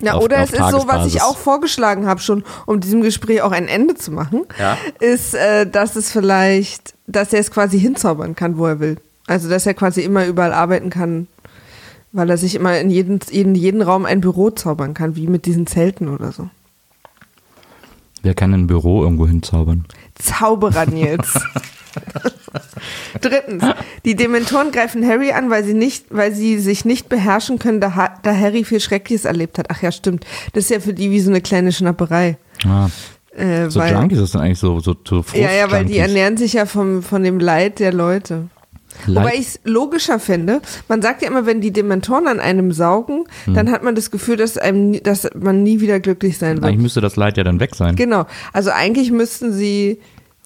[0.00, 3.02] Ja, Auf- oder auf es ist so, was ich auch vorgeschlagen habe, schon um diesem
[3.02, 4.78] Gespräch auch ein Ende zu machen, Ja.
[5.00, 8.98] ist, äh, dass es vielleicht, dass er es quasi hinzaubern kann, wo er will.
[9.26, 11.26] Also, dass er quasi immer überall arbeiten kann,
[12.12, 15.44] weil er sich immer in jeden, in jeden Raum ein Büro zaubern kann, wie mit
[15.46, 16.48] diesen Zelten oder so.
[18.22, 19.84] Wer kann ein Büro irgendwo hinzaubern?
[20.18, 21.32] Zauberer Nils.
[23.20, 23.64] Drittens,
[24.04, 27.94] die Dementoren greifen Harry an, weil sie nicht, weil sie sich nicht beherrschen können, da,
[27.96, 29.66] Ha- da Harry viel Schreckliches erlebt hat.
[29.70, 30.24] Ach ja, stimmt.
[30.52, 32.36] Das ist ja für die wie so eine kleine Schnapperei.
[32.66, 32.88] Ah,
[33.36, 36.36] Äh, so weil, Junkies ist dann eigentlich so, so, so ja, ja, weil die ernähren
[36.36, 38.48] sich ja vom, von dem Leid der Leute.
[39.06, 40.60] Leid- Wobei ich es logischer finde.
[40.88, 43.54] Man sagt ja immer, wenn die Dementoren an einem saugen, Hm.
[43.54, 46.66] dann hat man das Gefühl, dass, einem, dass man nie wieder glücklich sein wird.
[46.66, 47.96] Eigentlich müsste das Leid ja dann weg sein.
[47.96, 48.26] Genau.
[48.52, 50.00] Also eigentlich müssten sie.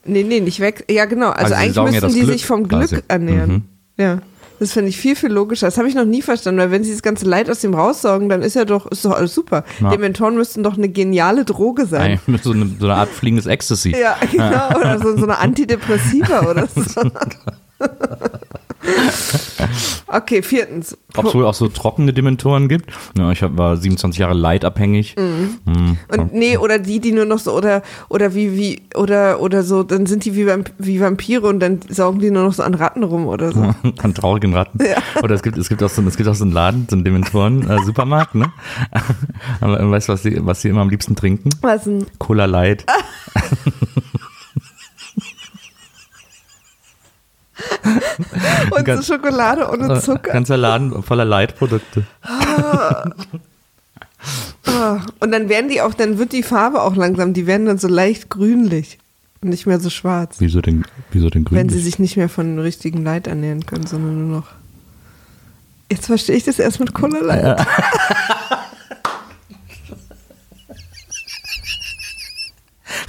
[0.04, 0.84] Nee, nee, nicht weg.
[0.90, 1.30] Ja, genau.
[1.30, 3.02] Also, Also eigentlich ja müssten das die Glück sich vom Glück quasi.
[3.08, 3.50] ernähren.
[3.52, 3.62] Mhm.
[3.96, 4.18] Ja.
[4.58, 5.66] Das finde ich viel, viel logischer.
[5.66, 8.28] Das habe ich noch nie verstanden, weil wenn sie das ganze Leid aus dem raussaugen,
[8.28, 9.64] dann ist ja doch, ist doch alles super.
[9.80, 9.90] Ja.
[9.90, 12.20] Dementoren müssten doch eine geniale Droge sein.
[12.28, 13.90] Mit so, eine, so eine Art fliegendes Ecstasy.
[14.00, 14.68] Ja, genau.
[14.78, 17.00] Oder so, so eine Antidepressiva oder so.
[20.06, 20.98] Okay, viertens.
[21.16, 22.92] Ob es wohl auch so trockene Dementoren gibt?
[23.16, 25.16] Ja, ich hab, war 27 Jahre leidabhängig.
[25.16, 25.96] Mhm.
[26.08, 29.82] Und nee, oder die, die nur noch so, oder, oder wie, wie, oder, oder so,
[29.82, 32.74] dann sind die wie, Vamp wie Vampire und dann saugen die nur noch so an
[32.74, 33.60] Ratten rum oder so.
[34.02, 34.78] An traurigen Ratten.
[35.22, 37.04] Oder es gibt, es gibt auch so, es gibt auch so einen Laden, so einen
[37.04, 38.52] Dementoren, äh, Supermarkt, ne?
[39.60, 41.48] Aber weißt du, was sie, was sie immer am liebsten trinken?
[41.62, 42.06] Was denn?
[42.18, 42.84] Cola Light.
[48.70, 50.32] Und Ganz- so Schokolade ohne Äh, Zucker.
[50.32, 52.04] Ganzer Laden voller Light-Produkte.
[52.22, 53.04] Ah.
[55.20, 57.88] Und dann werden die auch, dann wird die Farbe auch langsam, die werden dann so
[57.88, 58.98] leicht grünlich
[59.40, 60.36] und nicht mehr so schwarz.
[60.38, 61.58] Wieso denn, wieso denn grün?
[61.58, 64.46] Wenn sie sich nicht mehr von richtigen Light ernähren können, sondern nur noch.
[65.90, 67.66] Jetzt verstehe ich das erst mit Cola Light.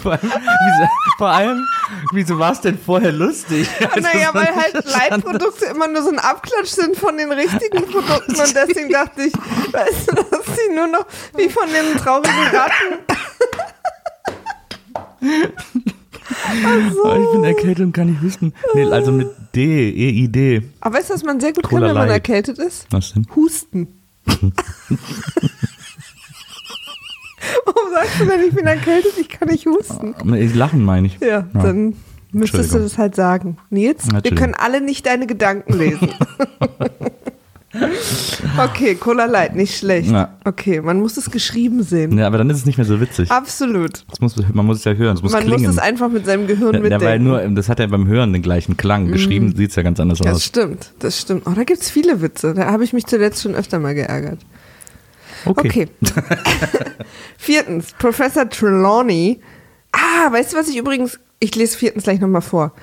[0.04, 1.68] vor allem, wieso, vor allem,
[2.12, 3.68] wieso war es denn vorher lustig?
[3.80, 4.74] Also, Naja, weil halt.
[4.86, 9.34] Leitprodukte immer nur so ein Abklatsch sind von den richtigen Produkten und deswegen dachte ich,
[9.34, 13.00] weißt du, dass sie nur noch wie von den traurigen Ratten.
[17.04, 18.54] Oh, ich bin erkältet und kann nicht husten.
[18.74, 20.62] Nee, also mit D, E-I-D.
[20.82, 22.16] Aber weißt du, was man sehr gut Cola kann, wenn man Light.
[22.28, 22.88] erkältet ist?
[22.92, 23.26] Was denn?
[23.36, 24.02] Husten.
[27.66, 30.16] Warum sagst du denn, ich bin erkältet, ich kann nicht husten?
[30.36, 31.20] Ich lachen meine ich.
[31.20, 31.96] Ja, dann
[32.32, 33.58] müsstest du das halt sagen.
[33.70, 36.10] Nils, wir können alle nicht deine Gedanken lesen.
[38.64, 40.12] okay, Cola Light, nicht schlecht.
[40.12, 40.38] Ja.
[40.46, 42.18] Okay, man muss es geschrieben sehen.
[42.18, 43.32] Ja, aber dann ist es nicht mehr so witzig.
[43.32, 44.06] Absolut.
[44.10, 45.64] Das muss, man muss es ja hören, es muss man klingen.
[45.64, 47.06] muss es einfach mit seinem Gehirn ja, ja, mitdenken.
[47.06, 49.08] weil nur, das hat ja beim Hören den gleichen Klang.
[49.12, 50.46] Geschrieben sieht es ja ganz anders das aus.
[50.46, 51.44] stimmt, das stimmt.
[51.46, 52.54] Oh, da gibt es viele Witze.
[52.54, 54.40] Da habe ich mich zuletzt schon öfter mal geärgert.
[55.46, 55.88] Okay.
[57.38, 59.40] viertens, Professor Trelawney.
[59.92, 62.74] Ah, weißt du, was ich übrigens, ich lese viertens gleich nochmal vor.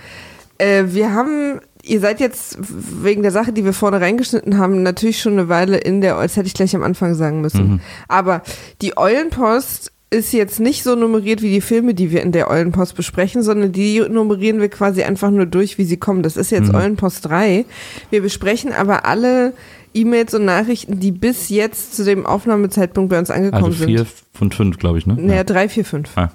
[0.58, 5.20] Äh, wir haben, ihr seid jetzt wegen der Sache, die wir vorne reingeschnitten haben, natürlich
[5.20, 7.80] schon eine Weile in der, das hätte ich gleich am Anfang sagen müssen.
[8.08, 8.42] Aber
[8.82, 12.96] die Eulenpost ist jetzt nicht so nummeriert wie die Filme, die wir in der Eulenpost
[12.96, 16.24] besprechen, sondern die nummerieren wir quasi einfach nur durch, wie sie kommen.
[16.24, 17.64] Das ist jetzt Eulenpost 3.
[18.10, 19.54] Wir besprechen aber alle
[19.94, 24.08] E-Mails und Nachrichten, die bis jetzt zu dem Aufnahmezeitpunkt bei uns angekommen Also vier sind.
[24.32, 25.16] von fünf, glaube ich, ne?
[25.18, 26.10] Naja, drei, vier, fünf.
[26.16, 26.30] Ah.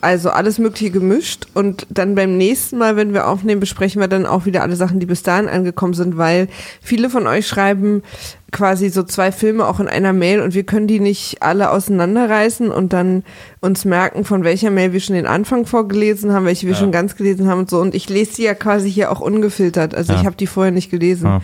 [0.00, 4.26] Also alles Mögliche gemischt und dann beim nächsten Mal, wenn wir aufnehmen, besprechen wir dann
[4.26, 6.48] auch wieder alle Sachen, die bis dahin angekommen sind, weil
[6.80, 8.02] viele von euch schreiben
[8.50, 12.72] quasi so zwei Filme auch in einer Mail und wir können die nicht alle auseinanderreißen
[12.72, 13.22] und dann
[13.60, 17.14] uns merken, von welcher Mail wir schon den Anfang vorgelesen haben, welche wir schon ganz
[17.14, 17.78] gelesen haben und so.
[17.80, 19.94] Und ich lese die ja quasi hier auch ungefiltert.
[19.94, 20.18] Also Ja.
[20.20, 21.26] ich habe die vorher nicht gelesen.
[21.26, 21.40] Ja.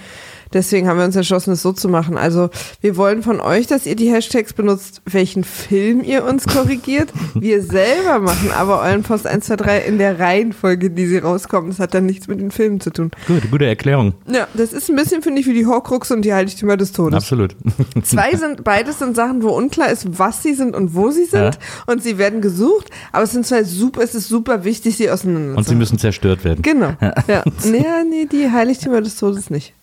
[0.53, 2.16] Deswegen haben wir uns entschlossen, es so zu machen.
[2.16, 7.11] Also wir wollen von euch, dass ihr die Hashtags benutzt, welchen Film ihr uns korrigiert.
[7.34, 11.70] Wir selber machen aber euren Post 1, 2, 3 in der Reihenfolge, die sie rauskommen.
[11.70, 13.11] Das hat dann nichts mit den Filmen zu tun.
[13.26, 14.14] Gut, gute Erklärung.
[14.26, 17.14] Ja, das ist ein bisschen, finde ich, wie die Horcrux und die Heiligtümer des Todes.
[17.14, 17.55] Absolut.
[18.03, 21.55] Zwei sind, beides sind Sachen, wo unklar ist, was sie sind und wo sie sind.
[21.55, 21.61] Ja.
[21.86, 25.57] Und sie werden gesucht, aber es sind zwei super, es ist super wichtig, sie auseinander
[25.57, 26.62] Und sie müssen zerstört werden.
[26.62, 26.94] Genau.
[27.26, 27.42] Ja.
[27.64, 29.74] Nee, nee, die Heiligtümer des Todes nicht.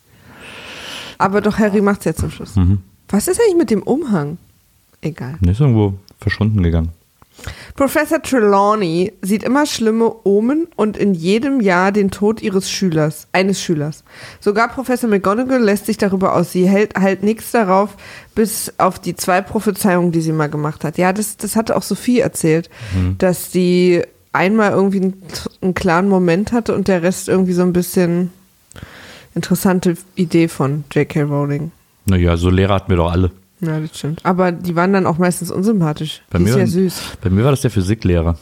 [1.18, 2.56] Aber doch Harry macht's ja zum Schluss.
[2.56, 2.80] Mhm.
[3.10, 4.38] Was ist eigentlich mit dem Umhang?
[5.02, 5.38] Egal.
[5.42, 6.90] Der ist irgendwo verschwunden gegangen.
[7.76, 13.62] Professor Trelawney sieht immer schlimme Omen und in jedem Jahr den Tod ihres Schülers, eines
[13.62, 14.04] Schülers.
[14.40, 16.54] Sogar Professor McGonagall lässt sich darüber aus.
[16.54, 17.98] Sie hält halt nichts darauf,
[18.34, 20.98] bis auf die zwei Prophezeiungen, die sie mal gemacht hat.
[20.98, 22.70] Ja, das, das hatte auch Sophie erzählt,
[23.18, 24.02] dass die
[24.32, 25.22] einmal irgendwie einen,
[25.62, 28.32] einen klaren Moment hatte und der Rest irgendwie so ein bisschen
[29.36, 31.24] interessante Idee von J.K.
[31.24, 31.72] Rowling.
[32.06, 33.32] Naja, so Lehrer hatten wir doch alle.
[33.62, 34.22] Ja, das stimmt.
[34.24, 36.22] Aber die waren dann auch meistens unsympathisch.
[36.30, 37.02] Bei die ist mir, ja süß.
[37.22, 38.38] bei mir war das der Physiklehrer.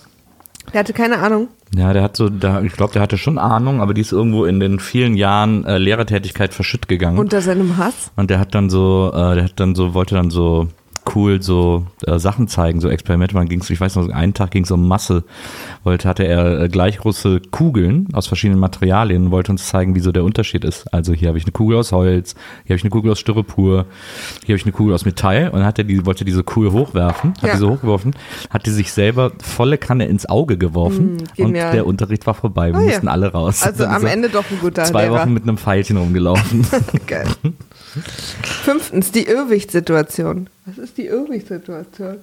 [0.73, 1.49] Der hatte keine Ahnung.
[1.75, 4.45] Ja, der hat so, da, ich glaube, der hatte schon Ahnung, aber die ist irgendwo
[4.45, 7.17] in den vielen Jahren äh, Lehrertätigkeit verschütt gegangen.
[7.17, 8.11] Und, Unter seinem Hass.
[8.17, 10.67] der hat dann so, äh, der hat dann so, wollte dann so
[11.15, 13.35] cool so äh, Sachen zeigen, so Experimente.
[13.35, 15.23] Man ging's, ich weiß noch, einen Tag ging es um Masse.
[15.83, 19.99] Wollte, hatte er äh, gleich große Kugeln aus verschiedenen Materialien und wollte uns zeigen, wie
[19.99, 20.93] so der Unterschied ist.
[20.93, 22.35] Also hier habe ich eine Kugel aus Holz,
[22.65, 23.85] hier habe ich eine Kugel aus Styropor,
[24.45, 26.71] hier habe ich eine Kugel aus Metall und dann hat er die, wollte diese Kugel
[26.71, 27.51] hochwerfen, hat Ja.
[27.53, 28.15] die so hochgeworfen,
[28.49, 32.71] hat die sich selber volle Kanne ins Auge geworfen Mm, und der Unterricht war vorbei.
[32.73, 32.87] Wir ja.
[32.87, 33.63] mussten alle raus.
[33.63, 35.21] Also am er Ende doch ein guter zwei Lehrer.
[35.21, 36.65] Wochen mit einem Pfeilchen rumgelaufen.
[37.07, 37.27] Geil.
[38.43, 40.49] Fünftens, die Irrwichtsituation.
[40.65, 42.17] Was ist die Irrwichtsituation?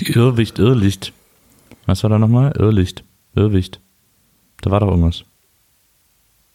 [0.00, 1.12] Die Irrwicht, Irrlicht.
[1.86, 2.52] Was war da nochmal?
[2.58, 3.80] Irrlicht, Irrwicht.
[4.60, 5.24] Da war doch irgendwas.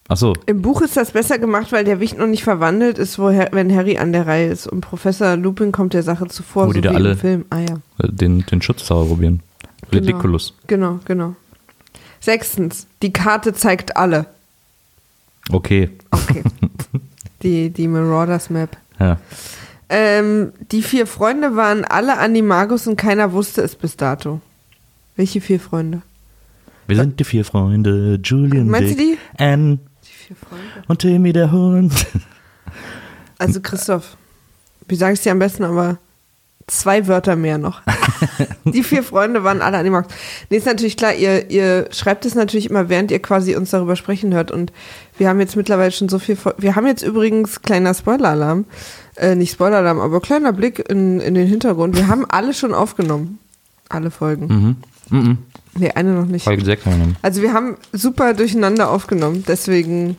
[0.09, 3.17] Ach so, Im Buch ist das besser gemacht, weil der Wicht noch nicht verwandelt ist,
[3.17, 4.67] wo wenn Harry an der Reihe ist.
[4.67, 7.45] Und Professor Lupin kommt der Sache zuvor, Wo so die wie da alle- im Film.
[7.49, 7.75] Ah ja.
[7.99, 9.41] äh, den, den Schutzzauber probieren.
[9.93, 10.53] Ridiculous.
[10.67, 11.35] Genau, genau.
[12.19, 14.25] Sechstens, die Karte zeigt alle.
[15.49, 15.89] Okay.
[16.11, 16.43] Okay.
[17.41, 18.75] die, die Marauders Map.
[18.99, 19.19] Ja.
[19.95, 24.41] Ähm, die vier Freunde waren alle Animagus und keiner wusste es bis dato.
[25.15, 26.01] Welche vier Freunde?
[26.87, 30.65] Wir sind die vier Freunde, Julian, Meinst du Dick, Anne Die vier Freunde.
[30.87, 31.93] und Timmy der Hund.
[33.37, 34.17] Also Christoph,
[34.87, 35.97] wie sage ich dir am besten, aber
[36.67, 37.81] zwei Wörter mehr noch.
[38.65, 40.13] die vier Freunde waren alle Animax.
[40.49, 43.95] Nee, ist natürlich klar, ihr, ihr schreibt es natürlich immer, während ihr quasi uns darüber
[43.95, 44.51] sprechen hört.
[44.51, 44.71] Und
[45.17, 46.37] wir haben jetzt mittlerweile schon so viel.
[46.57, 48.65] Wir haben jetzt übrigens kleiner Spoiler-Alarm.
[49.15, 51.95] Äh, nicht Spoiler-Alarm, aber kleiner Blick in, in den Hintergrund.
[51.95, 53.39] Wir haben alle schon aufgenommen.
[53.89, 54.47] Alle Folgen.
[55.09, 55.19] Mhm.
[55.19, 55.37] Mhm.
[55.75, 56.43] Nee, eine noch nicht.
[56.43, 57.15] Folge 6 haben wir.
[57.21, 60.17] Also wir haben super durcheinander aufgenommen, deswegen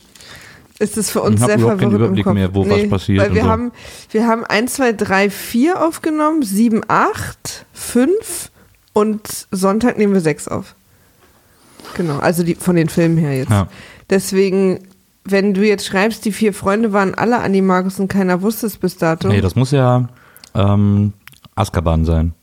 [0.85, 3.43] ist es für uns sehr keinen verwirrend im Überblick mehr, wo was passiert Weil wir
[3.43, 3.49] so.
[3.49, 3.73] haben,
[4.11, 8.51] wir haben 1, 2, 3, 4 aufgenommen, 7, 8, 5
[8.93, 10.75] und Sonntag nehmen wir 6 auf.
[11.97, 13.51] Genau, also die, von den Filmen her jetzt.
[13.51, 13.69] Ja.
[14.11, 14.81] Deswegen,
[15.25, 18.97] wenn du jetzt schreibst, die vier Freunde waren alle Animagus und keiner wusste es bis
[18.97, 19.29] dato.
[19.29, 20.09] Nee, das muss ja
[20.55, 21.13] ähm,
[21.55, 22.35] Azkaban sein.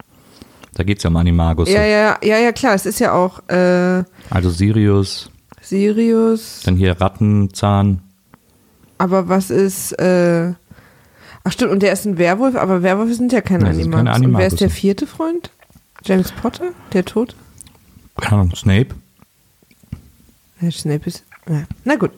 [0.73, 1.69] Da geht es ja um Animagus.
[1.69, 5.29] ja, ja, ja, ja, klar, es ist ja auch äh, Also Sirius,
[5.61, 6.61] Sirius.
[6.63, 8.01] dann hier Rattenzahn.
[9.02, 10.54] Aber was ist, äh,
[11.43, 14.14] ach stimmt, und der ist ein Werwolf, aber Werwölfe sind ja keine Animagus.
[14.14, 15.49] keine Und wer ist der vierte Freund?
[16.04, 16.66] James Potter?
[16.93, 17.36] Der Tod?
[18.18, 18.89] Keine Ahnung, Snape.
[20.60, 21.64] Ja, Snape ist, ja.
[21.84, 22.12] na gut.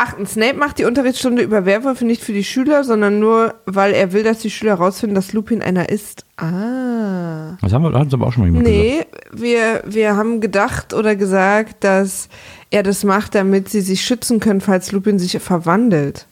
[0.00, 4.14] Achtens, Snape macht die Unterrichtsstunde über Werwölfe nicht für die Schüler, sondern nur, weil er
[4.14, 6.24] will, dass die Schüler herausfinden, dass Lupin einer ist.
[6.38, 7.58] Ah.
[7.60, 8.82] Das haben wir, hat uns aber auch schon mal jemand gesagt.
[8.82, 12.30] Nee, wir, wir haben gedacht oder gesagt, dass
[12.70, 16.26] er das macht, damit sie sich schützen können, falls Lupin sich verwandelt.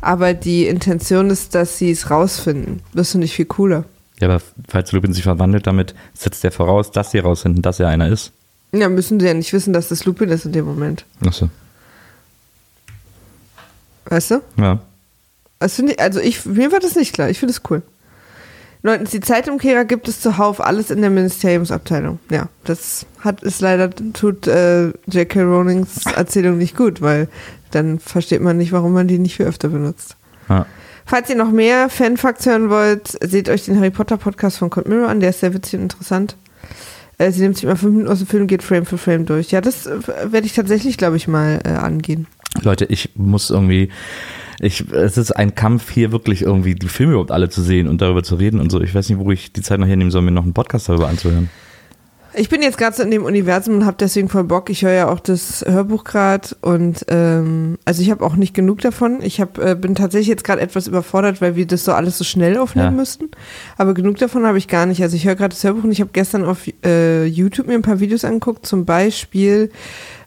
[0.00, 2.80] Aber die Intention ist, dass sie es rausfinden.
[2.94, 3.84] Das finde ich viel cooler.
[4.18, 7.88] Ja, aber falls Lupin sich verwandelt, damit setzt er voraus, dass sie rausfinden, dass er
[7.88, 8.32] einer ist.
[8.72, 11.04] Ja, müssen sie ja nicht wissen, dass das Lupin ist in dem Moment.
[11.26, 11.50] Achso.
[14.06, 14.42] Weißt du?
[14.56, 14.80] Ja.
[15.58, 17.28] Das finde ich, also ich, mir war das nicht klar.
[17.28, 17.82] Ich finde es cool.
[18.82, 22.18] Neuntens, die Zeitumkehrer gibt es zuhauf alles in der Ministeriumsabteilung.
[22.30, 25.42] Ja, das hat ist leider, tut äh, J.K.
[25.42, 27.28] Rowlings Erzählung nicht gut, weil
[27.72, 30.16] dann versteht man nicht, warum man die nicht viel öfter benutzt.
[30.48, 30.66] ja.
[31.06, 34.86] Falls ihr noch mehr Fanfacts hören wollt, seht euch den Harry Potter Podcast von Cold
[34.86, 36.36] Mirror an, der ist sehr witzig und interessant.
[37.18, 39.50] Äh, sie nimmt sich mal fünf Minuten aus dem Film, geht Frame für Frame durch.
[39.50, 39.98] Ja, das äh,
[40.32, 42.28] werde ich tatsächlich, glaube ich, mal äh, angehen.
[42.62, 43.90] Leute, ich muss irgendwie,
[44.60, 48.00] ich, es ist ein Kampf hier wirklich irgendwie die Filme überhaupt alle zu sehen und
[48.02, 48.80] darüber zu reden und so.
[48.80, 51.08] Ich weiß nicht, wo ich die Zeit noch hernehmen soll, mir noch einen Podcast darüber
[51.08, 51.48] anzuhören.
[52.32, 54.70] Ich bin jetzt gerade so in dem Universum und habe deswegen voll Bock.
[54.70, 58.80] Ich höre ja auch das Hörbuch gerade und ähm, also ich habe auch nicht genug
[58.82, 59.18] davon.
[59.20, 62.22] Ich hab, äh, bin tatsächlich jetzt gerade etwas überfordert, weil wir das so alles so
[62.22, 62.96] schnell aufnehmen Ja.
[62.96, 63.30] müssten.
[63.78, 65.02] Aber genug davon habe ich gar nicht.
[65.02, 67.82] Also ich höre gerade das Hörbuch und ich habe gestern auf äh, YouTube mir ein
[67.82, 68.64] paar Videos angeguckt.
[68.64, 69.70] Zum Beispiel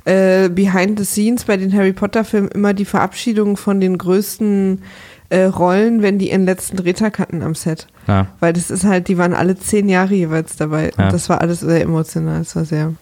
[0.06, 4.82] äh, Behind the Scenes bei den Harry Potter Filmen immer die Verabschiedung von den größten
[5.30, 7.88] äh, Rollen, wenn die ihren letzten Drehtag hatten am Set.
[8.08, 8.28] Ja.
[8.39, 10.91] Weil das ist halt, die waren alle zehn Jahre jeweils dabei.
[10.97, 11.06] Ja.
[11.06, 12.41] Und das war alles sehr emotional.
[12.41, 12.93] Es war sehr,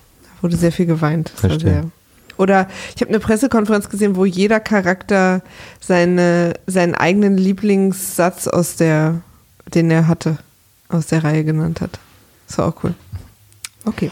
[0.41, 1.32] wurde sehr viel geweint.
[1.34, 1.72] Das war Verstehe.
[1.74, 1.84] sehr,
[2.38, 5.41] oder ich habe eine Pressekonferenz gesehen, wo jeder Charakter
[5.80, 9.22] seine, seinen eigenen Lieblingssatz aus der,
[9.76, 10.38] den er hatte,
[10.89, 11.99] aus der Reihe genannt hat.
[12.47, 12.95] Das war auch cool.
[13.86, 14.10] Okay.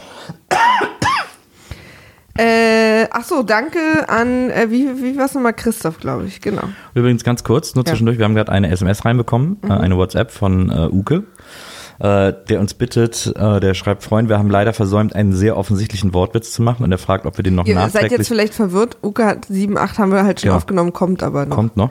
[2.39, 5.51] Äh, ach so, danke an, äh, wie, wie war es nochmal?
[5.53, 6.63] Christoph, glaube ich, genau.
[6.93, 7.89] Übrigens ganz kurz, nur Ja.
[7.91, 11.23] zwischendurch, wir haben gerade eine SMS reinbekommen, äh, eine WhatsApp von äh, Uke,
[11.99, 16.13] äh, der uns bittet, äh, der schreibt, Freund, wir haben leider versäumt, einen sehr offensichtlichen
[16.13, 18.53] Wortwitz zu machen und er fragt, ob wir den noch Ihr seid nachträglich jetzt vielleicht
[18.53, 18.95] verwirrt.
[19.03, 20.55] Uke hat 7, 8 haben wir halt schon Ja.
[20.55, 21.57] aufgenommen, kommt aber noch.
[21.57, 21.89] kommt noch.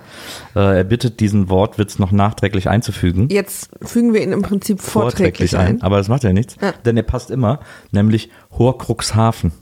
[0.57, 3.29] Äh, er bittet, diesen Wortwitz noch nachträglich einzufügen.
[3.31, 5.83] Jetzt fügen wir ihn im Prinzip vorträglich, ein.
[5.83, 6.73] Aber das macht ja nichts, Ja.
[6.87, 9.53] denn er passt immer, nämlich Horcruxhafen.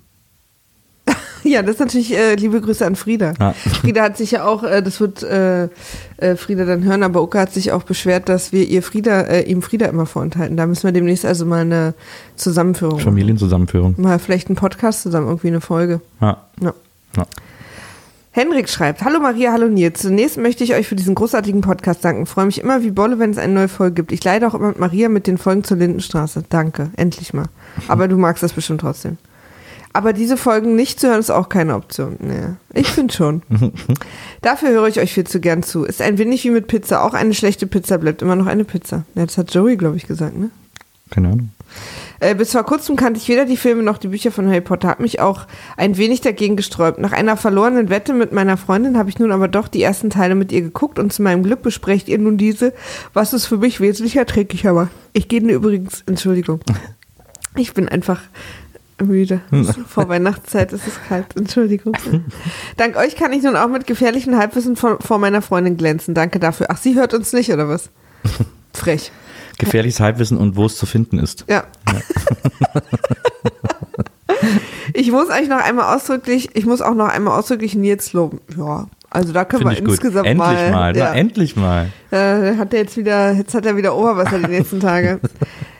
[1.46, 3.34] Ja, das ist natürlich äh, liebe Grüße an Frieda.
[3.38, 3.52] Ja.
[3.52, 5.68] Frieda hat sich ja auch, äh, das wird äh,
[6.16, 9.42] äh, Frieda dann hören, aber Uka hat sich auch beschwert, dass wir ihr Frieda, äh,
[9.42, 10.56] ihm Frieda immer vorenthalten.
[10.56, 11.94] Da müssen wir demnächst also mal eine
[12.34, 13.04] Zusammenführung machen.
[13.04, 13.94] Familienzusammenführung.
[13.96, 16.00] Mal vielleicht einen Podcast zusammen, irgendwie eine Folge.
[16.20, 16.42] Ja.
[16.60, 16.74] Ja.
[17.16, 17.26] Ja.
[18.36, 20.02] Henrik schreibt, Hallo Maria, hallo Nils.
[20.02, 22.26] Zunächst möchte ich euch für diesen großartigen Podcast danken.
[22.26, 24.12] Freue mich immer wie Bolle, wenn es eine neue Folge gibt.
[24.12, 26.44] Ich leide auch immer mit Maria mit den Folgen zur Lindenstraße.
[26.50, 27.46] Danke, endlich mal.
[27.88, 29.16] Aber du magst das bestimmt trotzdem.
[29.96, 32.16] Aber diese Folgen nicht zu hören, ist auch keine Option.
[32.18, 33.40] Nee, ich finde schon.
[34.42, 35.84] Dafür höre ich euch viel zu gern zu.
[35.84, 37.02] Ist ein wenig wie mit Pizza.
[37.02, 39.06] Auch eine schlechte Pizza bleibt immer noch eine Pizza.
[39.14, 40.50] Ja, das hat Joey, glaube ich, gesagt, ne?
[41.08, 41.50] Keine Ahnung.
[42.20, 44.88] Äh, bis vor kurzem kannte ich weder die Filme noch die Bücher von Harry Potter,
[44.88, 45.46] habe mich auch
[45.78, 46.98] ein wenig dagegen gesträubt.
[46.98, 50.34] Nach einer verlorenen Wette mit meiner Freundin habe ich nun aber doch die ersten Teile
[50.34, 52.74] mit ihr geguckt und zu meinem Glück besprecht ihr nun diese,
[53.14, 54.90] was es für mich wesentlich erträglicher macht.
[55.14, 56.60] Ich gehe übrigens, Entschuldigung,
[57.56, 58.20] ich bin einfach
[59.04, 59.40] müde.
[59.88, 61.96] Vor Weihnachtszeit ist es kalt, Entschuldigung.
[62.76, 66.14] Dank euch kann ich nun auch mit gefährlichen Halbwissen vor, vor meiner Freundin glänzen.
[66.14, 66.66] Danke dafür.
[66.70, 67.90] Ach, sie hört uns nicht, oder was?
[68.72, 69.12] Frech.
[69.58, 71.44] Gefährliches Halbwissen und wo es zu finden ist.
[71.48, 71.64] Ja.
[74.92, 78.40] ich muss eigentlich noch einmal ausdrücklich, ich muss auch noch einmal ausdrücklich Nils loben.
[78.56, 80.70] Ja, also da können Finde wir insgesamt Endlich mal.
[80.70, 80.96] mal.
[80.96, 81.10] ja.
[81.10, 81.90] Na, endlich mal.
[82.10, 85.20] Äh, hat er jetzt wieder, jetzt hat er wieder Oberwasser die nächsten Tage.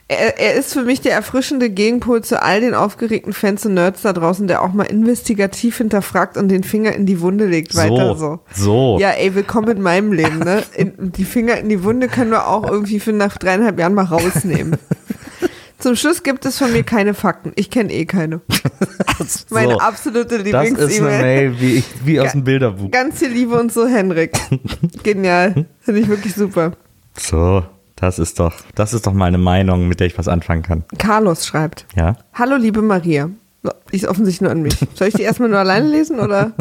[0.09, 4.03] Er, er ist für mich der erfrischende Gegenpol zu all den aufgeregten Fans und Nerds
[4.03, 7.75] da draußen, der auch mal investigativ hinterfragt und den Finger in die Wunde legt.
[7.75, 8.39] Weiter so.
[8.55, 8.99] So.
[9.01, 10.63] Ja, ey, willkommen in meinem Leben, ne?
[10.77, 14.05] In, die Finger in die Wunde können wir auch irgendwie für nach dreieinhalb Jahren mal
[14.05, 14.77] rausnehmen.
[15.79, 17.53] Zum Schluss gibt es von mir keine Fakten.
[17.57, 18.41] Ich kenne eh keine.
[19.51, 19.79] Meine So.
[19.79, 21.21] absolute Das ist eine Lieblings-E-Mail.
[21.21, 22.91] Mail wie, ich, wie aus dem Bilderbuch.
[22.93, 24.33] Ganz viel Liebe und so, Henrik.
[25.03, 25.67] Genial.
[25.81, 26.73] Finde ich wirklich super.
[27.19, 27.65] So,
[27.97, 30.85] das ist doch, das ist doch meine Meinung, mit der ich was anfangen kann.
[30.99, 31.87] Carlos schreibt.
[31.97, 32.17] Ja?
[32.35, 33.31] Hallo, liebe Maria.
[33.91, 34.75] Ist offensichtlich nur an mich.
[34.95, 36.53] Soll ich die erstmal nur alleine lesen oder?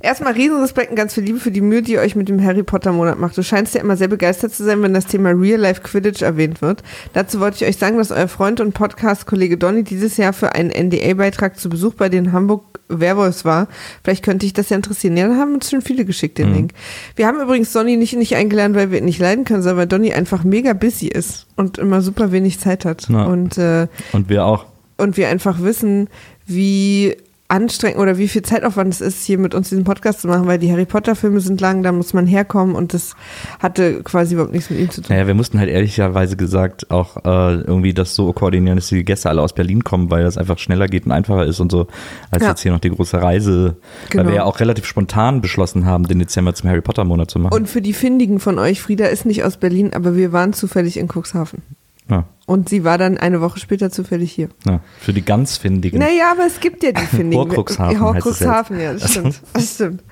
[0.00, 2.62] Erstmal Riesenrespekt und ganz viel Liebe für die Mühe, die ihr euch mit dem Harry
[2.62, 3.36] Potter Monat macht.
[3.38, 6.60] Du scheinst ja immer sehr begeistert zu sein, wenn das Thema Real Life Quidditch erwähnt
[6.60, 6.82] wird.
[7.14, 10.70] Dazu wollte ich euch sagen, dass euer Freund und Podcast-Kollege Donny dieses Jahr für einen
[10.70, 13.68] NDA-Beitrag zu Besuch bei den Hamburg Werwolves war.
[14.04, 15.16] Vielleicht könnte ich das ja interessieren.
[15.16, 16.72] Ja, da haben uns schon viele geschickt, den Link.
[17.16, 19.86] Wir haben übrigens Donny nicht, nicht eingeladen, weil wir ihn nicht leiden können, sondern weil
[19.86, 23.08] Donny einfach mega busy ist und immer super wenig Zeit hat.
[23.08, 23.24] Ja.
[23.24, 24.66] Und äh, Und wir auch.
[24.98, 26.08] und wir einfach wissen,
[26.46, 27.16] wie
[27.48, 30.58] anstrengend oder wie viel Zeitaufwand es ist, hier mit uns diesen Podcast zu machen, weil
[30.58, 33.14] die Harry Potter Filme sind lang, da muss man herkommen und das
[33.60, 35.14] hatte quasi überhaupt nichts mit ihm zu tun.
[35.14, 39.28] Naja, wir mussten halt ehrlicherweise gesagt auch äh, irgendwie das so koordinieren, dass die Gäste
[39.30, 41.86] alle aus Berlin kommen, weil das einfach schneller geht und einfacher ist und so,
[42.32, 42.48] als Ja.
[42.48, 43.76] jetzt hier noch die große Reise,
[44.10, 44.24] Genau.
[44.24, 47.38] weil wir ja auch relativ spontan beschlossen haben, den Dezember zum Harry Potter Monat zu
[47.38, 47.54] machen.
[47.54, 50.96] Und für die Findigen von euch, Frieda ist nicht aus Berlin, aber wir waren zufällig
[50.96, 51.62] in Cuxhaven.
[52.08, 54.48] Ja, Und sie war dann eine Woche später zufällig hier.
[54.66, 55.98] ja, für die ganz Findigen.
[55.98, 57.42] Naja, aber es gibt ja die Findigen.
[57.42, 59.40] Horcruxhafen Horcruxhafen, ja, das stimmt.
[59.52, 60.02] Das stimmt.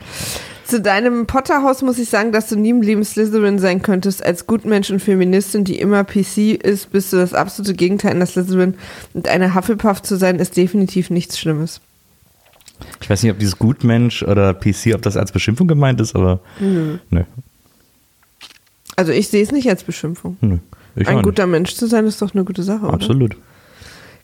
[0.66, 4.24] Zu deinem Potterhaus muss ich sagen, dass du nie im Leben Slytherin sein könntest.
[4.24, 8.74] Als Gutmensch und Feministin, die immer PC ist, bist du das absolute Gegenteil einer Slytherin.
[9.12, 11.80] Und eine Hufflepuff zu sein, ist definitiv nichts Schlimmes.
[13.02, 16.40] Ich weiß nicht, ob dieses Gutmensch oder PC, ob das als Beschimpfung gemeint ist, aber
[16.58, 16.98] nö.
[17.10, 17.24] Nö.
[18.96, 20.36] Also ich sehe es nicht als Beschimpfung.
[20.40, 20.58] nö.
[20.96, 22.88] Ich Ein guter Mensch zu sein, ist doch eine gute Sache, nicht.
[22.88, 22.94] oder?
[22.94, 23.36] Absolut.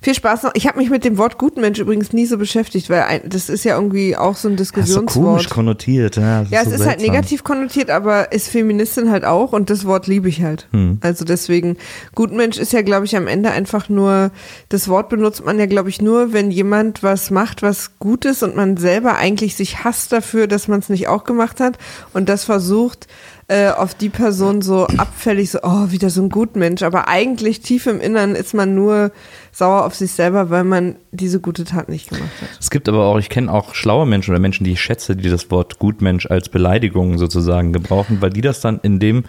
[0.03, 0.53] Viel Spaß noch.
[0.55, 3.65] Ich habe mich mit dem Wort Gutmensch übrigens nie so beschäftigt, weil ein, das ist
[3.65, 5.27] ja irgendwie auch so ein Das ist so Diskussionswort.
[5.27, 6.17] komisch konnotiert.
[6.17, 9.85] Ja, Ja, es so ist halt negativ konnotiert, aber ist Feministin halt auch und das
[9.85, 10.69] Wort liebe ich halt.
[10.73, 10.97] Hm.
[11.03, 11.77] Also deswegen,
[12.15, 14.31] Gutmensch ist ja, glaube ich, am Ende einfach nur,
[14.71, 18.43] das Wort benutzt man ja, glaube ich, nur, wenn jemand was macht, was gut ist
[18.43, 21.77] und man selber eigentlich sich hasst dafür, dass man es nicht auch gemacht hat
[22.15, 23.07] und das versucht,
[23.51, 26.83] äh, auf die Person so abfällig, so, oh, wieder so ein Gutmensch.
[26.83, 29.11] Aber eigentlich tief im Innern ist man nur
[29.51, 32.49] sauer auf sich selber, weil man diese gute Tat nicht gemacht hat.
[32.61, 35.29] Es gibt aber auch, ich kenne auch schlaue Menschen oder Menschen, die ich schätze, die
[35.29, 39.25] das Wort Gutmensch als Beleidigung sozusagen gebrauchen, weil die das dann in dem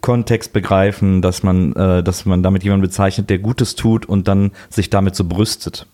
[0.00, 4.52] Kontext begreifen, dass man, äh, dass man damit jemanden bezeichnet, der Gutes tut und dann
[4.70, 5.86] sich damit so brüstet.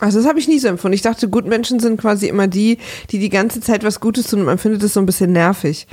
[0.00, 0.94] Also das habe ich nie so empfunden.
[0.94, 2.78] Ich dachte, Gutmenschen sind quasi immer die,
[3.10, 5.86] die die ganze Zeit was Gutes tun und man findet es so ein bisschen nervig.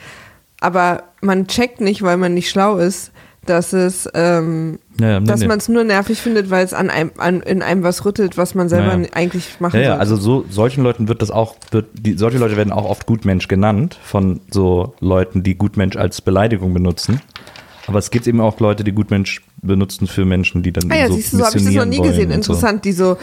[0.61, 3.11] Aber man checkt nicht, weil man nicht schlau ist,
[3.45, 5.47] dass es, ähm, Ja, nee, dass nee.
[5.47, 8.55] man es nur nervig findet, weil es an einem, an, in einem was rüttelt, was
[8.55, 9.07] man selber Ja, ja.
[9.13, 10.01] eigentlich machen Ja, ja, sollte.
[10.01, 13.47] also so solchen Leuten wird das auch, wird, die, solche Leute werden auch oft Gutmensch
[13.47, 17.21] genannt von so Leuten, die Gutmensch als Beleidigung benutzen.
[17.87, 21.07] Aber es gibt eben auch Leute, die Gutmensch benutzen für Menschen, die dann Ah ja,
[21.07, 22.31] so siehst du, so habe ich das noch nie gesehen.
[22.33, 22.51] und so.
[22.53, 23.17] Interessant, die so,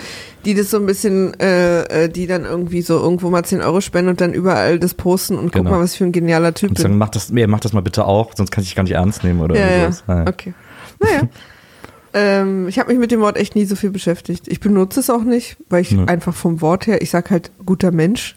[0.47, 3.81] die das so ein bisschen, äh, äh, die dann irgendwie so irgendwo mal 10 Euro
[3.83, 5.71] spenden und dann überall das posten und guck Genau.
[5.73, 6.99] mal, was für ein genialer Typ Und sagen, bin.
[6.99, 9.23] mach das, nee, mach das mal bitte auch, sonst kann ich dich gar nicht ernst
[9.23, 10.05] nehmen oder Ja, ja, sowas.
[10.09, 10.27] Ja.
[10.27, 10.55] okay.
[10.99, 11.29] Naja.
[12.15, 14.49] ähm, ich habe mich mit dem Wort echt nie so viel beschäftigt.
[14.49, 16.05] Ich benutze es auch nicht, weil ich Nö.
[16.07, 18.37] einfach vom Wort her, ich sag halt guter Mensch.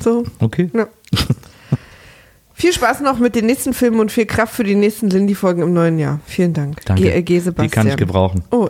[0.00, 0.70] So, Okay.
[0.74, 0.88] ja.
[2.54, 5.72] viel Spaß noch mit den nächsten Filmen und viel Kraft für die nächsten Lindy-Folgen im
[5.74, 6.20] neuen Jahr.
[6.26, 6.84] Vielen Dank.
[6.86, 7.02] Danke.
[7.02, 7.70] GLG Die Sebastian.
[7.70, 8.44] kann ich gebrauchen.
[8.50, 8.68] Oh,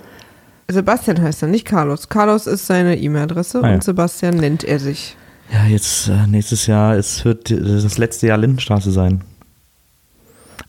[0.69, 2.09] Sebastian heißt er, nicht Carlos.
[2.09, 3.75] Carlos ist seine E-Mail-Adresse Ah, ja.
[3.75, 5.17] und Sebastian nennt er sich.
[5.53, 9.23] Ja, jetzt äh, nächstes Jahr, es wird das letzte Jahr Lindenstraße sein.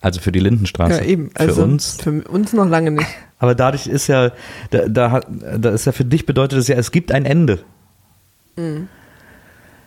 [0.02, 0.96] Also für die Lindenstraße.
[1.00, 1.30] Ja, eben.
[1.32, 1.98] Für Also uns.
[2.02, 3.08] Für uns noch lange nicht.
[3.40, 4.32] Aber dadurch ist ja,
[4.72, 7.60] da, da, hat, da ist ja für dich bedeutet es ja, es gibt ein Ende.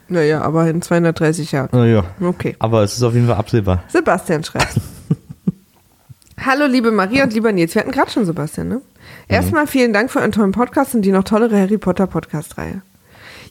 [0.09, 1.69] Naja, aber in 230 Jahren.
[1.73, 2.05] Naja.
[2.21, 2.57] Okay.
[2.59, 3.85] Aber es ist auf jeden Fall absehbar.
[3.89, 4.81] Sebastian schreibt.
[6.45, 7.75] Hallo, liebe Maria und lieber Nils.
[7.75, 8.81] Wir hatten gerade schon Sebastian, ne?
[9.27, 12.83] Erstmal vielen Dank für euren tollen Podcast und die noch tollere Harry Potter Podcast-Reihe.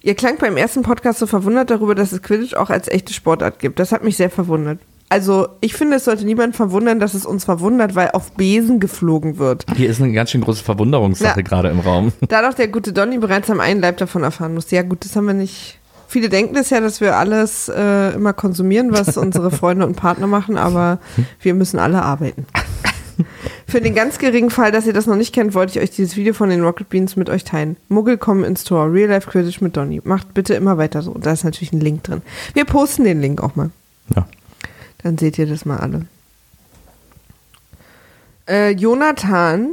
[0.01, 3.59] Ihr klangt beim ersten Podcast so verwundert darüber, dass es Quidditch auch als echte Sportart
[3.59, 3.79] gibt.
[3.79, 4.79] Das hat mich sehr verwundert.
[5.09, 9.37] Also, ich finde, es sollte niemand verwundern, dass es uns verwundert, weil auf Besen geflogen
[9.37, 9.65] wird.
[9.75, 12.11] Hier ist eine ganz schön große Verwunderungssache gerade im Raum.
[12.27, 14.69] Da doch der gute Donny bereits am einen Leib davon erfahren muss.
[14.71, 15.79] Ja, gut, das haben wir nicht.
[16.07, 20.27] Viele denken es ja, dass wir alles äh, immer konsumieren, was unsere Freunde und Partner
[20.27, 20.99] machen, aber
[21.41, 22.45] wir müssen alle arbeiten.
[23.67, 26.15] Für den ganz geringen Fall, dass ihr das noch nicht kennt, wollte ich euch dieses
[26.15, 27.75] Video von den Rocket Beans mit euch teilen.
[27.89, 28.93] Muggel kommen ins Tor.
[28.93, 30.01] Real Life Quidditch mit Donny.
[30.03, 31.15] Macht bitte immer weiter so.
[31.17, 32.21] Da ist natürlich ein Link drin.
[32.53, 33.71] Wir posten den Link auch mal.
[34.15, 34.27] Ja.
[34.99, 36.05] Dann seht ihr das mal alle.
[38.47, 39.71] Äh, Jonathan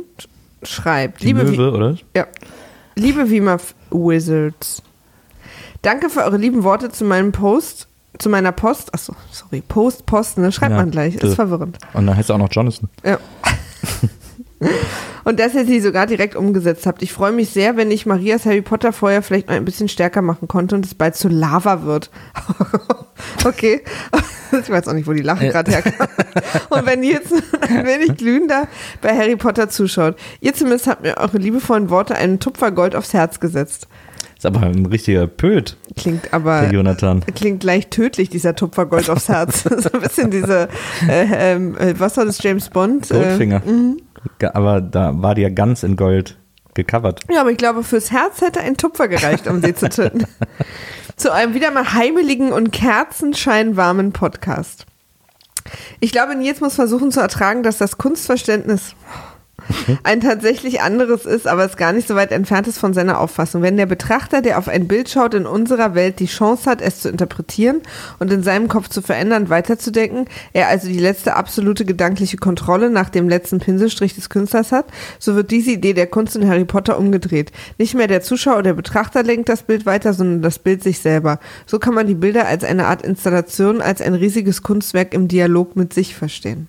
[0.63, 1.97] schreibt, Die liebe Möwe, oder?
[2.17, 2.27] ja.
[2.97, 3.59] Liebe Wima
[3.91, 4.83] Wizards,
[5.85, 8.93] danke für eure lieben Worte zu meinem Post, zu meiner Post.
[8.95, 10.51] Achso, sorry, Post, Post, ne?
[10.53, 11.79] Schreibt Ja, man gleich, ist verwirrend.
[11.93, 12.89] Und dann heißt er auch noch Jonathan.
[13.05, 13.19] Ja.
[15.25, 17.03] Und dass ihr sie sogar direkt umgesetzt habt.
[17.03, 20.23] Ich freue mich sehr, wenn ich Marias Harry Potter vorher vielleicht noch ein bisschen stärker
[20.23, 22.11] machen konnte und es bald zu Lava wird.
[23.45, 23.83] okay.
[24.53, 26.09] Ich weiß auch nicht, wo die Lachen gerade herkommen.
[26.71, 27.33] Und wenn ihr jetzt
[27.63, 28.69] ein wenig glühender
[29.01, 33.13] bei Harry Potter zuschaut, ihr zumindest habt mir eure liebevollen Worte einen Tupfer Gold aufs
[33.15, 33.89] Herz gesetzt.
[34.45, 37.25] Ist aber ein richtiger Pöt, Klingt aber der Jonathan.
[37.35, 39.63] klingt leicht tödlich, dieser Tupfer Gold aufs Herz.
[39.63, 40.69] so ein bisschen diese,
[41.09, 43.11] äh, ähm, äh, was war das, James Bond?
[43.11, 43.63] Äh, Goldfinger.
[44.39, 46.37] Ga- Aber da war die ja ganz in Gold
[46.75, 47.21] gecovert.
[47.33, 50.25] Ja, aber ich glaube, fürs Herz hätte ein Tupfer gereicht, um sie zu töten.
[51.17, 54.85] Zu einem wieder mal heimeligen und kerzenscheinwarmen Podcast.
[56.01, 58.95] Ich glaube, Nils muss versuchen zu ertragen, dass das Kunstverständnis
[60.03, 63.63] ein tatsächlich anderes ist, aber es gar nicht so weit entfernt ist von seiner Auffassung.
[63.63, 67.01] Wenn der Betrachter, der auf ein Bild schaut, in unserer Welt die Chance hat, es
[67.01, 67.83] zu interpretieren
[68.19, 73.11] und in seinem Kopf zu verändern, weiterzudenken, er also die letzte absolute gedankliche Kontrolle nach
[73.11, 74.87] dem letzten Pinselstrich des Künstlers hat,
[75.19, 77.53] so wird diese Idee der Kunst in Harry Potter umgedreht.
[77.79, 81.39] Nicht mehr der Zuschauer oder Betrachter lenkt das Bild weiter, sondern das Bild sich selber.
[81.67, 85.77] So kann man die Bilder als eine Art Installation, als ein riesiges Kunstwerk im Dialog
[85.77, 86.69] mit sich verstehen.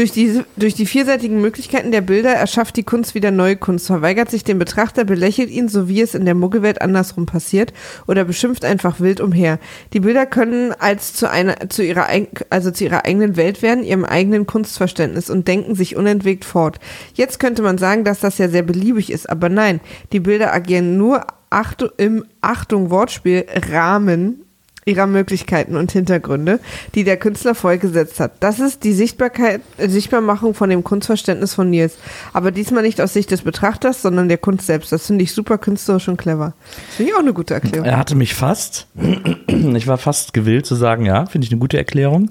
[0.00, 4.30] Durch, diese, durch die vielseitigen Möglichkeiten der Bilder erschafft die Kunst wieder neue Kunst, verweigert
[4.30, 7.74] sich dem Betrachter, belächelt ihn, so wie es in der Muggelwelt andersrum passiert,
[8.06, 9.58] oder beschimpft einfach wild umher.
[9.92, 12.06] Die Bilder können als zu einer, zu ihrer,
[12.48, 16.78] also zu ihrer eigenen Welt werden, ihrem eigenen Kunstverständnis und denken sich unentwegt fort.
[17.12, 19.80] Jetzt könnte man sagen, dass das ja sehr beliebig ist, aber nein,
[20.14, 24.46] die Bilder agieren nur Achtung, im Achtung Wortspiel Rahmen
[24.90, 26.60] ihrer Möglichkeiten und Hintergründe,
[26.94, 28.32] die der Künstler vorher gesetzt hat.
[28.40, 31.94] Das ist die Sichtbarkeit, äh, Sichtbarmachung von dem Kunstverständnis von Nils.
[32.32, 34.92] Aber diesmal nicht aus Sicht des Betrachters, sondern der Kunst selbst.
[34.92, 36.54] Das finde ich super künstlerisch und clever.
[36.86, 37.86] Das finde ich auch eine gute Erklärung.
[37.86, 38.86] Er hatte mich fast,
[39.46, 42.30] ich war fast gewillt zu sagen, ja, finde ich eine gute Erklärung.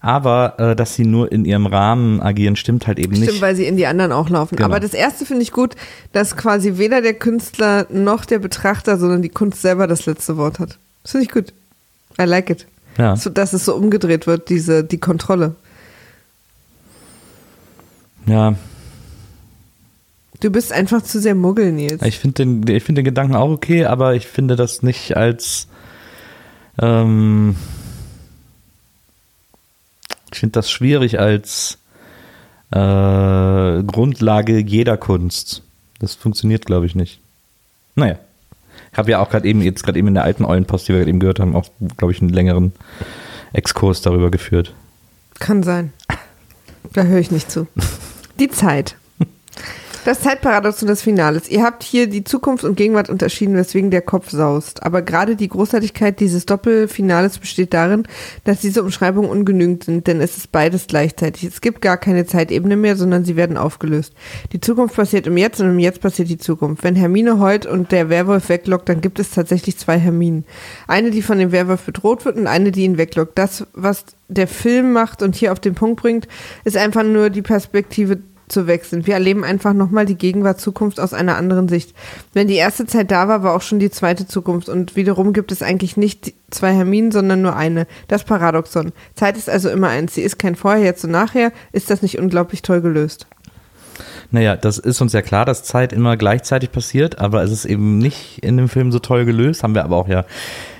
[0.00, 3.42] Aber äh, dass sie nur in ihrem Rahmen agieren, stimmt halt eben Stimmt, nicht.
[3.42, 4.54] weil sie in die anderen auch laufen.
[4.54, 4.68] Genau.
[4.68, 5.74] Aber das erste finde ich gut,
[6.12, 10.58] dass quasi weder der Künstler noch der Betrachter, sondern die Kunst selber das letzte Wort
[10.58, 10.78] hat.
[11.02, 11.52] Das finde ich gut.
[12.18, 12.66] I like it.
[12.98, 13.16] Ja.
[13.16, 15.54] So, dass es so umgedreht wird, diese, die Kontrolle.
[18.26, 18.54] Ja,
[20.40, 22.02] Du bist einfach zu sehr Muggel, Nils.
[22.02, 25.66] ich finde den, ich finde den Gedanken auch okay, aber ich finde das nicht als
[26.78, 27.56] ähm,
[30.32, 31.78] ich finde das schwierig als
[32.70, 35.62] äh, Grundlage jeder Kunst.
[35.98, 37.20] Das funktioniert, glaube ich, nicht.
[37.94, 38.18] Naja.
[38.96, 41.10] Habe ja auch gerade eben, jetzt gerade eben in der alten Eulenpost, die wir gerade
[41.10, 41.66] eben gehört haben, auch,
[41.96, 42.72] glaube ich, einen längeren
[43.52, 44.74] Exkurs darüber geführt.
[45.38, 45.92] Kann sein.
[46.92, 47.66] Da höre ich nicht zu.
[48.38, 48.96] Die Zeit.
[50.06, 51.50] Das Zeitparadoxon des Finales.
[51.50, 54.84] Ihr habt hier die Zukunft und Gegenwart unterschieden, weswegen der Kopf saust.
[54.84, 58.04] Aber gerade die Großartigkeit dieses Doppelfinales besteht darin,
[58.44, 61.42] dass diese Umschreibungen ungenügend sind, denn es ist beides gleichzeitig.
[61.42, 64.14] Es gibt gar keine Zeitebene mehr, sondern sie werden aufgelöst.
[64.52, 66.84] Die Zukunft passiert im Jetzt und im Jetzt passiert die Zukunft.
[66.84, 70.44] Wenn Hermine heult und der Werwolf weglockt, dann gibt es tatsächlich zwei Herminen.
[70.86, 73.36] Eine, die von dem Werwolf bedroht wird und eine, die ihn weglockt.
[73.36, 76.28] Das, was der Film macht und hier auf den Punkt bringt,
[76.62, 79.06] ist einfach nur die Perspektive abzuwechseln.
[79.06, 81.94] Wir erleben einfach nochmal die Gegenwart, Zukunft aus einer anderen Sicht.
[82.32, 84.68] Wenn die erste Zeit da war, war auch schon die zweite Zukunft.
[84.68, 87.86] Und wiederum gibt es eigentlich nicht zwei Herminen, sondern nur eine.
[88.08, 88.92] Das Paradoxon.
[89.14, 90.14] Zeit ist also immer eins.
[90.14, 91.52] Sie ist kein Vorher, jetzt und nachher.
[91.72, 93.26] Ist das nicht unglaublich toll gelöst?
[94.30, 97.98] Naja, das ist uns ja klar, dass Zeit immer gleichzeitig passiert, aber es ist eben
[97.98, 99.62] nicht in dem Film so toll gelöst.
[99.62, 100.24] Haben wir aber auch ja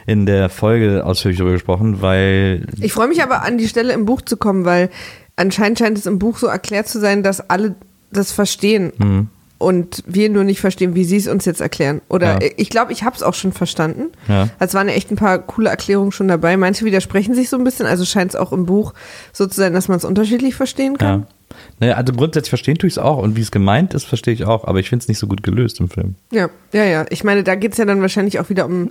[0.04, 2.66] in der Folge ausführlich darüber gesprochen, weil.
[2.80, 4.90] Ich freue mich aber an die Stelle im Buch zu kommen, weil
[5.36, 7.74] anscheinend scheint es im Buch so erklärt zu sein, dass alle
[8.10, 8.92] das verstehen.
[8.98, 9.28] Mhm.
[9.58, 12.02] Und wir nur nicht verstehen, wie sie es uns jetzt erklären.
[12.10, 12.50] Oder Ja.
[12.58, 14.08] ich glaube, ich habe es auch schon verstanden.
[14.28, 14.50] Ja.
[14.58, 16.58] Es waren echt ein paar coole Erklärungen schon dabei.
[16.58, 18.92] Manche widersprechen sich so ein bisschen, also scheint es auch im Buch
[19.32, 21.20] so zu sein, dass man es unterschiedlich verstehen kann.
[21.20, 21.26] Ja.
[21.78, 24.44] Naja, also grundsätzlich verstehen tue ich es auch und wie es gemeint ist, verstehe ich
[24.44, 26.14] auch, aber ich finde es nicht so gut gelöst im Film.
[26.30, 27.06] Ja, ja, ja.
[27.10, 28.90] Ich meine, da geht's ja dann wahrscheinlich auch wieder um,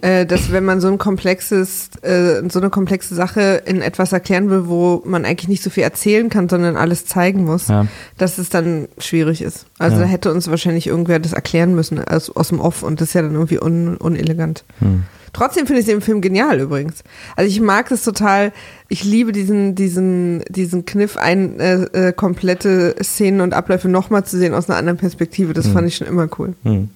[0.00, 4.50] äh, dass wenn man so ein komplexes, äh, so eine komplexe Sache in etwas erklären
[4.50, 7.86] will, wo man eigentlich nicht so viel erzählen kann, sondern alles zeigen muss, Ja.
[8.18, 9.66] dass es dann schwierig ist.
[9.78, 10.02] Also Ja.
[10.02, 13.14] da hätte uns wahrscheinlich irgendwer das erklären müssen aus, aus dem Off und das ist
[13.14, 14.64] ja dann irgendwie un, unelegant.
[14.80, 15.04] Hm.
[15.34, 17.02] Trotzdem finde ich den Film genial übrigens.
[17.36, 18.52] Also ich mag es total.
[18.88, 24.38] Ich liebe diesen, diesen, diesen Kniff, ein, äh, äh, komplette Szenen und Abläufe nochmal zu
[24.38, 25.52] sehen aus einer anderen Perspektive.
[25.52, 26.54] Das fand ich schon immer cool.
[26.62, 26.88] Hm.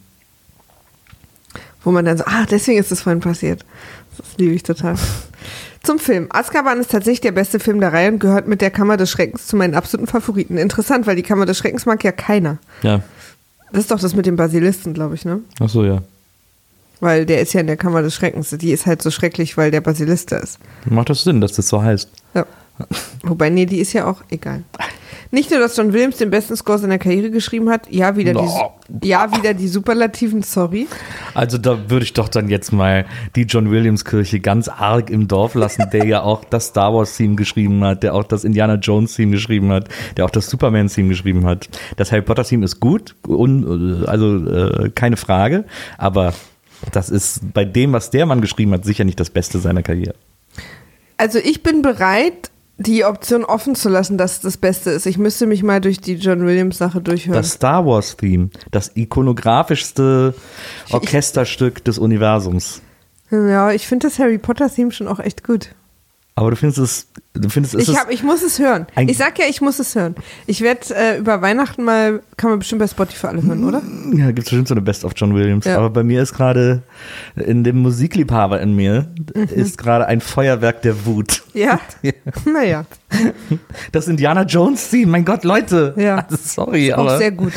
[1.82, 3.64] Wo man dann so, ah, deswegen ist das vorhin passiert.
[4.16, 4.95] Das liebe ich total.
[5.82, 6.26] Zum Film.
[6.30, 9.47] Azkaban ist tatsächlich der beste Film der Reihe und gehört mit der Kammer des Schreckens
[9.47, 10.59] zu meinen absoluten Favoriten.
[10.59, 12.59] Interessant, weil die Kammer des Schreckens mag ja keiner.
[12.82, 13.03] Ja,
[13.72, 15.41] Das ist doch das mit dem Basilisten, glaube ich, ne?
[15.61, 16.03] ach so, ja.
[17.01, 18.51] Weil der ist ja in der Kammer des Schreckens.
[18.51, 20.59] Die ist halt so schrecklich, weil der Basilist da ist.
[20.84, 22.11] Macht das Sinn, dass das so heißt?
[22.34, 22.44] Ja.
[23.22, 24.62] Wobei, nee, die ist ja auch egal.
[25.30, 28.72] Nicht nur, dass John Williams den besten Score seiner Karriere geschrieben hat, ja, wieder, No.
[28.88, 30.86] die, ja, wieder die Superlativen, sorry.
[31.34, 33.05] Also da würde ich doch dann jetzt mal
[33.36, 37.14] die John Williams Kirche ganz arg im Dorf lassen, der ja auch das Star Wars
[37.16, 40.88] Theme geschrieben hat, der auch das Indiana Jones Theme geschrieben hat, der auch das Superman
[40.88, 41.68] Theme geschrieben hat.
[41.96, 45.64] Das Harry Potter Theme ist gut, un, also äh, keine Frage,
[45.99, 46.32] aber
[46.93, 50.14] das ist bei dem, was der Mann geschrieben hat, sicher nicht das Beste seiner Karriere.
[51.16, 55.05] Also ich bin bereit, die Option offen zu lassen, dass es das Beste ist.
[55.05, 57.37] Ich müsste mich mal durch die John Williams Sache durchhören.
[57.37, 60.35] Das Star Wars Theme, das ikonografischste
[60.93, 62.81] Orchesterstück des Universums.
[63.31, 65.70] ja, ich finde das Harry Potter Theme schon auch echt gut.
[66.39, 68.86] Aber du findest es, du findest es Ich, hab, ich muss es hören.
[69.09, 70.14] Ich sag ja, ich muss es hören.
[70.47, 73.82] Ich werde äh, über Weihnachten mal, kann man bestimmt bei Spotify alle hören, oder?
[74.14, 75.64] Ja, gibt es bestimmt so eine Best of John Williams.
[75.64, 75.78] Ja.
[75.78, 76.84] Aber bei mir ist gerade,
[77.34, 79.09] in dem Musikliebhaber in mir,
[79.53, 81.43] ist gerade ein Feuerwerk der Wut.
[81.55, 81.80] Ja?
[82.45, 82.84] Naja,
[83.91, 85.95] Das Indiana Jones Theme, mein Gott, Leute.
[85.97, 86.18] Ja.
[86.18, 87.53] Also, sorry, auch aber sehr gut.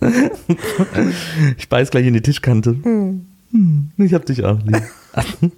[1.58, 2.76] ich beiß gleich in die Tischkante.
[3.52, 4.82] Hm, Ich hab dich auch lieb.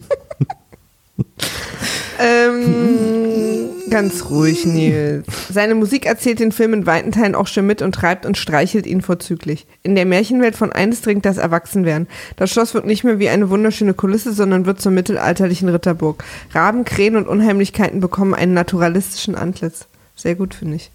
[2.22, 5.24] Ähm, ganz ruhig, Nils.
[5.51, 8.86] Seine Musik erzählt den Film in weiten Teilen auch schon mit und treibt und streichelt
[8.86, 9.66] ihn vorzüglich.
[9.82, 12.09] In der Märchenwelt von eines dringt das Erwachsenwerden.
[12.36, 16.22] Das Schloss wird nicht mehr wie eine wunderschöne Kulisse, sondern wird zur mittelalterlichen Ritterburg.
[16.53, 19.86] Raben, Krähen und Unheimlichkeiten bekommen einen naturalistischen Antlitz.
[20.14, 20.91] Sehr gut, finde ich.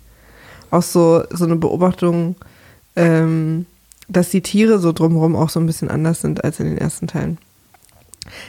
[0.70, 2.36] Auch so, so eine Beobachtung,
[2.96, 3.66] ähm,
[4.08, 7.08] dass die Tiere so drumherum auch so ein bisschen anders sind als in den ersten
[7.08, 7.38] Teilen.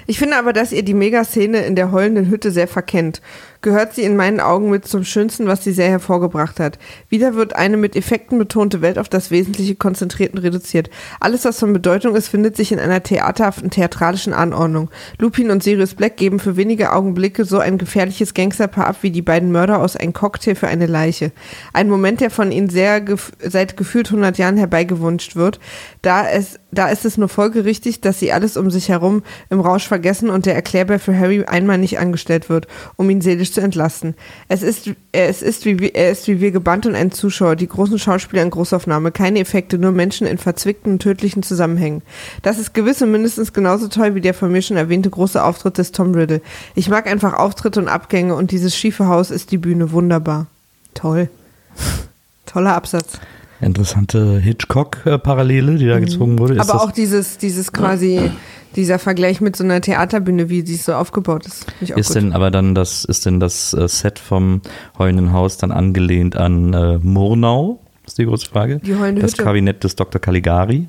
[0.06, 3.20] Ich finde aber, dass ihr die Megaszene in der heulenden Hütte sehr verkennt.
[3.66, 6.78] Gehört sie in meinen Augen mit zum Schönsten, was sie sehr hervorgebracht hat.
[7.08, 10.88] Wieder wird eine mit Effekten betonte Welt auf das Wesentliche konzentriert und reduziert.
[11.18, 14.88] Alles, was von Bedeutung ist, findet sich in einer theaterhaften, theatralischen Anordnung.
[15.18, 19.20] Lupin und Sirius Black geben für wenige Augenblicke so ein gefährliches Gangsterpaar ab wie die
[19.20, 21.32] beiden Mörder aus Ein Cocktail für eine Leiche.
[21.72, 25.58] Ein Moment, der von ihnen sehr gef seit gefühlt 100 Jahren herbeigewünscht wird.
[26.02, 29.88] Da, es, da ist es nur folgerichtig, dass sie alles um sich herum im Rausch
[29.88, 34.14] vergessen und der Erklärbär für Harry einmal nicht angestellt wird, um ihn seelisch zu entlasten.
[34.48, 37.66] Es ist, es ist wie, wir- er ist wie wir gebannt und ein Zuschauer, die
[37.66, 42.02] großen Schauspieler in Großaufnahme, keine Effekte, nur Menschen in verzwickten und tödlichen Zusammenhängen.
[42.42, 45.78] Das ist gewiss und mindestens genauso toll wie der von mir schon erwähnte große Auftritt
[45.78, 46.40] des Tom Riddle.
[46.74, 50.46] Ich mag einfach Auftritte und Abgänge und dieses schiefe Haus ist die Bühne wunderbar.
[50.94, 51.28] Toll.
[52.46, 53.18] Toller Absatz.
[53.60, 56.54] Interessante Hitchcock-Parallele, die da gezogen wurde.
[56.54, 58.30] Ist Aber auch dieses, dieses quasi,
[58.76, 61.66] dieser Vergleich mit so einer Theaterbühne, wie sie so aufgebaut ist.
[61.80, 62.14] Ist gut.
[62.16, 64.60] denn aber dann das, ist denn das äh, Set vom
[64.98, 67.80] Heulenden Haus dann angelehnt an äh, Murnau?
[68.06, 68.78] Ist die große Frage.
[68.84, 69.42] Die Heulende das Hütte.
[69.42, 70.20] Kabinett des Dr.
[70.20, 70.86] Caligari.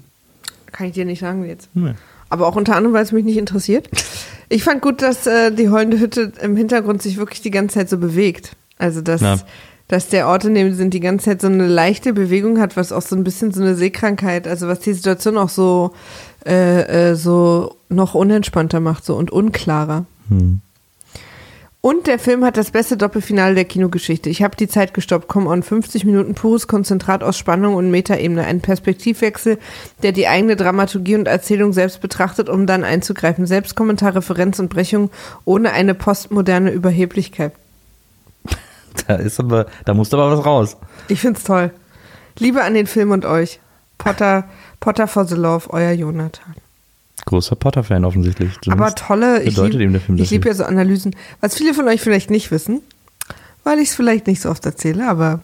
[0.71, 1.69] Kann ich dir nicht sagen jetzt.
[1.73, 1.93] Nee.
[2.29, 3.89] Aber auch unter anderem, weil es mich nicht interessiert.
[4.49, 7.89] Ich fand gut, dass äh, die heulende Hütte im Hintergrund sich wirklich die ganze Zeit
[7.89, 8.53] so bewegt.
[8.77, 9.35] Also, dass, Ja.
[9.89, 12.77] dass der Ort, in dem sie sind, die ganze Zeit so eine leichte Bewegung hat,
[12.77, 15.91] was auch so ein bisschen so eine Seekrankheit, also was die Situation auch so,
[16.45, 20.05] äh, äh, so noch unentspannter macht so und unklarer.
[20.29, 20.61] Hm.
[21.87, 24.29] Und der Film hat das beste Doppelfinale der Kinogeschichte.
[24.29, 25.29] Ich habe die Zeit gestoppt.
[25.29, 28.43] Come on, 50 Minuten pures Konzentrat aus Spannung und Metaebene.
[28.43, 29.57] Ein Perspektivwechsel,
[30.03, 33.45] der die eigene Dramaturgie und Erzählung selbst betrachtet, um dann einzugreifen.
[33.45, 35.11] Selbstkommentar, Referenz und Brechung
[35.45, 37.53] ohne eine postmoderne Überheblichkeit.
[39.05, 40.75] Da ist aber, da musst aber was raus.
[41.07, 41.71] Ich find's toll.
[42.39, 43.59] Liebe an den Film und euch.
[43.99, 44.45] Potter,
[44.79, 46.55] Potter for the Love, euer Jonathan.
[47.25, 48.51] Großer Potter-Fan offensichtlich.
[48.67, 51.15] Aber Zumindest tolle, ich liebe lieb ja so Analysen.
[51.41, 52.81] Was viele von euch vielleicht nicht wissen,
[53.63, 55.41] weil ich es vielleicht nicht so oft erzähle, aber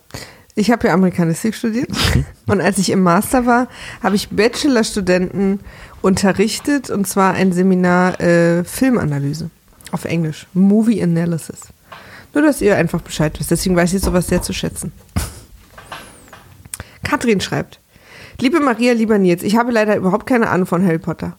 [0.55, 1.89] ich habe ja Amerikanistik studiert
[2.45, 3.67] und als ich im Master war,
[4.01, 5.59] habe ich Bachelorstudenten
[6.01, 9.49] unterrichtet und zwar ein Seminar äh, Filmanalyse
[9.91, 11.59] auf Englisch, Movie Analysis.
[12.33, 13.51] Nur, dass ihr einfach Bescheid wisst.
[13.51, 14.91] Deswegen weiß ich sowas sehr zu schätzen.
[17.03, 17.79] Katrin schreibt,
[18.43, 21.37] Liebe Maria, lieber Nils, ich habe leider überhaupt keine Ahnung von Harry Potter.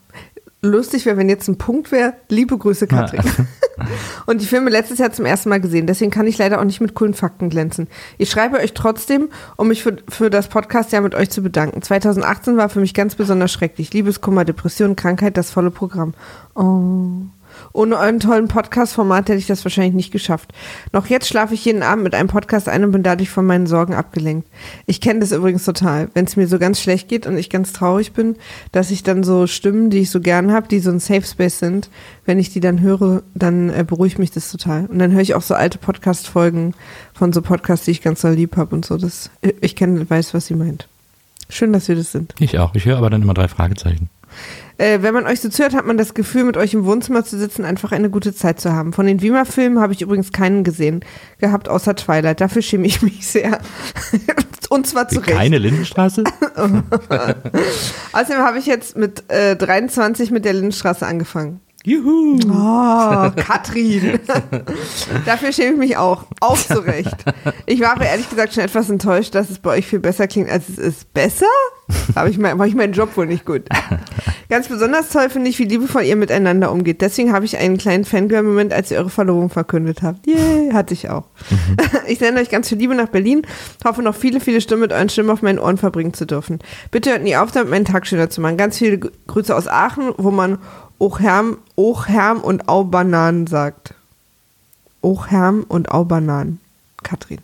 [0.62, 2.14] Lustig wäre, wenn jetzt ein Punkt wäre.
[2.30, 3.20] Liebe Grüße, Katrin.
[4.26, 5.86] Und die Filme letztes Jahr zum ersten Mal gesehen.
[5.86, 7.88] Deswegen kann ich leider auch nicht mit coolen Fakten glänzen.
[8.16, 11.82] Ich schreibe euch trotzdem, um mich für, für das Podcast ja mit euch zu bedanken.
[11.82, 13.92] 2018 war für mich ganz besonders schrecklich.
[13.92, 16.14] Liebeskummer, Depression, Krankheit, das volle Programm.
[16.55, 17.26] Oh.
[17.74, 20.52] Ohne euren tollen Podcast-Format hätte ich das wahrscheinlich nicht geschafft.
[20.92, 23.66] Noch jetzt schlafe ich jeden Abend mit einem Podcast ein und bin dadurch von meinen
[23.66, 24.48] Sorgen abgelenkt.
[24.86, 26.08] Ich kenne das übrigens total.
[26.14, 28.36] Wenn es mir so ganz schlecht geht und ich ganz traurig bin,
[28.70, 31.58] dass ich dann so Stimmen, die ich so gern habe, die so ein Safe Space
[31.58, 31.90] sind,
[32.24, 34.86] wenn ich die dann höre, dann äh, beruhigt mich das total.
[34.86, 36.74] Und dann höre ich auch so alte Podcast-Folgen
[37.12, 38.96] von so Podcasts, die ich ganz doll lieb habe und so.
[38.98, 40.86] Das, ich kenne, weiß, was sie meint.
[41.48, 42.34] Schön, dass wir das sind.
[42.38, 42.72] Ich auch.
[42.76, 44.10] Ich höre aber dann immer drei Fragezeichen.
[44.76, 47.38] Äh, wenn man euch so zuhört, hat man das Gefühl, mit euch im Wohnzimmer zu
[47.38, 48.92] sitzen, einfach eine gute Zeit zu haben.
[48.92, 51.04] Von den Wiemer-Filmen habe ich übrigens keinen gesehen
[51.38, 52.40] gehabt, außer Twilight.
[52.40, 53.60] Dafür schäme ich mich sehr.
[54.70, 55.36] Und zwar zu Recht.
[55.36, 56.24] Keine Lindenstraße?
[58.12, 61.60] Außerdem habe ich jetzt mit äh, 23 mit der Lindenstraße angefangen.
[61.87, 62.39] Juhu!
[62.49, 64.18] Oh, Katrin.
[65.26, 66.24] Dafür schäme ich mich auch.
[66.41, 67.14] Auch zu Recht.
[67.66, 70.51] Ich war aber ehrlich gesagt schon etwas enttäuscht, dass es bei euch viel besser klingt,
[70.51, 71.12] als es ist.
[71.12, 71.45] Besser?
[72.16, 73.64] Habe ich, mein, ich meinen Job wohl nicht gut.
[74.49, 77.03] Ganz besonders toll finde ich, wie liebevoll ihr miteinander umgeht.
[77.03, 80.26] Deswegen habe ich einen kleinen Fangirl-Moment, als ihr eure Verlobung verkündet habt.
[80.26, 81.24] Yay, hatte ich auch.
[82.07, 83.43] Ich sende euch ganz viel Liebe nach Berlin.
[83.85, 86.59] Hoffe noch viele, viele Stunden mit euren Stimmen auf meinen Ohren verbringen zu dürfen.
[86.91, 88.59] Bitte hört nie auf, damit meinen Tag schöner zu machen.
[88.59, 90.59] Ganz viele Grüße aus Aachen, wo man
[90.99, 93.95] Ochherm, Ochherm und Aubananen sagt.
[95.03, 96.61] Ochherm und Aubananen.
[97.03, 97.38] Katrin.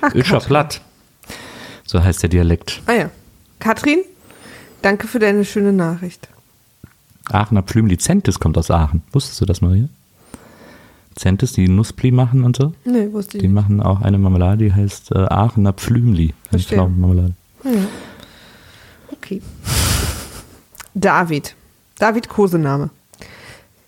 [0.00, 0.40] Ach, Katrin.
[0.40, 0.80] Platt.
[1.84, 2.82] So heißt der Dialekt.
[2.86, 3.10] Ah ja.
[3.58, 4.00] Katrin,
[4.82, 6.28] danke für deine schöne Nachricht.
[7.30, 7.98] Aachener Pflümli.
[7.98, 9.02] Zentis kommt aus Aachen.
[9.12, 9.88] Wusstest du das, Maria?
[11.16, 12.74] Zentis, die Nusspli machen und so.
[12.84, 13.54] Nee, wusste ich Die nicht.
[13.54, 16.34] machen auch eine Marmelade, die heißt äh, Aachener Pflümli.
[16.52, 16.62] Eine.
[16.62, 17.34] Pflaumenmarmelade.
[19.12, 19.40] Okay.
[20.94, 21.54] David.
[21.98, 22.90] David Kosename.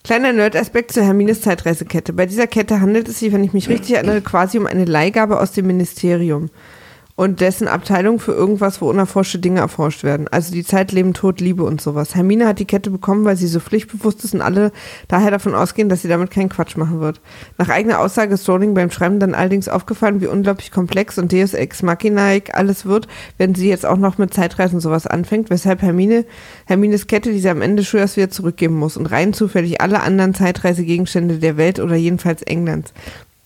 [0.04, 2.14] Kleiner Nerd-Aspekt zur Hermines Zeitreisekette.
[2.14, 5.38] Bei dieser Kette handelt es sich, wenn ich mich richtig erinnere, quasi um eine Leihgabe
[5.38, 6.48] aus dem Ministerium
[7.18, 10.28] und dessen Abteilung für irgendwas, wo unerforschte Dinge erforscht werden.
[10.28, 12.14] Also die Zeit, Leben, Tod, Liebe und sowas.
[12.14, 14.70] Hermine hat die Kette bekommen, weil sie so pflichtbewusst ist und alle
[15.08, 17.20] daher davon ausgehen, dass sie damit keinen Quatsch machen wird.
[17.58, 21.54] Nach eigener Aussage ist Rowling beim Schreiben dann allerdings aufgefallen, wie unglaublich komplex und Deus
[21.54, 26.24] Ex Machinaik alles wird, wenn sie jetzt auch noch mit Zeitreisen sowas anfängt, weshalb Hermine,
[26.66, 30.34] Hermines Kette, die sie am Ende Schulers wieder zurückgeben muss und rein zufällig alle anderen
[30.34, 32.92] Zeitreisegegenstände der Welt oder jedenfalls Englands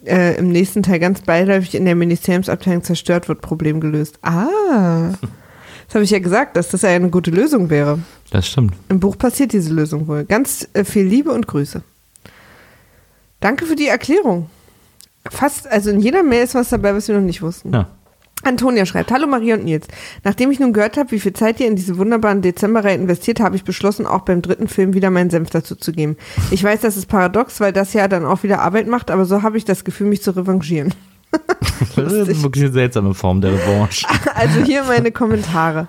[0.07, 4.19] äh, im nächsten Teil ganz beiläufig in der Ministeriumsabteilung zerstört wird, Problem gelöst.
[4.23, 5.11] Ah,
[5.87, 7.99] das habe ich ja gesagt, dass das ja eine gute Lösung wäre.
[8.31, 8.75] Das stimmt.
[8.89, 10.25] Im Buch passiert diese Lösung wohl.
[10.25, 11.83] Ganz äh, viel Liebe und Grüße.
[13.41, 14.49] Danke für die Erklärung.
[15.31, 17.73] Fast, also in jeder Mail ist was dabei, was wir noch nicht wussten.
[17.73, 17.89] Ja.
[18.43, 19.87] Antonia schreibt, hallo Maria und Nils.
[20.25, 23.57] Nachdem ich nun gehört habe, wie viel Zeit ihr in diese wunderbaren Dezemberreihe investiert, habe
[23.57, 26.17] ich beschlossen, auch beim dritten Film wieder meinen Senf dazu zu geben.
[26.51, 29.43] Ich weiß, das ist paradox, weil das ja dann auch wieder Arbeit macht, aber so
[29.43, 30.95] habe ich das Gefühl, mich zu revanchieren.
[31.97, 34.07] Das ist wirklich eine seltsame Form der Revanche.
[34.35, 35.89] Also hier meine Kommentare.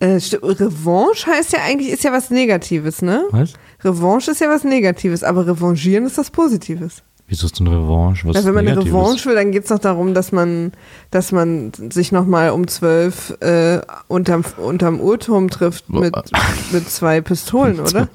[0.00, 3.24] Äh, Revanche heißt ja eigentlich, ist ja was Negatives, ne?
[3.30, 3.54] Was?
[3.82, 7.02] Revanche ist ja was Negatives, aber revanchieren ist was Positives.
[7.26, 8.28] Wieso ist denn Revanche?
[8.28, 8.84] Was Ja, wenn man eine?
[8.84, 10.72] Revanche will, dann geht es noch darum, dass man,
[11.10, 16.14] dass man sich nochmal um zwölf äh, unterm, unterm Uhrturm trifft mit,
[16.72, 18.08] mit zwei Pistolen, oder?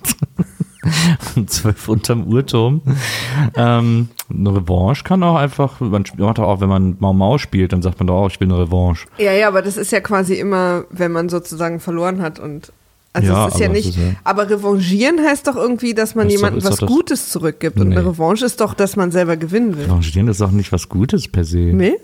[1.35, 2.81] um 12 unterm Uhrturm.
[3.55, 7.81] ähm, eine Revanche kann auch einfach, man macht auch, wenn man Mau Mau spielt, dann
[7.81, 9.07] sagt man doch auch, ich will eine Revanche.
[9.17, 12.71] Ja, ja, aber das ist ja quasi immer, wenn man sozusagen verloren hat und
[13.13, 16.29] also Ja, es ist ja nicht, ist ja- aber revanchieren heißt doch irgendwie, dass man
[16.29, 17.97] jemandem was Gutes zurückgibt und Nee.
[17.97, 19.85] eine Revanche ist doch, dass man selber gewinnen will.
[19.85, 21.57] Revanchieren ist auch nicht was Gutes per se.
[21.57, 21.95] Nee?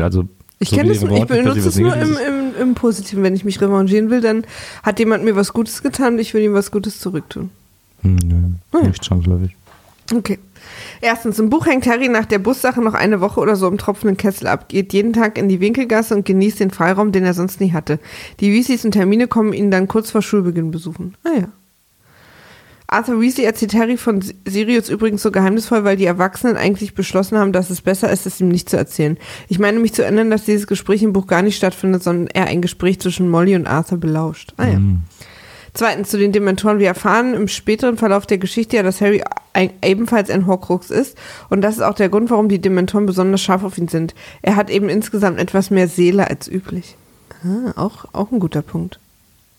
[0.00, 0.24] Also,
[0.58, 3.22] Ich so kenne das, ich benutze es nur im, im, im Positiven.
[3.22, 4.44] Wenn ich mich revanchieren will, dann
[4.82, 7.50] hat jemand mir was Gutes getan und ich will ihm was Gutes zurücktun.
[8.02, 8.88] Hm, nö, Hm.
[8.88, 9.56] Nicht zwangsläufig.
[10.14, 10.38] Okay.
[11.02, 14.16] Erstens, im Buch hängt Harry nach der Bussache noch eine Woche oder so im tropfenden
[14.16, 17.60] Kessel ab, geht jeden Tag in die Winkelgasse und genießt den Freiraum, den er sonst
[17.60, 17.98] nie hatte.
[18.40, 21.16] Die Weasleys und Termine kommen ihn dann kurz vor Schulbeginn besuchen.
[21.24, 21.48] Ah ja.
[22.90, 27.52] Arthur Weasley erzählt Harry von Sirius übrigens so geheimnisvoll, weil die Erwachsenen eigentlich beschlossen haben,
[27.52, 29.16] dass es besser ist, es ihm nicht zu erzählen.
[29.48, 32.48] Ich meine mich zu erinnern, dass dieses Gespräch im Buch gar nicht stattfindet, sondern eher
[32.48, 34.54] ein Gespräch zwischen Molly und Arthur belauscht.
[34.56, 34.80] Ah ja.
[35.74, 36.78] Zweitens zu den Dementoren.
[36.78, 39.22] Wir erfahren im späteren Verlauf der Geschichte ja, dass Harry
[39.52, 41.16] ein, ebenfalls ein Horcrux ist.
[41.48, 44.14] Und das ist auch der Grund, warum die Dementoren besonders scharf auf ihn sind.
[44.42, 46.96] Er hat eben insgesamt etwas mehr Seele als üblich.
[47.44, 48.98] Ah, auch, auch ein guter Punkt.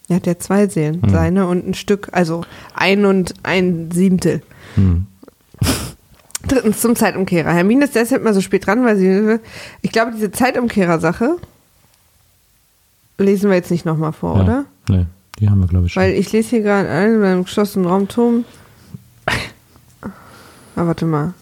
[0.10, 1.02] Er hat ja zwei Seelen.
[1.10, 2.44] Seine und ein Stück, also
[2.74, 4.42] ein und ein Siebtel.
[6.48, 7.52] Drittens zum Zeitumkehrer.
[7.54, 9.40] Hermine ist deshalb mal so spät dran, weil sie,
[9.82, 11.38] ich glaube, diese Zeitumkehrer-Sache
[13.20, 14.44] lesen wir jetzt nicht nochmal vor, Ja.
[14.44, 14.66] oder?
[14.90, 15.06] Nee,
[15.41, 16.03] die haben wir, glaube ich, schon.
[16.03, 18.45] Weil ich lese hier gerade ein, beim geschlossenen Raumturm.
[20.76, 21.34] Ah, warte mal.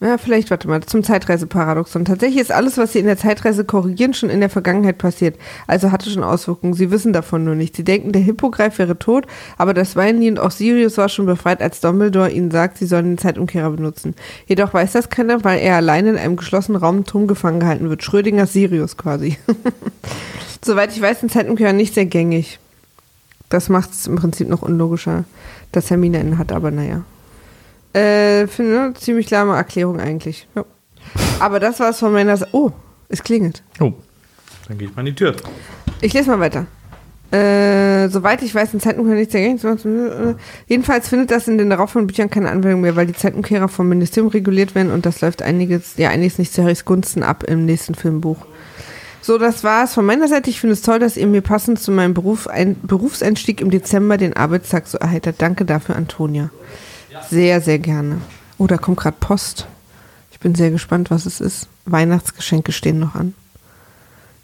[0.00, 2.04] Ja, vielleicht, warte mal, zum Zeitreiseparadoxon.
[2.04, 5.36] Tatsächlich ist alles, was sie in der Zeitreise korrigieren, schon in der Vergangenheit passiert.
[5.66, 6.74] Also hatte schon Auswirkungen.
[6.74, 7.76] Sie wissen davon nur nicht.
[7.76, 9.26] Sie denken, der Hippogreif wäre tot,
[9.56, 13.06] aber das Weinli und auch Sirius war schon befreit, als Dumbledore ihnen sagt, sie sollen
[13.06, 14.14] den Zeitumkehrer benutzen.
[14.46, 18.02] Jedoch weiß das keiner, weil er allein in einem geschlossenen Raumturm gefangen gehalten wird.
[18.02, 19.38] Schrödingers Sirius quasi.
[20.64, 22.58] Soweit ich weiß, sind Zeitumkehrer nicht sehr gängig.
[23.48, 25.24] Das macht es im Prinzip noch unlogischer,
[25.72, 27.04] dass Hermine einen hat, aber naja.
[27.94, 30.48] Äh, finde eine ziemlich lahme Erklärung eigentlich.
[30.54, 30.64] Ja.
[31.38, 32.50] Aber das war es von meiner Seite.
[32.52, 32.72] Oh,
[33.08, 33.62] es klingelt.
[33.80, 33.92] Oh,
[34.68, 35.36] dann gehe ich mal in die Tür.
[36.00, 36.66] Ich lese mal weiter.
[37.30, 40.38] Äh, soweit ich weiß, in Zeitumkehrer nichts dagegen.
[40.68, 44.30] Jedenfalls findet das in den darauffolgenden Büchern keine Anwendung mehr, weil die Zeitumkehrer vom Ministerium
[44.30, 47.94] reguliert werden und das läuft einiges, ja, einiges nicht zu Harrys Gunsten ab im nächsten
[47.94, 48.46] Filmbuch.
[49.20, 50.50] So, das war's von meiner Seite.
[50.50, 54.16] Ich finde es toll, dass ihr mir passend zu meinem Beruf, ein, Berufseinstieg im Dezember
[54.16, 55.36] den Arbeitstag so erheitert.
[55.38, 56.50] Danke dafür, Antonia.
[57.30, 58.20] Sehr, sehr gerne.
[58.58, 59.66] Oh, da kommt gerade Post.
[60.32, 61.68] Ich bin sehr gespannt, was es ist.
[61.86, 63.34] Weihnachtsgeschenke stehen noch an.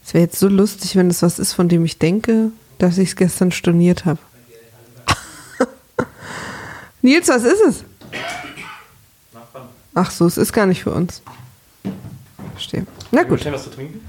[0.03, 3.09] Es wäre jetzt so lustig, wenn es was ist, von dem ich denke, dass ich
[3.09, 4.19] es gestern storniert habe.
[7.01, 7.83] Nils, was ist es?
[9.93, 11.21] Ach so, es ist gar nicht für uns.
[12.53, 12.85] Verstehe.
[13.11, 13.45] Na gut.
[13.45, 14.01] was zu trinken?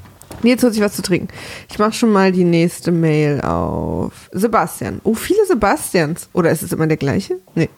[0.43, 1.29] Nils holt sich was zu trinken.
[1.69, 4.31] Ich mache schon mal die nächste Mail auf.
[4.33, 5.01] Sebastian.
[5.05, 6.29] Oh, viele Sebastians.
[6.33, 7.37] Oder ist es immer der gleiche?
[7.55, 7.69] Nee.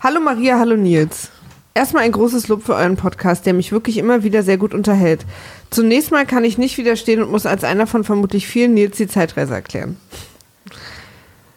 [0.00, 1.28] Hallo Maria, hallo Nils.
[1.74, 5.26] Erstmal ein großes Lob für euren Podcast, der mich wirklich immer wieder sehr gut unterhält.
[5.70, 9.08] Zunächst mal kann ich nicht widerstehen und muss als einer von vermutlich vielen Nils die
[9.08, 9.96] Zeitreise erklären.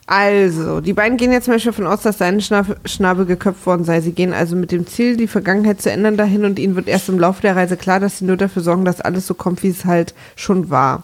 [0.08, 4.02] Also, die beiden gehen jetzt zum Beispiel davon aus, dass Schnab Schnabel geköpft worden sei.
[4.02, 7.10] Sie gehen also mit dem Ziel, die Vergangenheit zu ändern dahin und ihnen wird erst
[7.10, 9.70] im Laufe der Reise klar, dass sie nur dafür sorgen, dass alles so kommt, wie
[9.70, 11.04] es halt schon war.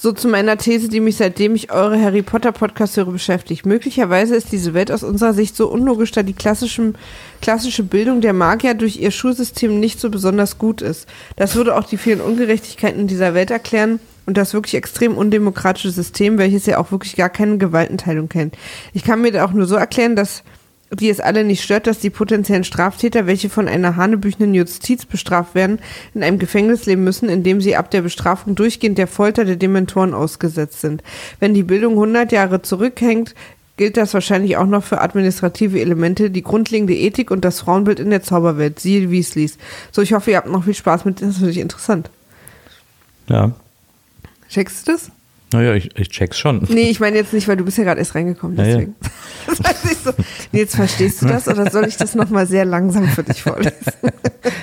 [0.00, 3.66] So zu meiner These, die mich seitdem ich eure Harry Potter Podcast höre beschäftigt.
[3.66, 6.96] Möglicherweise ist diese Welt aus unserer Sicht so unlogisch, da die klassischen,
[7.42, 11.08] klassische Bildung der Magier durch ihr Schulsystem nicht so besonders gut ist.
[11.34, 15.90] Das würde auch die vielen Ungerechtigkeiten in dieser Welt erklären und das wirklich extrem undemokratische
[15.90, 18.56] System, welches ja auch wirklich gar keine Gewaltenteilung kennt.
[18.92, 20.44] Ich kann mir da auch nur so erklären, dass
[20.90, 25.54] die es alle nicht stört, dass die potenziellen Straftäter, welche von einer hanebüchenden Justiz bestraft
[25.54, 25.80] werden,
[26.14, 29.56] in einem Gefängnis leben müssen, in dem sie ab der Bestrafung durchgehend der Folter der
[29.56, 31.02] Dementoren ausgesetzt sind.
[31.40, 33.34] Wenn die Bildung 100 Jahre zurückhängt,
[33.76, 38.10] gilt das wahrscheinlich auch noch für administrative Elemente, die grundlegende Ethik und das Frauenbild in
[38.10, 39.56] der Zauberwelt, siehe Weasleys.
[39.92, 42.10] So, ich hoffe, ihr habt noch viel Spaß mit, das ist wirklich interessant.
[43.28, 43.52] Ja.
[44.48, 45.10] Checkst du das?
[45.52, 46.66] Naja, ich, ich check's schon.
[46.68, 48.70] Nee, ich meine jetzt nicht, weil du bist ja gerade erst reingekommen, Ja, ja.
[48.76, 48.94] deswegen.
[49.46, 50.10] Das heißt nicht so,
[50.52, 53.74] nee, jetzt verstehst du das oder soll ich das nochmal sehr langsam für dich vorlesen?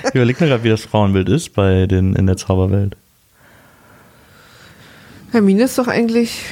[0.08, 2.96] Ich überleg mir gerade, wie das Frauenbild ist bei den in der Zauberwelt.
[5.32, 6.44] Hermine ist doch eigentlich,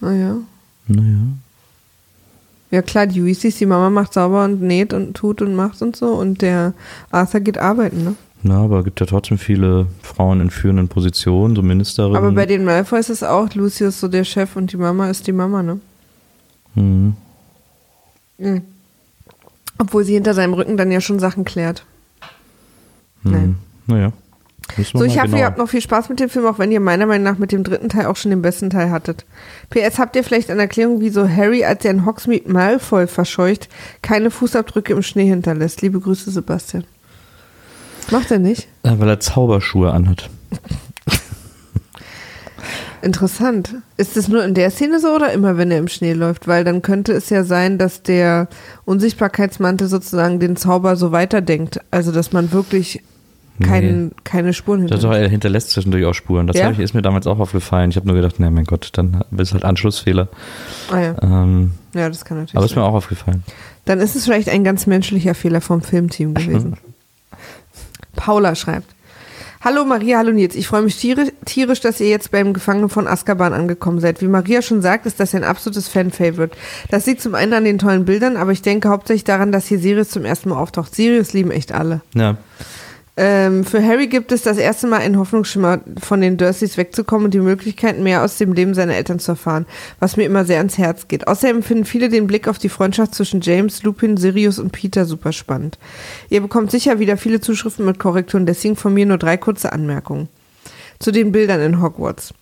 [0.00, 0.36] naja.
[0.86, 1.18] Naja.
[2.70, 5.94] Ja klar, die Weasleys, die Mama macht sauber und näht und tut und macht und
[5.96, 6.72] so und der
[7.10, 8.14] Arthur geht arbeiten, ne?
[8.44, 12.16] Na, aber es gibt ja trotzdem viele Frauen in führenden Positionen, so Ministerinnen.
[12.16, 15.32] Aber bei den Malfoys ist auch Lucius so der Chef und die Mama ist die
[15.32, 15.78] Mama, ne?
[16.74, 17.14] Mhm.
[18.38, 18.62] Mhm.
[19.78, 21.84] Obwohl sie hinter seinem Rücken dann ja schon Sachen klärt.
[23.22, 23.56] Nein.
[23.86, 23.94] Mhm.
[23.94, 24.12] Naja.
[24.76, 26.58] Müssen wir So, ich hoffe, genau- ihr habt noch viel Spaß mit dem Film, auch
[26.58, 29.24] wenn ihr meiner Meinung nach mit dem dritten Teil auch schon den besten Teil hattet.
[29.70, 33.68] PS, habt ihr vielleicht eine Erklärung, wieso Harry, als er in Hogsmeade Malfoy verscheucht,
[34.02, 35.82] keine Fußabdrücke im Schnee hinterlässt?
[35.82, 36.84] Liebe Grüße, Sebastian.
[38.12, 38.68] Macht er nicht?
[38.84, 40.30] Äh, weil er Zauberschuhe anhat.
[43.00, 43.74] Interessant.
[43.96, 46.46] Ist es nur in der Szene so oder immer, wenn er im Schnee läuft?
[46.46, 48.46] Weil dann könnte es ja sein, dass der
[48.84, 51.80] Unsichtbarkeitsmantel sozusagen den Zauber so weiterdenkt.
[51.90, 53.02] Also, dass man wirklich
[53.60, 55.08] kein, keine Spuren Das hinter.
[55.08, 56.46] doch, er hinterlässt zwischendurch auch Spuren.
[56.46, 56.70] Das Ja?
[56.70, 57.90] ich, ist mir damals auch aufgefallen.
[57.90, 60.28] Ich habe nur gedacht, na mein Gott, dann ist halt Anschlussfehler.
[60.90, 61.14] Ah, ja.
[61.22, 63.42] Ähm, ja, das kann natürlich aber ist mir auch aufgefallen.
[63.84, 66.76] Dann ist es vielleicht ein ganz menschlicher Fehler vom Filmteam gewesen.
[68.16, 68.94] Paula schreibt.
[69.64, 70.56] Hallo Maria, hallo Nils.
[70.56, 74.20] Ich freue mich tierisch, dass ihr jetzt beim Gefangenen von Azkaban angekommen seid.
[74.20, 76.56] Wie Maria schon sagt, ist das ein absolutes Fan-Favorite.
[76.90, 79.78] Das liegt zum einen an den tollen Bildern, aber ich denke hauptsächlich daran, dass hier
[79.78, 80.92] Sirius zum ersten Mal auftaucht.
[80.92, 82.00] Sirius lieben echt alle.
[82.14, 82.38] Ja.
[83.24, 87.34] Ähm, für Harry gibt es das erste Mal einen Hoffnungsschimmer, von den Dursleys wegzukommen und
[87.34, 89.64] die Möglichkeit, mehr aus dem Leben seiner Eltern zu erfahren,
[90.00, 91.28] was mir immer sehr ans Herz geht.
[91.28, 95.30] Außerdem finden viele den Blick auf die Freundschaft zwischen James, Lupin, Sirius und Peter super
[95.30, 95.78] spannend.
[96.30, 100.28] Ihr bekommt sicher wieder viele Zuschriften mit Korrekturen, deswegen von mir nur drei kurze Anmerkungen.
[100.98, 102.34] Zu den Bildern in Hogwarts.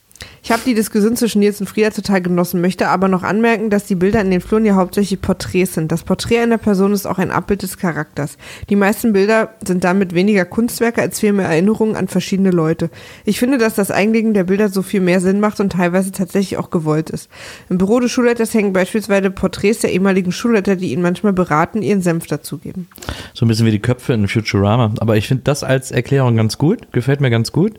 [0.42, 3.84] Ich habe die Diskussion zwischen Nils und Frieda total genossen, möchte aber noch anmerken, dass
[3.84, 5.92] die Bilder in den Fluren ja hauptsächlich Porträts sind.
[5.92, 8.36] Das Porträt einer Person ist auch ein Abbild des Charakters.
[8.68, 12.90] Die meisten Bilder sind damit weniger Kunstwerke als vielmehr Erinnerungen an verschiedene Leute.
[13.24, 16.56] Ich finde, dass das Einlegen der Bilder so viel mehr Sinn macht und teilweise tatsächlich
[16.56, 17.28] auch gewollt ist.
[17.68, 22.02] Im Büro des Schulleiters hängen beispielsweise Porträts der ehemaligen Schulleiter, die ihn manchmal beraten, ihren
[22.02, 22.88] Senf dazugeben.
[23.34, 24.94] So ein bisschen wie die Köpfe in Futurama.
[25.00, 26.90] Aber ich finde das als Erklärung ganz gut.
[26.92, 27.78] Gefällt mir ganz gut.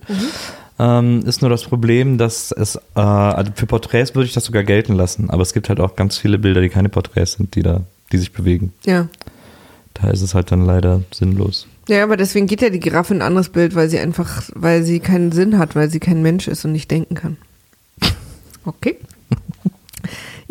[0.81, 4.63] Ähm, ist nur das Problem, dass es, äh, also für Porträts würde ich das sogar
[4.63, 5.29] gelten lassen.
[5.29, 7.81] Aber es gibt halt auch ganz viele Bilder, die keine Porträts sind, die da,
[8.11, 8.73] die sich bewegen.
[8.83, 9.07] Ja.
[9.93, 11.67] Da ist es halt dann leider sinnlos.
[11.87, 14.81] Ja, aber deswegen geht ja die Giraffe in ein anderes Bild, weil sie einfach, weil
[14.81, 17.37] sie keinen Sinn hat, weil sie kein Mensch ist und nicht denken kann.
[18.63, 18.97] Okay.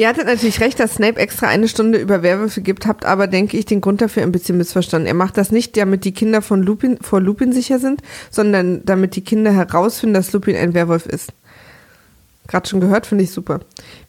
[0.01, 3.59] Ihr hattet natürlich recht, dass Snape extra eine Stunde über Werwölfe gibt, habt aber, denke
[3.59, 5.07] ich, den Grund dafür ein bisschen missverstanden.
[5.07, 8.01] Er macht das nicht, damit die Kinder von Lupin, vor Lupin sicher sind,
[8.31, 11.35] sondern damit die Kinder herausfinden, dass Lupin ein Werwolf ist.
[12.51, 13.61] Gerade schon gehört, finde ich super.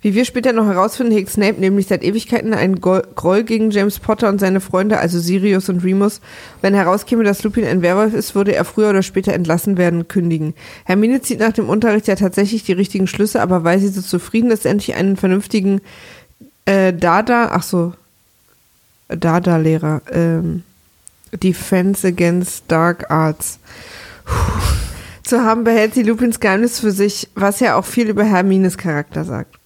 [0.02, 4.30] Wie wir später noch herausfinden, hegt Snape nämlich seit Ewigkeiten einen Groll gegen James Potter
[4.30, 6.22] und seine Freunde, also Sirius und Remus.
[6.60, 10.56] Wenn herauskäme, dass Lupin ein Werwolf ist, würde er früher oder später entlassen werden, kündigen.
[10.86, 14.50] Hermine zieht nach dem Unterricht ja tatsächlich die richtigen Schlüsse, aber weil sie so zufrieden
[14.50, 15.80] ist, endlich einen vernünftigen
[16.66, 17.94] äh, Dada, ach so,
[19.08, 20.64] Dada-Lehrer, ähm,
[21.32, 23.60] Defense Against Dark Arts
[25.24, 29.24] zu haben, behält sie Lupins Geheimnis für sich, was ja auch viel über Hermines Charakter
[29.24, 29.58] sagt.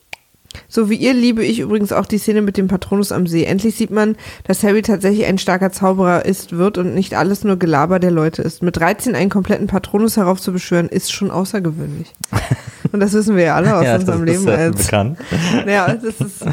[0.68, 3.44] So wie ihr liebe ich übrigens auch die Szene mit dem Patronus am See.
[3.44, 4.16] Endlich sieht man,
[4.46, 8.42] dass Harry tatsächlich ein starker Zauberer ist, wird und nicht alles nur Gelaber der Leute
[8.42, 8.64] ist.
[8.64, 12.14] Mit 13 einen kompletten Patronus heraufzubeschwören, ist schon außergewöhnlich.
[12.92, 15.18] Und das wissen wir ja alle aus Ja, unserem das ist Leben ja als bekannt.
[15.68, 16.46] ja, das ist.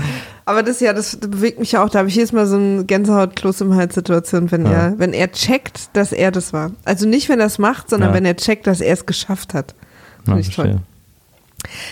[0.45, 1.89] Aber das ja, das bewegt mich ja auch.
[1.89, 4.73] Da habe ich jedes Mal so ein Gänsehautkloß im Hals-Situation, wenn Ja.
[4.73, 6.73] er, wenn er checkt, dass er das war.
[6.85, 8.15] Also nicht, wenn er es macht, sondern Ja.
[8.17, 9.75] wenn er checkt, dass er es geschafft hat.
[10.25, 10.79] Finde ich toll.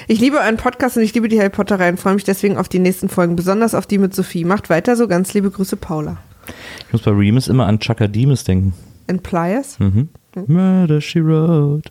[0.09, 1.97] Ich liebe euren Podcast und ich liebe die Harry Potter-Reihen.
[1.97, 4.45] Freue mich deswegen auf die nächsten Folgen, besonders auf die mit Sophie.
[4.45, 5.07] Macht weiter so.
[5.07, 6.17] Ganz liebe Grüße, Paula.
[6.87, 8.73] Ich muss bei Remus immer an Chaka Demus denken.
[9.09, 9.79] And Pliers.
[9.79, 10.09] Mhm.
[10.49, 11.91] Murder, she wrote.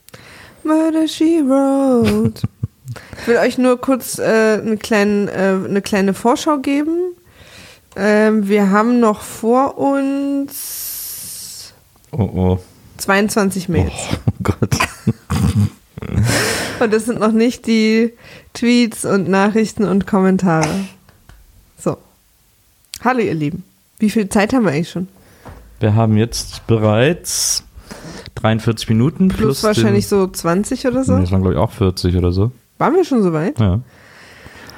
[0.63, 2.41] Murder She Wrote.
[3.21, 7.13] ich will euch nur kurz äh, eine, kleine, äh, eine kleine Vorschau geben.
[7.95, 11.73] Ähm, wir haben noch vor uns
[12.11, 12.59] Oh, oh.
[12.97, 13.91] 22 Mails.
[14.25, 14.59] Oh Gott.
[16.79, 18.13] Und das sind noch nicht die
[18.53, 20.85] Tweets und Nachrichten und Kommentare.
[21.77, 21.97] So.
[23.03, 23.63] Hallo ihr Lieben.
[23.99, 25.09] Wie viel Zeit haben wir eigentlich schon?
[25.81, 27.63] Wir haben jetzt bereits
[28.35, 31.17] 43 Minuten plus, Plus, wahrscheinlich so 20 oder so.
[31.17, 32.51] das waren glaube ich auch 40 oder so.
[32.79, 33.59] Waren wir schon so weit?
[33.59, 33.81] Ja.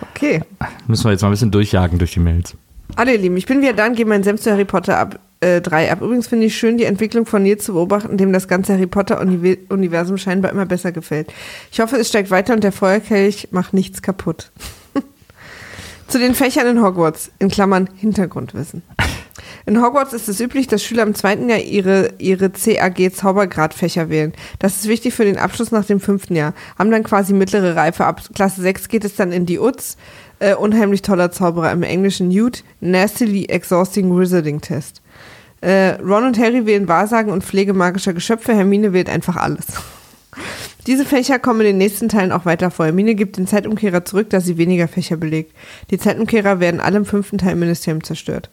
[0.10, 0.42] Okay.
[0.88, 2.58] Müssen wir jetzt mal ein bisschen durchjagen durch die Mails.
[2.98, 5.20] Hallo ihr Lieben, ich bin wieder da und gebe meinen Senf zu Harry Potter ab,
[5.40, 6.02] äh, 3 ab.
[6.02, 10.18] Übrigens finde ich schön, die Entwicklung von Nils zu beobachten, dem das ganze Harry Potter-Universum
[10.18, 11.32] scheinbar immer besser gefällt.
[11.72, 14.52] Ich hoffe, es steigt weiter und der Feuerkelch macht nichts kaputt.
[16.08, 18.82] zu den Fächern in Hogwarts, in Klammern Hintergrundwissen.
[19.66, 24.34] In Hogwarts ist es üblich, dass Schüler im zweiten Jahr ihre, ihre CAG Zaubergradfächer wählen.
[24.60, 26.54] Das ist wichtig für den Abschluss nach dem fünften Jahr.
[26.78, 28.06] Haben dann quasi mittlere Reife.
[28.06, 29.98] Ab Klasse 6 geht es dann in die UTS.
[30.40, 32.64] Äh, unheimlich toller Zauberer im Englischen Newt.
[32.80, 35.02] Nastily Exhausting Wizarding Test.
[35.62, 38.56] Äh, Ron und Harry wählen Wahrsagen und Pflege magischer Geschöpfe.
[38.56, 39.68] Hermine wählt einfach alles.
[40.88, 42.86] Diese Fächer kommen in den nächsten Teilen auch weiter vor.
[42.86, 45.54] Hermine gibt den Zeitumkehrer zurück, da sie weniger Fächer belegt.
[45.92, 48.50] Die Zeitumkehrer werden alle im fünften Teil im Ministerium zerstört.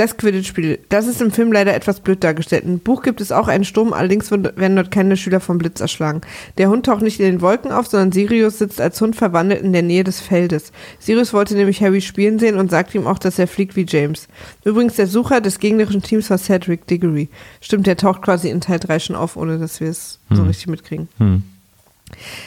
[0.00, 0.78] Das Quidditch-Spiel.
[0.88, 2.64] Das ist im Film leider etwas blöd dargestellt.
[2.64, 6.22] Im Buch gibt es auch einen Sturm, allerdings werden dort keine Schüler vom Blitz erschlagen.
[6.56, 9.74] Der Hund taucht nicht in den Wolken auf, sondern Sirius sitzt als Hund verwandelt in
[9.74, 10.72] der Nähe des Feldes.
[11.00, 14.28] Sirius wollte nämlich Harry spielen sehen und sagt ihm auch, dass er fliegt wie James.
[14.64, 17.28] Übrigens, der Sucher des gegnerischen Teams war Cedric Diggory.
[17.60, 20.68] Stimmt, der taucht quasi in Teil 3 schon auf, ohne dass wir es so richtig
[20.68, 21.08] mitkriegen.
[21.18, 21.42] Hm.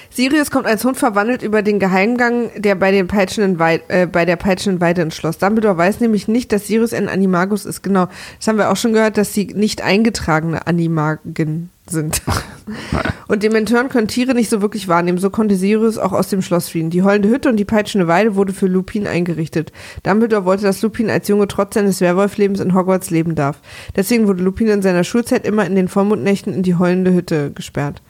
[0.10, 4.26] Sirius kommt als Hund verwandelt über den Geheimgang, der bei, den peitschenden Wei äh, bei
[4.26, 5.40] der peitschenden Weide entschloss.
[5.40, 7.82] Dumbledore weiß nämlich nicht, dass Sirius ein Animagus ist.
[7.82, 8.08] Genau,
[8.38, 12.22] das haben wir auch schon gehört, dass sie nicht eingetragene Animagen sind.
[13.28, 16.70] Und Dementoren können Tiere nicht so wirklich wahrnehmen, so konnte Sirius auch aus dem Schloss
[16.70, 16.90] fliehen.
[16.90, 19.72] Die heulende Hütte und die peitschende Weide wurde für Lupin eingerichtet.
[20.04, 23.60] Dumbledore wollte, dass Lupin als Junge trotz seines Werwolflebens in Hogwarts leben darf.
[23.96, 28.02] Deswegen wurde Lupin in seiner Schulzeit immer in den Vollmondnächten in die heulende Hütte gesperrt.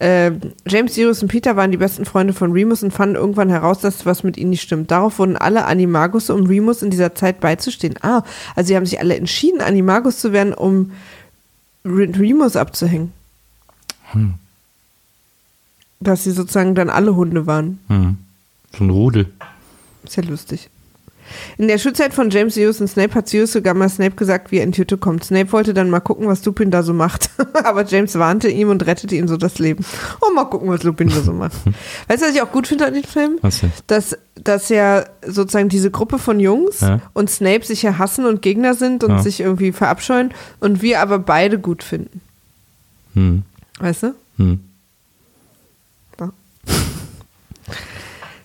[0.00, 0.32] Äh,
[0.66, 4.06] James, Sirius und Peter waren die besten Freunde von Remus und fanden irgendwann heraus, dass
[4.06, 4.90] was mit ihnen nicht stimmt.
[4.90, 7.94] Darauf wurden alle Animagus, um Remus in dieser Zeit beizustehen.
[8.00, 8.22] Ah,
[8.56, 10.92] also sie haben sich alle entschieden, Animagus zu werden, um
[11.84, 13.12] Re- Remus abzuhängen.
[16.00, 17.78] Dass sie sozusagen dann alle Hunde waren.
[17.88, 18.16] Hm.
[18.76, 19.26] So ein Rudel.
[20.02, 20.70] Ist ja lustig.
[21.58, 24.58] In der Schulzeit von James, Sirius und Snape hat Sirius sogar mal Snape gesagt, wie
[24.58, 25.24] er in Hütte kommt.
[25.24, 27.30] Snape wollte dann mal gucken, was Lupin da so macht.
[27.64, 29.84] Aber James warnte ihm und rettete ihm so das Leben.
[30.20, 31.54] Oh, mal gucken, was Lupin da so macht.
[32.08, 33.38] weißt du, was ich auch gut finde an den Film?
[33.42, 33.72] Was denn?
[33.86, 37.00] Dass, dass ja sozusagen diese Gruppe von Jungs Ja.
[37.12, 39.22] und Snape sich ja hassen und Gegner sind und Ja.
[39.22, 42.20] sich irgendwie verabscheuen und wir aber beide gut finden.
[43.14, 43.42] Hm.
[43.78, 44.14] Weißt du?
[44.38, 44.60] Hm.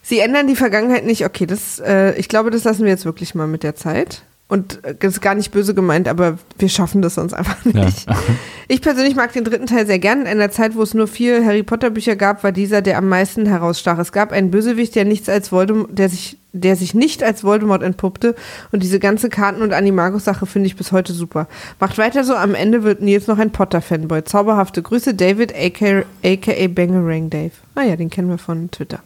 [0.08, 1.26] Sie ändern die Vergangenheit nicht.
[1.26, 4.22] Okay, das, äh, ich glaube, das lassen wir jetzt wirklich mal mit der Zeit.
[4.48, 7.86] Und äh, das ist gar nicht böse gemeint, aber wir schaffen das sonst einfach Ja.
[7.86, 8.06] nicht.
[8.68, 10.22] Ich persönlich mag den dritten Teil sehr gern.
[10.22, 13.08] In einer Zeit, wo es nur vier Harry Potter Bücher gab, war dieser der am
[13.08, 14.00] meisten herausstach.
[14.00, 17.84] Es gab einen Bösewicht, der nichts als Voldemort, der sich, der sich nicht als Voldemort
[17.84, 18.34] entpuppte.
[18.72, 21.48] Und diese ganze Karten- und Animagus-Sache finde ich bis heute super.
[21.80, 22.34] Macht weiter so.
[22.36, 24.24] Am Ende wird Nils noch ein Potter-Fanboy.
[24.24, 27.52] Zauberhafte Grüße, David, aka, aka Bangerang Dave.
[27.76, 29.00] Ah ja, den kennen wir von Twitter.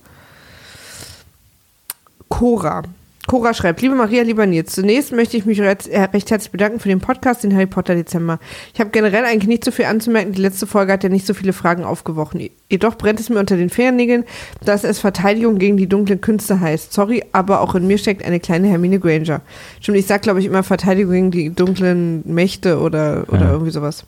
[2.30, 2.84] Cora.
[3.28, 6.80] Cora schreibt, liebe Maria, lieber Nils, zunächst möchte ich mich recht, äh, recht herzlich bedanken
[6.80, 8.40] für den Podcast, den Harry Potter Dezember.
[8.74, 11.36] Ich habe generell eigentlich nicht so viel anzumerken, die letzte Folge hat ja nicht so
[11.36, 12.50] viele Fragen aufgeworfen.
[12.72, 14.24] Jedoch brennt es mir unter den Fingernägeln,
[14.66, 16.92] dass es Verteidigung gegen die dunklen Künste heißt.
[16.92, 19.42] Sorry, aber auch in mir steckt eine kleine Hermine Granger.
[19.80, 23.52] Stimmt, ich sag glaube ich immer Verteidigung gegen die dunklen Mächte oder, oder Ja.
[23.52, 24.06] irgendwie sowas.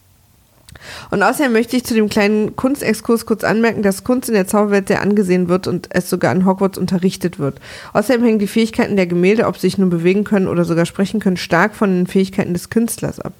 [1.10, 4.88] Und außerdem möchte ich zu dem kleinen Kunstexkurs kurz anmerken, dass Kunst in der Zauberwelt
[4.88, 7.60] sehr angesehen wird und es sogar an Hogwarts unterrichtet wird.
[7.94, 11.20] Außerdem hängen die Fähigkeiten der Gemälde, ob sie sich nun bewegen können oder sogar sprechen
[11.20, 13.34] können, stark von den Fähigkeiten des Künstlers ab.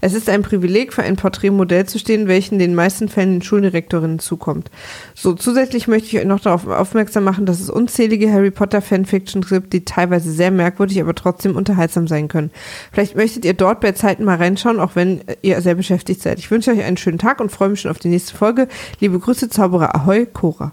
[0.00, 3.42] Es ist ein Privileg, für ein Porträtmodell zu stehen, welchen in den meisten Fällen den
[3.42, 4.70] Schuldirektorinnen zukommt.
[5.14, 9.48] So, zusätzlich möchte ich euch noch darauf aufmerksam machen, dass es unzählige Harry Potter Fanfictions
[9.48, 12.50] gibt, die teilweise sehr merkwürdig, aber trotzdem unterhaltsam sein können.
[12.92, 16.38] Vielleicht möchtet ihr dort bei Zeiten mal reinschauen, auch wenn ihr sehr beschäftigt seid.
[16.38, 18.68] Ich wünsche euch einen schönen Tag und freue mich schon auf die nächste Folge.
[19.00, 20.72] Liebe Grüße, Zauberer Ahoi, Cora.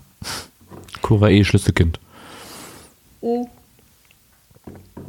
[1.02, 1.44] Cora E.
[1.44, 2.00] Schlüsselkind.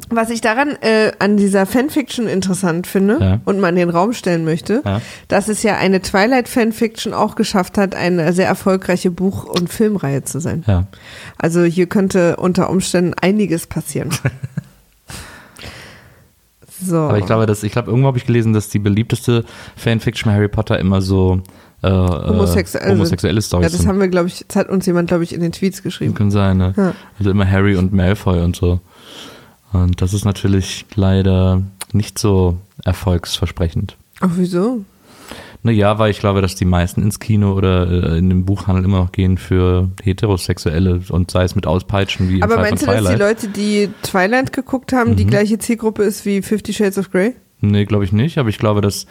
[0.09, 3.39] Was ich daran äh, an dieser Fanfiction interessant finde Ja.
[3.45, 5.01] und man in den Raum stellen möchte, Ja.
[5.27, 10.39] dass es ja eine Twilight-Fanfiction auch geschafft hat, eine sehr erfolgreiche Buch- und Filmreihe zu
[10.39, 10.63] sein.
[10.67, 10.87] Ja.
[11.37, 14.09] Also hier könnte unter Umständen einiges passieren.
[16.81, 16.97] so.
[16.97, 19.45] Aber ich glaube, dass, ich glaube, irgendwo habe ich gelesen, dass die beliebteste
[19.75, 21.41] Fanfiction Harry Potter immer so
[21.81, 23.87] äh, Homosexuelle- äh, homosexuelle Stories ja, das sind.
[23.87, 26.13] haben wir, glaube ich, das hat uns jemand, glaube ich, in den Tweets geschrieben.
[26.13, 26.73] Kann sein, ne?
[26.75, 26.93] Ja.
[27.19, 28.79] Also immer Harry und Malfoy und so.
[29.73, 31.61] Und das ist natürlich leider
[31.93, 33.95] nicht so erfolgsversprechend.
[34.21, 34.83] Ach, wieso?
[35.67, 38.99] Naja, weil ich glaube, dass die meisten ins Kino oder äh, in den Buchhandel immer
[38.99, 42.87] noch gehen für Heterosexuelle und sei es mit Auspeitschen wie im Aber Fall meinst du,
[42.87, 43.15] dass die.
[43.15, 45.15] Leute, die Twilight geguckt haben, Mhm.
[45.17, 47.33] die gleiche Zielgruppe ist wie Fifty Shades of Grey?
[47.59, 49.07] Nee, glaube ich nicht, aber ich glaube, dass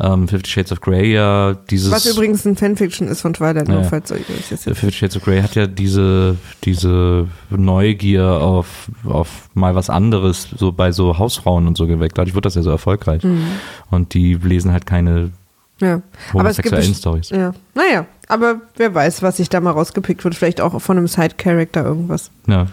[0.00, 3.78] ähm, Fifty Shades of Grey ja dieses Was übrigens ein Fanfiction ist von Twilight, nur
[3.80, 3.84] Ja.
[3.84, 9.48] falls euch das jetzt Fifty Shades of Grey hat ja diese, diese Neugier auf, auf
[9.54, 12.18] mal was anderes, so bei so Hausfrauen und so geweckt.
[12.18, 13.24] Dadurch wird das ja so erfolgreich.
[13.24, 13.42] Mhm.
[13.90, 15.30] Und die lesen halt keine
[15.80, 16.00] Ja.
[16.32, 17.30] Aber es gibt Stories.
[17.30, 17.52] Ja.
[17.74, 20.34] Naja, aber wer weiß, was sich da mal rausgepickt wird.
[20.34, 22.30] Vielleicht auch von einem Side-Character irgendwas.
[22.46, 22.66] Ja.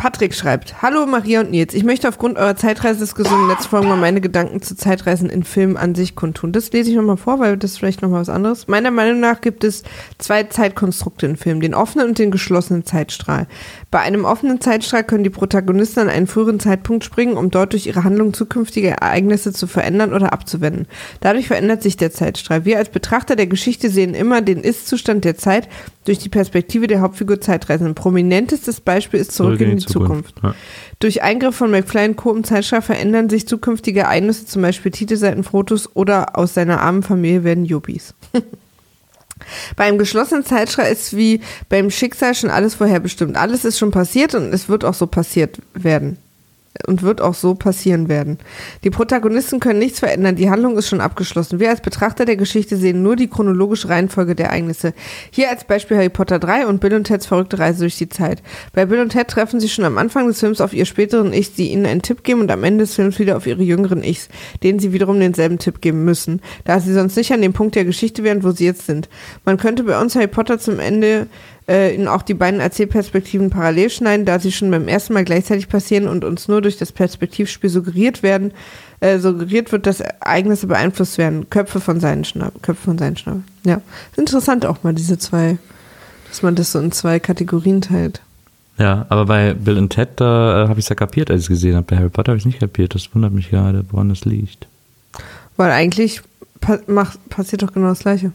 [0.00, 4.22] Patrick schreibt, Hallo Maria und Nils, ich möchte aufgrund eurer den letzten Folgen mal meine
[4.22, 6.52] Gedanken zu Zeitreisen in Filmen an sich kundtun.
[6.52, 8.66] Das lese ich nochmal vor, weil das ist vielleicht nochmal was anderes.
[8.66, 9.82] Meiner Meinung nach gibt es
[10.16, 13.46] zwei Zeitkonstrukte in Filmen, den offenen und den geschlossenen Zeitstrahl.
[13.90, 17.86] Bei einem offenen Zeitstrahl können die Protagonisten an einen früheren Zeitpunkt springen, um dort durch
[17.86, 20.86] ihre Handlung zukünftige Ereignisse zu verändern oder abzuwenden.
[21.20, 22.64] Dadurch verändert sich der Zeitstrahl.
[22.64, 25.68] Wir als Betrachter der Geschichte sehen immer den Ist-Zustand der Zeit
[26.06, 27.94] durch die Perspektive der Hauptfigur Zeitreisenden.
[27.94, 30.34] Prominentestes Beispiel ist Zurück, in die Zukunft.
[30.42, 30.54] Ja.
[30.98, 32.34] Durch Eingriff von McFly und Co.
[32.34, 37.44] im Zeitstrahl verändern sich zukünftige Ereignisse, zum Beispiel Titelseiten, Fotos oder aus seiner armen Familie
[37.44, 38.14] werden Yuppies.
[39.76, 43.36] Beim geschlossenen Zeitstrahl ist wie beim Schicksal schon alles vorherbestimmt.
[43.36, 46.18] Alles ist schon passiert und es wird auch so passiert werden.
[46.86, 48.38] Und wird auch so passieren werden.
[48.84, 51.58] Die Protagonisten können nichts verändern, die Handlung ist schon abgeschlossen.
[51.58, 54.94] Wir als Betrachter der Geschichte sehen nur die chronologische Reihenfolge der Ereignisse.
[55.30, 58.42] Hier als Beispiel Harry Potter 3 und Bill und Teds verrückte Reise durch die Zeit.
[58.72, 61.54] Bei Bill und Ted treffen sie schon am Anfang des Films auf ihr späteren Ichs,
[61.54, 64.28] die ihnen einen Tipp geben und am Ende des Films wieder auf ihre jüngeren Ichs,
[64.62, 67.84] denen sie wiederum denselben Tipp geben müssen, da sie sonst nicht an dem Punkt der
[67.84, 69.08] Geschichte wären, wo sie jetzt sind.
[69.44, 71.26] Man könnte bei uns Harry Potter zum Ende
[71.68, 75.68] äh, in auch die beiden Erzählperspektiven parallel schneiden, da sie schon beim ersten Mal gleichzeitig
[75.68, 78.52] passieren und uns nur durch das Perspektivspiel suggeriert werden,
[79.00, 81.48] äh, suggeriert wird, dass Ereignisse beeinflusst werden.
[81.50, 83.38] Köpfe von seinen Schnapp, Köpfe von seinen Schnapp.
[83.64, 83.80] Ja,
[84.16, 85.58] interessant auch mal diese zwei,
[86.28, 88.20] dass man das so in zwei Kategorien teilt.
[88.78, 91.44] Ja, aber bei Bill und Ted, da äh, habe ich es ja kapiert, als ich
[91.44, 91.86] es gesehen habe.
[91.86, 92.94] Bei Harry Potter habe ich es nicht kapiert.
[92.94, 94.66] Das wundert mich gerade, woran das liegt.
[95.58, 96.22] Weil eigentlich
[96.62, 98.32] pa macht, passiert doch genau das Gleiche.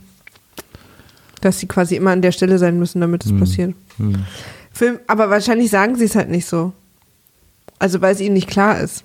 [1.41, 3.73] Dass sie quasi immer an der Stelle sein müssen, damit es passiert.
[3.97, 4.15] Hm.
[4.71, 6.73] Film, aber wahrscheinlich sagen sie es halt nicht so.
[7.79, 9.03] Also weil es ihnen nicht klar ist.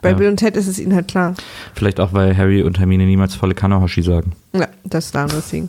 [0.00, 0.16] Bei Ja.
[0.16, 1.34] Bill und Ted ist es ihnen halt klar.
[1.74, 4.32] Vielleicht auch, weil Harry und Hermine niemals volle Kanne Hoshi sagen.
[4.52, 5.68] Ja, das ist daran deswegen.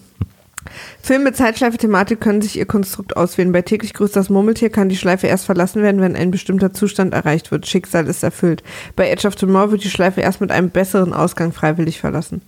[1.02, 3.52] Filme mit Zeitschleife-Thematik können sich ihr Konstrukt auswählen.
[3.52, 7.14] Bei täglich grüßt das Murmeltier kann die Schleife erst verlassen werden, wenn ein bestimmter Zustand
[7.14, 7.68] erreicht wird.
[7.68, 8.64] Schicksal ist erfüllt.
[8.96, 12.42] Bei Edge of Tomorrow wird die Schleife erst mit einem besseren Ausgang freiwillig verlassen.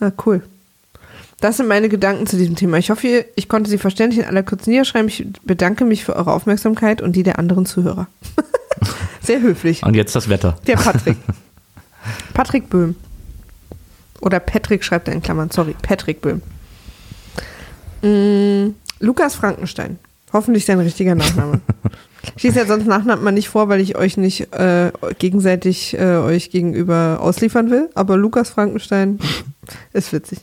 [0.00, 0.42] Ja, cool.
[1.44, 2.78] Das sind meine Gedanken zu diesem Thema.
[2.78, 5.08] Ich hoffe, ich konnte sie verständlich in aller Kürze niederschreiben.
[5.08, 8.06] Ich bedanke mich für eure Aufmerksamkeit und die der anderen Zuhörer.
[9.20, 9.82] Sehr höflich.
[9.82, 10.56] Und jetzt das Wetter.
[10.66, 11.18] Der Patrick.
[12.32, 12.96] Patrick Böhm.
[14.22, 16.40] Oder Patrick schreibt er in Klammern, sorry, Patrick Böhm.
[18.00, 19.98] Mm, Lukas Frankenstein.
[20.32, 21.60] Hoffentlich sein richtiger Nachname.
[22.36, 26.16] Ich lese ja sonst Nachnamen mal nicht vor, weil ich euch nicht äh, gegenseitig äh,
[26.16, 27.90] euch gegenüber ausliefern will.
[27.94, 29.18] Aber Lukas Frankenstein
[29.92, 30.38] ist witzig.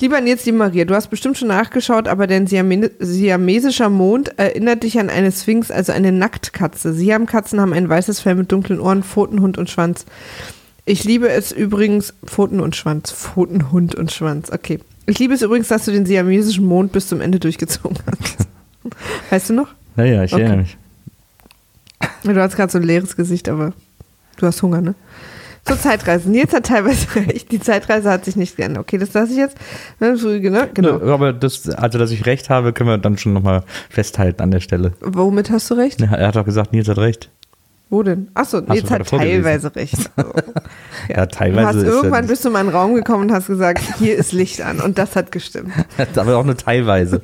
[0.00, 4.82] Lieber Nils, liebe Maria, du hast bestimmt schon nachgeschaut, aber dein Siame siamesischer Mond erinnert
[4.82, 6.92] dich an eine Sphinx, also eine Nacktkatze.
[6.92, 10.04] Siamkatzen haben ein weißes Fell mit dunklen Ohren, Pfoten, Hund und Schwanz.
[10.84, 14.80] Ich liebe es übrigens, Pfoten und Schwanz, Pfoten, Hund und Schwanz, okay.
[15.06, 18.46] Ich liebe es übrigens, dass du den siamesischen Mond bis zum Ende durchgezogen hast.
[19.30, 19.68] Weißt du noch?
[19.94, 20.42] Naja, ich Okay.
[20.42, 20.76] erinnere mich.
[22.24, 23.72] Du hast gerade so ein leeres Gesicht, aber
[24.36, 24.94] du hast Hunger, ne?
[25.64, 26.28] Zur Zeitreise.
[26.28, 27.52] Nils hat teilweise recht.
[27.52, 28.82] Die Zeitreise hat sich nicht geändert.
[28.82, 29.56] Okay, das lasse ich jetzt.
[30.74, 30.98] Genau.
[31.04, 34.50] Ja, aber das, also, dass ich recht habe, können wir dann schon nochmal festhalten an
[34.50, 34.92] der Stelle.
[35.00, 36.00] Womit hast du recht?
[36.00, 37.30] Ja, er hat doch gesagt, Nils hat recht.
[37.90, 38.30] Wo denn?
[38.32, 40.10] Achso, Nils hat teilweise recht.
[40.16, 40.32] So.
[41.08, 43.82] Ja, teilweise Du hast ja irgendwann bist du in meinen Raum gekommen und hast gesagt,
[43.98, 44.80] hier ist Licht an.
[44.80, 45.72] Und das hat gestimmt.
[46.16, 47.20] aber auch nur teilweise.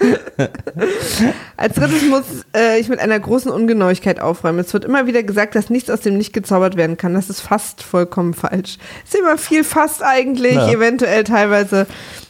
[1.56, 2.24] Als drittes muss
[2.56, 4.58] äh, ich mit einer großen Ungenauigkeit aufräumen.
[4.60, 7.14] Es wird immer wieder gesagt, dass nichts aus dem Nicht gezaubert werden kann.
[7.14, 8.78] Das ist fast vollkommen falsch.
[9.04, 10.70] Ist immer viel fast eigentlich, Ja.
[10.70, 11.86] eventuell teilweise.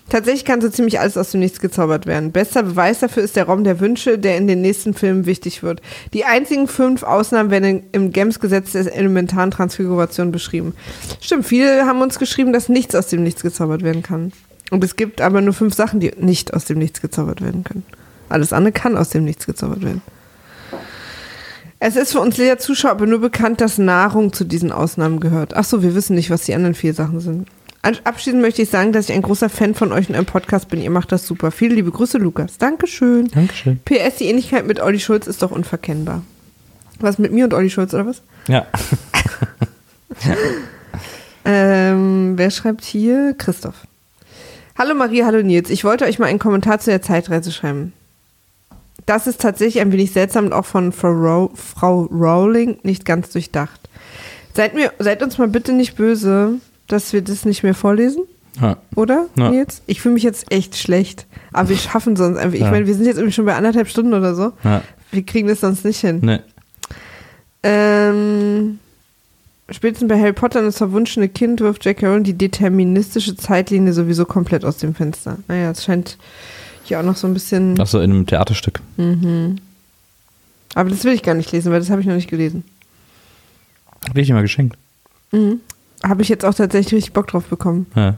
[0.09, 2.32] Tatsächlich kann so ziemlich alles aus dem Nichts gezaubert werden.
[2.32, 5.82] Bester Beweis dafür ist der Raum der Wünsche, der in den nächsten Filmen wichtig wird.
[6.15, 10.74] Die einzigen fünf Ausnahmen werden im Gems-Gesetz der elementaren Transfiguration beschrieben.
[11.20, 14.32] Stimmt, viele haben uns geschrieben, dass nichts aus dem Nichts gezaubert werden kann.
[14.70, 17.85] Und es gibt aber nur fünf Sachen, die nicht aus dem Nichts gezaubert werden können.
[18.28, 20.03] Alles andere kann aus dem Nichts gezaubert werden.
[21.81, 25.55] Es ist für uns leer Zuschauer aber nur bekannt, dass Nahrung zu diesen Ausnahmen gehört.
[25.55, 27.49] Ach so, wir wissen nicht, was die anderen vier Sachen sind.
[28.05, 30.82] Abschließend möchte ich sagen, dass ich ein großer Fan von euch und eurem Podcast bin.
[30.82, 31.51] Ihr macht das super.
[31.51, 32.59] Viele liebe Grüße, Lukas.
[32.59, 33.28] Dankeschön.
[33.28, 33.81] Dankeschön.
[33.85, 36.23] PS, die Ähnlichkeit mit Olli Schulz ist doch unverkennbar.
[36.99, 38.23] Was mit mir und Olli Schulz, oder was?
[38.49, 38.66] Ja.
[41.51, 43.35] Ähm, wer schreibt hier?
[43.39, 43.86] Christoph.
[44.79, 45.71] Hallo Marie, hallo Nils.
[45.71, 47.93] Ich wollte euch mal einen Kommentar zu der Zeitreise schreiben.
[49.07, 53.31] Das ist tatsächlich ein wenig seltsam und auch von Frau, Row Frau Rowling nicht ganz
[53.31, 53.81] durchdacht.
[54.55, 56.55] Seid, mir, seid uns mal bitte nicht böse,
[56.87, 58.25] dass wir das nicht mehr vorlesen,
[58.61, 58.77] ja.
[58.97, 59.51] oder Ja.
[59.51, 59.83] Nils?
[59.87, 61.27] Ich fühle mich jetzt echt schlecht.
[61.53, 62.55] Aber wir schaffen sonst einfach.
[62.55, 62.71] Ich Ja.
[62.71, 64.53] meine, wir sind jetzt irgendwie schon bei anderthalb Stunden oder so.
[64.65, 64.83] ja.
[65.11, 66.21] Wir kriegen das sonst nicht hin.
[66.23, 66.43] Ne.
[67.63, 68.79] Ähm,
[69.70, 72.07] spätestens bei Harry Potter und das verwunschene Kind wirft J.K.
[72.07, 75.39] Rowling die deterministische Zeitlinie sowieso komplett aus dem Fenster.
[75.49, 76.19] Naja, es scheint
[76.85, 77.78] hier auch noch so ein bisschen.
[77.81, 78.81] Achso, in einem Theaterstück.
[80.74, 82.65] Aber das will ich gar nicht lesen, weil das habe ich noch nicht gelesen.
[84.09, 84.77] Hab ich dir mal geschenkt.
[86.03, 87.86] Habe ich jetzt auch tatsächlich richtig Bock drauf bekommen.
[87.95, 88.16] Ja.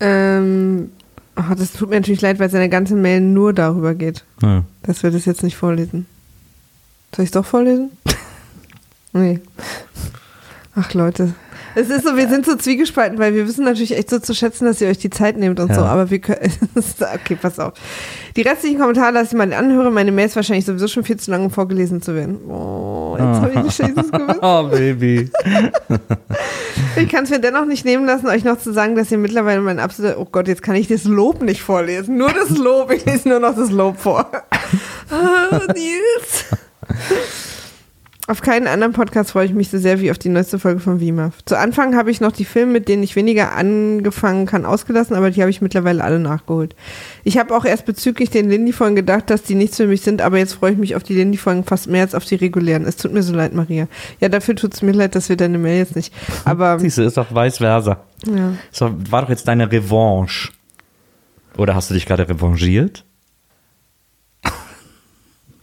[0.00, 0.90] Ähm,
[1.34, 4.64] ach, das tut mir natürlich leid, weil seine ganze Mail nur darüber geht, ja.
[4.82, 6.06] dass wir das jetzt nicht vorlesen.
[7.14, 7.90] Soll ich es doch vorlesen?
[9.12, 9.40] nee.
[10.74, 11.34] Ach Leute.
[11.74, 14.66] Es ist so, wir sind so zwiegespalten, weil wir wissen natürlich echt so zu schätzen,
[14.66, 15.74] dass ihr euch die Zeit nehmt und Ja.
[15.76, 16.52] so, aber wir können.
[17.14, 17.72] okay, pass auf.
[18.36, 19.92] Die restlichen Kommentare lasse ich mal anhören.
[19.94, 22.38] Meine Mail ist wahrscheinlich sowieso schon viel zu lang, um vorgelesen zu werden.
[22.46, 24.38] Oh, jetzt habe ich ein schlechtes Gewissen.
[24.42, 25.30] Oh, Baby.
[26.96, 29.60] Ich kann es mir dennoch nicht nehmen lassen, euch noch zu sagen, dass ihr mittlerweile
[29.62, 32.18] mein absoluter, oh Gott, jetzt kann ich das Lob nicht vorlesen.
[32.18, 34.30] Nur das Lob, ich lese nur noch das Lob vor.
[35.10, 36.44] Ah, Nils.
[38.28, 41.00] Auf keinen anderen Podcast freue ich mich so sehr wie auf die neueste Folge von
[41.00, 41.44] WIMAF.
[41.44, 45.32] Zu Anfang habe ich noch die Filme, mit denen ich weniger angefangen kann, ausgelassen, aber
[45.32, 46.76] die habe ich mittlerweile alle nachgeholt.
[47.24, 50.38] Ich habe auch erst bezüglich den Lindy-Folgen gedacht, dass die nichts für mich sind, aber
[50.38, 52.84] jetzt freue ich mich auf die Lindy-Folgen fast mehr als auf die regulären.
[52.86, 53.88] Es tut mir so leid, Maria.
[54.20, 56.14] Ja, dafür tut es mir leid, dass wir deine Mail jetzt nicht.
[56.44, 58.04] Aber Siehst du, ist doch vice versa.
[58.24, 58.52] ja.
[58.70, 60.52] So, war doch jetzt deine Revanche.
[61.58, 63.04] Oder hast du dich gerade revanchiert?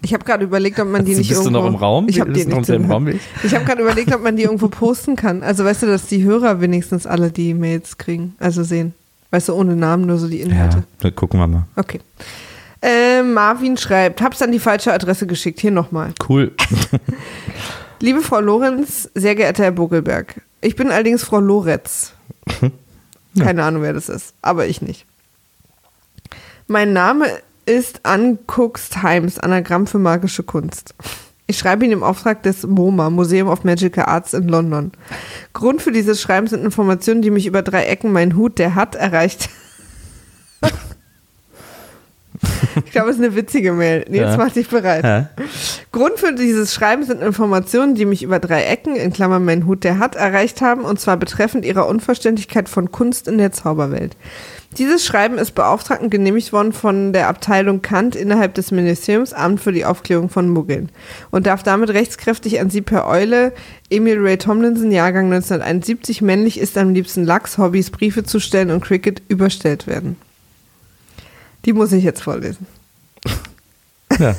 [0.01, 1.59] Ich habe gerade überlegt, ob man die Also, nicht bist irgendwo.
[1.61, 2.07] noch im Raum?
[2.07, 2.85] Ich habe Bist du noch im.
[2.89, 3.07] Raum?
[3.43, 5.43] Ich habe gerade überlegt, ob man die irgendwo posten kann.
[5.43, 8.93] Also weißt du, dass die Hörer wenigstens alle die Mails kriegen, also sehen.
[9.31, 10.77] Weißt du, ohne Namen, nur so die Inhalte.
[10.77, 11.63] Ja, dann gucken wir mal.
[11.76, 11.99] Okay.
[12.81, 15.59] Äh, Marvin schreibt, hab's an die falsche Adresse geschickt.
[15.59, 16.13] Hier nochmal.
[16.27, 16.51] Cool.
[17.99, 20.41] Liebe Frau Lorenz, sehr geehrter Herr Bogelberg.
[20.61, 22.13] Ich bin allerdings Frau Loretz.
[23.39, 25.05] Keine Ahnung, wer das ist, aber ich nicht.
[26.67, 27.26] Mein Name
[27.69, 30.95] ist Ankuxt Heims, Anagramm für magische Kunst.
[31.45, 34.91] Ich schreibe ihn im Auftrag des MoMA, Museum of Magical Arts in London.
[35.53, 38.95] Grund für dieses Schreiben sind Informationen, die mich über drei Ecken mein Hut, der hat,
[38.95, 39.49] erreicht.
[42.85, 44.03] ich glaube, es ist eine witzige Mail.
[44.09, 44.37] Nils, Ja.
[44.37, 45.03] mach dich bereit.
[45.03, 45.27] Hä?
[45.91, 49.83] Grund für dieses Schreiben sind Informationen, die mich über drei Ecken, in Klammern mein Hut
[49.83, 54.15] der hat, erreicht haben, und zwar betreffend ihrer Unverständlichkeit von Kunst in der Zauberwelt.
[54.77, 59.61] Dieses Schreiben ist beauftragt und genehmigt worden von der Abteilung Kant innerhalb des Ministeriums Amt
[59.61, 60.89] für die Aufklärung von Muggeln
[61.31, 63.51] und darf damit rechtskräftig an Sie per Eule,
[63.89, 68.81] Emil Ray Tomlinson, Jahrgang 1971, männlich ist am liebsten Lachs, Hobbys, Briefe zu stellen und
[68.81, 70.17] Cricket überstellt werden.
[71.65, 72.67] Die muss ich jetzt vorlesen.
[74.19, 74.35] Ja.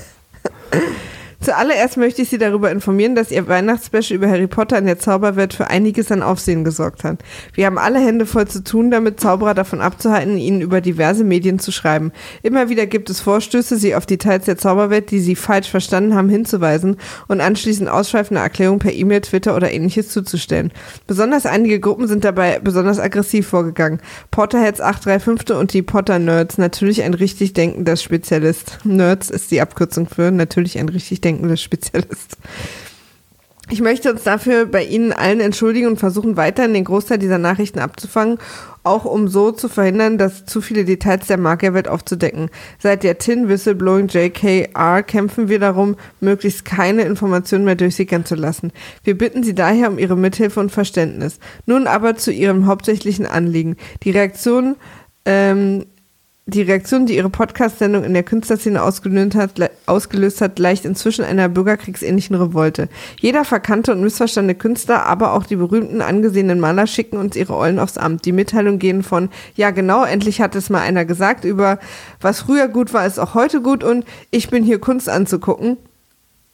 [1.42, 5.54] Zuallererst möchte ich Sie darüber informieren, dass Ihr Weihnachtsspecial über Harry Potter in der Zauberwelt
[5.54, 7.20] für einiges an Aufsehen gesorgt hat.
[7.54, 11.58] Wir haben alle Hände voll zu tun, damit Zauberer davon abzuhalten, Ihnen über diverse Medien
[11.58, 12.12] zu schreiben.
[12.42, 16.28] Immer wieder gibt es Vorstöße, Sie auf Details der Zauberwelt, die Sie falsch verstanden haben,
[16.28, 20.72] hinzuweisen und anschließend ausschweifende Erklärungen per E-Mail, Twitter oder ähnliches zuzustellen.
[21.06, 24.00] Besonders einige Gruppen sind dabei besonders aggressiv vorgegangen.
[24.30, 28.76] Potterheads 835 und die Potter Nerds, natürlich ein richtig denkender Spezialist.
[28.84, 32.36] Nerds ist die Abkürzung für natürlich ein richtig denkender Spezialist.
[33.72, 37.78] Ich möchte uns dafür bei Ihnen allen entschuldigen und versuchen weiterhin den Großteil dieser Nachrichten
[37.78, 38.38] abzufangen,
[38.82, 42.50] auch um so zu verhindern, dass zu viele Details der Magierwelt aufzudecken.
[42.80, 48.72] Seit der Tin Whistleblowing JKR kämpfen wir darum, möglichst keine Informationen mehr durchsickern zu lassen.
[49.04, 51.38] Wir bitten Sie daher um Ihre Mithilfe und Verständnis.
[51.66, 53.76] Nun aber zu Ihrem hauptsächlichen Anliegen.
[54.02, 54.74] Die Reaktion
[55.24, 55.86] ähm,
[56.50, 61.48] die Reaktion, die ihre Podcast-Sendung in der Künstlerszene ausgelöst hat, ausgelöst hat, gleicht inzwischen einer
[61.48, 62.88] bürgerkriegsähnlichen Revolte.
[63.20, 67.78] Jeder verkannte und missverstandene Künstler, aber auch die berühmten angesehenen Maler schicken uns ihre Eulen
[67.78, 68.24] aufs Amt.
[68.24, 71.78] Die Mitteilungen gehen von, ja genau, endlich hat es mal einer gesagt, über
[72.20, 75.76] was früher gut war, ist auch heute gut und ich bin hier Kunst anzugucken.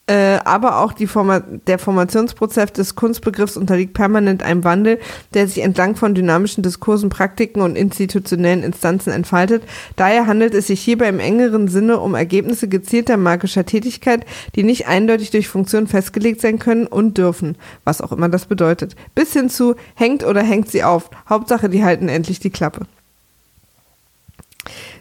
[0.08, 5.00] Äh, aber auch Forma der Formationsprozess des Kunstbegriffs unterliegt permanent einem Wandel,
[5.34, 9.64] der sich entlang von dynamischen Diskursen, Praktiken und institutionellen Instanzen entfaltet.
[9.96, 14.24] Daher handelt es sich hierbei im engeren Sinne um Ergebnisse gezielter magischer Tätigkeit,
[14.54, 18.94] die nicht eindeutig durch Funktion festgelegt sein können und dürfen, was auch immer das bedeutet.
[19.16, 21.10] Bis hin zu hängt oder hängt sie auf.
[21.28, 22.86] Hauptsache, die halten endlich die Klappe.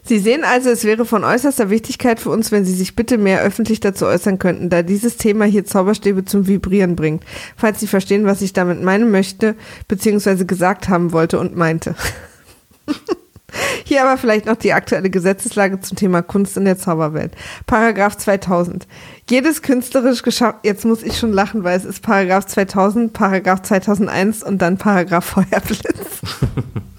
[0.07, 3.41] Sie sehen also, es wäre von äußerster Wichtigkeit für uns, wenn Sie sich bitte mehr
[3.41, 7.23] öffentlich dazu äußern könnten, da dieses Thema hier Zauberstäbe zum Vibrieren bringt.
[7.57, 9.56] Falls Sie verstehen, was ich damit meinen möchte,
[9.88, 11.95] beziehungsweise gesagt haben wollte und meinte.
[13.86, 17.34] Hier aber vielleicht noch die aktuelle Gesetzeslage zum Thema Kunst in der Zauberwelt.
[17.65, 18.88] Paragraph 2000.
[19.30, 24.44] Jedes künstlerisch geschafft, jetzt muss ich schon lachen, weil es ist Paragraph 2000, Paragraph 2001
[24.44, 26.22] und dann Paragraph Feuerblitz.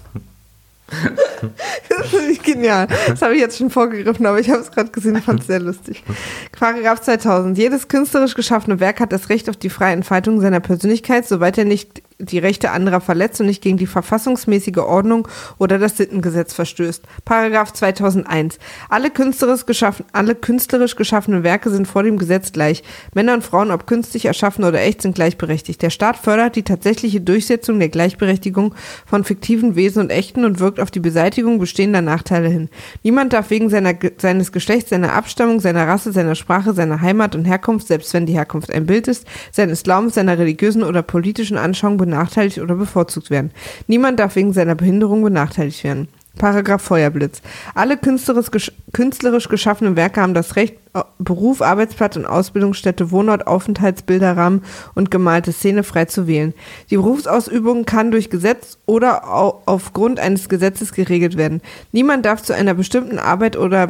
[1.89, 2.87] Das finde ich genial.
[3.07, 5.47] Das habe ich jetzt schon vorgegriffen, aber ich habe es gerade gesehen und fand es
[5.47, 6.03] sehr lustig.
[6.51, 7.57] Paragraph 2000.
[7.57, 11.65] Jedes künstlerisch geschaffene Werk hat das Recht auf die freie Entfaltung seiner Persönlichkeit, soweit er
[11.65, 15.27] nicht die Rechte anderer verletzt und nicht gegen die verfassungsmäßige Ordnung
[15.59, 17.03] oder das Sittengesetz verstößt.
[17.25, 18.57] Paragraph 2001.
[18.89, 22.81] Alle künstlerisch, geschaffen, alle künstlerisch geschaffenen Werke sind vor dem Gesetz gleich.
[23.13, 25.81] Männer und Frauen, ob künstlich erschaffen oder echt, sind gleichberechtigt.
[25.81, 28.73] Der Staat fördert die tatsächliche Durchsetzung der Gleichberechtigung
[29.05, 32.69] von fiktiven Wesen und echten und wirkt auf die Beseitigung bestehender Nachteile hin.
[33.03, 37.45] Niemand darf wegen seiner, seines Geschlechts, seiner Abstammung, seiner Rasse, seiner Sprache, seiner Heimat und
[37.45, 42.06] Herkunft, selbst wenn die Herkunft ein Bild ist, seines Glaubens, seiner religiösen oder politischen Anschauung
[42.07, 43.51] benachteiligt oder bevorzugt werden.
[43.87, 46.07] Niemand darf wegen seiner Behinderung benachteiligt werden.
[46.37, 47.41] Paragraph Feuerblitz.
[47.75, 50.75] Alle künstlerisch, gesch künstlerisch geschaffenen Werke haben das Recht,
[51.19, 54.63] Beruf, Arbeitsplatz und Ausbildungsstätte, Wohnort, Aufenthaltsbilderrahmen
[54.95, 56.53] und gemalte Szene frei zu wählen.
[56.89, 61.61] Die Berufsausübung kann durch Gesetz oder au aufgrund eines Gesetzes geregelt werden.
[61.91, 63.89] Niemand darf zu einer bestimmten Arbeit oder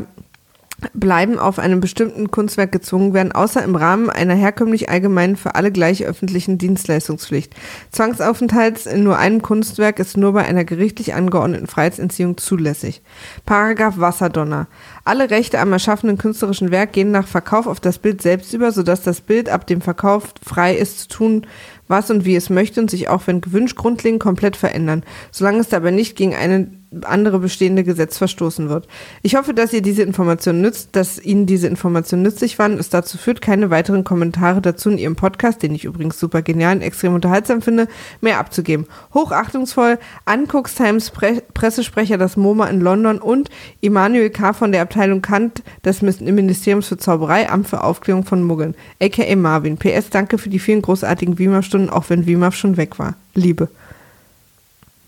[0.94, 5.72] bleiben auf einem bestimmten Kunstwerk gezwungen werden, außer im Rahmen einer herkömmlich allgemeinen für alle
[5.72, 7.56] gleich öffentlichen Dienstleistungspflicht.
[7.92, 13.02] Zwangsaufenthalts in nur einem Kunstwerk ist nur bei einer gerichtlich angeordneten Freiheitsentziehung zulässig.
[13.46, 14.68] Paragraph Wasserdonner.
[15.04, 19.02] Alle Rechte am erschaffenen künstlerischen Werk gehen nach Verkauf auf das Bild selbst über, sodass
[19.02, 21.48] das Bild ab dem Verkauf frei ist zu tun,
[21.88, 25.70] was und wie es möchte und sich auch, wenn gewünscht, grundlegend komplett verändern, solange es
[25.70, 26.70] dabei nicht gegen eine
[27.04, 28.88] andere bestehende Gesetz verstoßen wird.
[29.22, 32.78] Ich hoffe, dass ihr diese Information nützt, dass Ihnen diese Information nützlich waren.
[32.78, 36.78] Es dazu führt, keine weiteren Kommentare dazu in Ihrem Podcast, den ich übrigens super genial
[36.78, 37.88] und extrem unterhaltsam finde,
[38.22, 38.88] mehr abzugeben.
[39.14, 43.50] Hochachtungsvoll, Ankucks Times Pre Pressesprecher des MoMA in London und
[43.82, 44.54] Immanuel K.
[44.54, 49.78] von der Abteilung Kant des Ministeriums für Zauberei, Amt für Aufklärung von Muggeln, aka Marvin.
[49.78, 53.16] PS, danke für die vielen großartigen WIMAF-Stunden, auch wenn WIMAF schon weg war.
[53.34, 53.68] Liebe.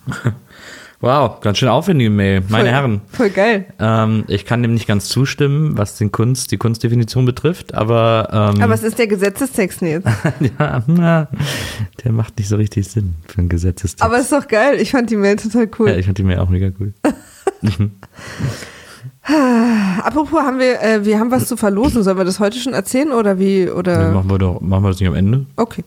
[1.02, 2.42] Wow, ganz schön aufwendige Mail.
[2.50, 3.02] Meine Voll- Herren.
[3.14, 3.66] Voll geil.
[3.80, 8.62] Ähm, ich kann dem nicht ganz zustimmen, was den Kunst, die Kunstdefinition betrifft, aber, ähm,
[8.62, 10.04] Aber es ist der Gesetzestext, Nils.
[10.60, 11.30] ja, na,
[12.04, 14.02] der macht nicht so richtig Sinn für einen Gesetzestext.
[14.04, 14.76] Aber es ist doch geil.
[14.82, 15.90] Ich fand die Mail total cool.
[15.90, 16.94] ja, ich fand die Mail auch mega cool.
[20.04, 22.04] Apropos, haben wir, äh, wir haben was zu verlosen.
[22.04, 23.70] Sollen wir das heute schon erzählen oder wie?
[23.70, 24.12] Oder?
[24.12, 25.46] machen wir doch, machen wir das nicht am Ende?
[25.56, 25.84] Okay.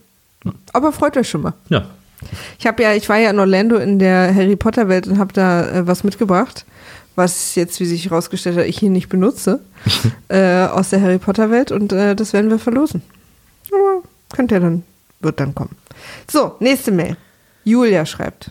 [0.73, 1.53] Aber freut euch schon mal.
[1.69, 1.85] Ja.
[2.59, 5.33] Ich habe ja, ich war ja in Orlando in der Harry Potter Welt und habe
[5.33, 6.65] da äh, was mitgebracht,
[7.15, 9.61] was jetzt, wie sich herausgestellt hat, ich hier nicht benutze
[10.29, 13.03] äh, aus der Harry Potter Welt und äh, das werden wir verlosen.
[13.71, 14.83] Aber könnt ihr dann,
[15.21, 15.77] wird dann kommen.
[16.31, 17.17] So, nächste Mail.
[17.65, 18.51] Julia schreibt.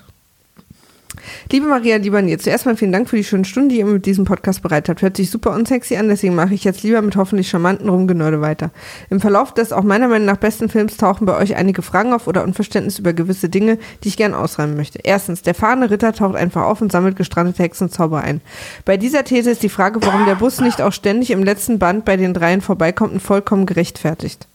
[1.52, 4.06] Liebe Maria, lieber Nils, zuerst mal vielen Dank für die schönen Stunden, die ihr mit
[4.06, 5.02] diesem Podcast bereitet habt.
[5.02, 8.72] Hört sich super unsexy an, deswegen mache ich jetzt lieber mit hoffentlich charmanten Rumgenörde weiter.
[9.10, 12.28] Im Verlauf des auch meiner Meinung nach besten Films tauchen bei euch einige Fragen auf
[12.28, 15.00] oder Unverständnis über gewisse Dinge, die ich gern ausräumen möchte.
[15.04, 18.40] Erstens, der fahrende Ritter taucht einfach auf und sammelt gestrandete Hexen und Zauber ein.
[18.86, 22.06] Bei dieser These ist die Frage, warum der Bus nicht auch ständig im letzten Band
[22.06, 24.48] bei den dreien vorbeikommt, vollkommen gerechtfertigt.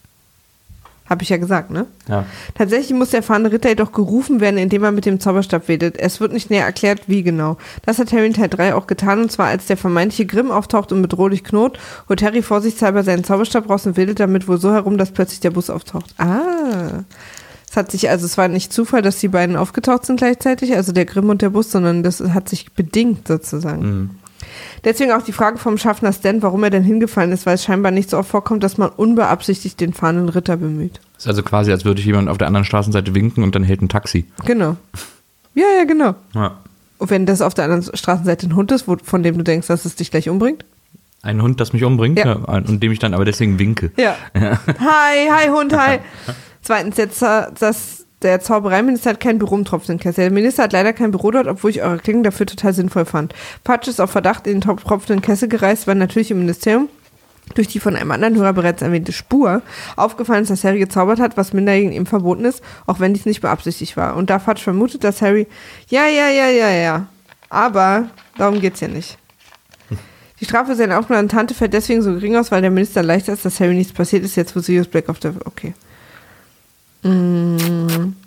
[1.08, 1.86] Habe ich ja gesagt, ne?
[2.08, 2.24] Ja.
[2.54, 5.98] Tatsächlich muss der fahrende Ritter jedoch gerufen werden, indem er mit dem Zauberstab wedelt.
[5.98, 7.58] Es wird nicht näher erklärt, wie genau.
[7.84, 10.90] Das hat Harry in Teil 3 auch getan, und zwar als der vermeintliche Grimm auftaucht
[10.90, 11.78] und bedrohlich knurrt,
[12.08, 15.50] holt Harry vorsichtshalber seinen Zauberstab raus und wedelt damit wohl so herum, dass plötzlich der
[15.50, 16.14] Bus auftaucht.
[16.18, 17.04] Ah.
[17.70, 20.92] Es hat sich, also es war nicht Zufall, dass die beiden aufgetaucht sind gleichzeitig, also
[20.92, 24.18] der Grimm und der Bus, sondern das hat sich bedingt sozusagen.
[24.85, 27.93] Deswegen auch die Frage vom Schaffner Stan, warum er denn hingefallen ist, weil es scheinbar
[27.93, 31.01] nicht so oft vorkommt, dass man unbeabsichtigt den fahrenden Ritter bemüht.
[31.19, 33.82] Ist also quasi, als würde ich jemand auf der anderen Straßenseite winken und dann hält
[33.82, 34.27] ein Taxi.
[34.44, 34.77] Genau.
[35.55, 36.15] Ja, ja, genau.
[36.35, 36.59] Ja.
[36.98, 39.66] Und wenn das auf der anderen Straßenseite ein Hund ist, wo, von dem du denkst,
[39.66, 40.65] dass es dich gleich umbringt?
[41.23, 42.27] Ein Hund, das mich umbringt, Ja.
[42.27, 42.35] ja.
[42.35, 43.90] und dem ich dann aber deswegen winke.
[43.97, 44.16] Ja.
[44.35, 45.98] Hi, hi Hund, hi.
[46.62, 50.22] Zweitens, jetzt, äh, das, der Zaubereiminister hat kein Büro im tropfenden Kessel.
[50.22, 53.34] Der Minister hat leider kein Büro dort, obwohl ich eure Klingen dafür total sinnvoll fand.
[53.62, 56.88] Patsch ist auf Verdacht in den tropfenden Kessel gereist, weil natürlich im Ministerium
[57.55, 59.62] durch die von einem anderen Hörer bereits erwähnte Spur
[59.94, 63.40] aufgefallen ist, dass Harry gezaubert hat, was Minderjährigen ihm verboten ist, auch wenn dies nicht
[63.40, 64.16] beabsichtigt war.
[64.16, 65.47] Und da Fatsch vermutet, dass Harry,
[65.88, 67.06] ja, ja, ja, ja, ja,
[67.48, 69.18] aber darum geht's ja nicht.
[70.40, 73.32] Die Strafe für seine Aufnahme Tante fällt deswegen so gering aus, weil der Minister leichter
[73.32, 75.34] ist, dass Harry nichts passiert ist, jetzt wo Sirius Black auf der...
[75.44, 75.72] Okay.
[77.06, 78.26] Mm.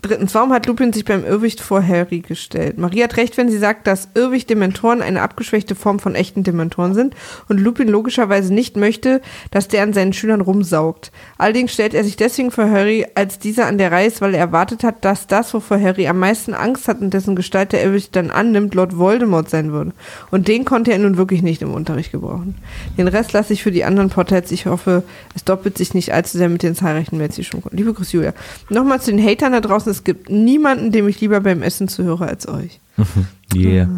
[0.00, 2.78] Drittens, warum hat Lupin sich beim Irrwicht vor Harry gestellt?
[2.78, 7.16] Maria hat recht, wenn sie sagt, dass Irrwicht-Dementoren eine abgeschwächte Form von echten Dementoren sind
[7.48, 9.20] und Lupin logischerweise nicht möchte,
[9.50, 11.10] dass der an seinen Schülern rumsaugt.
[11.36, 14.40] Allerdings stellt er sich deswegen vor Harry, als dieser an der Reihe ist, weil er
[14.40, 18.14] erwartet hat, dass das, wovor Harry am meisten Angst hat und dessen Gestalt der Irrwicht
[18.14, 19.94] dann annimmt, Lord Voldemort sein würde.
[20.30, 22.54] Und den konnte er nun wirklich nicht im Unterricht gebrauchen.
[22.96, 24.52] Den Rest lasse ich für die anderen Portals.
[24.52, 25.02] Ich hoffe,
[25.34, 27.62] es doppelt sich nicht allzu sehr mit den zahlreichen Mails, schon.
[27.72, 28.32] Liebe Grüße, Julia.
[28.68, 29.87] Nochmal zu den Hatern da draußen.
[29.88, 32.80] Es gibt niemanden, dem ich lieber beim Essen zuhöre als euch.
[33.54, 33.88] Yeah.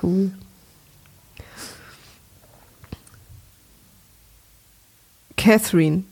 [0.00, 0.30] Cool.
[5.36, 6.04] Catherine.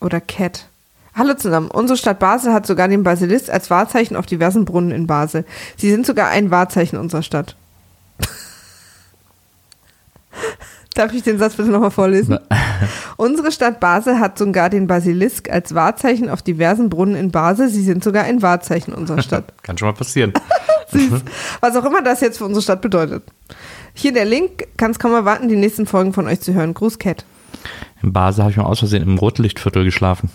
[0.00, 0.66] Oder Cat.
[1.14, 1.70] Hallo zusammen.
[1.70, 5.44] Unsere Stadt Basel hat sogar den Basilisk als Wahrzeichen auf diversen Brunnen in Basel.
[5.76, 7.54] Sie sind sogar ein Wahrzeichen unserer Stadt.
[10.94, 12.38] Darf ich den Satz bitte nochmal vorlesen?
[13.16, 17.68] Unsere Stadt Basel hat sogar den Basilisk als Wahrzeichen auf diversen Brunnen in Basel.
[17.70, 19.52] Sie sind sogar ein Wahrzeichen unserer Stadt.
[19.62, 20.32] Kann schon mal passieren.
[20.92, 21.22] Süß.
[21.60, 23.22] Was auch immer das jetzt für unsere Stadt bedeutet.
[23.94, 24.64] Hier der Link.
[24.76, 26.74] Kann es kaum erwarten, die nächsten Folgen von euch zu hören.
[26.74, 27.24] Gruß, Cat.
[28.02, 30.28] In Basel habe ich mal aus Versehen im Rotlichtviertel geschlafen.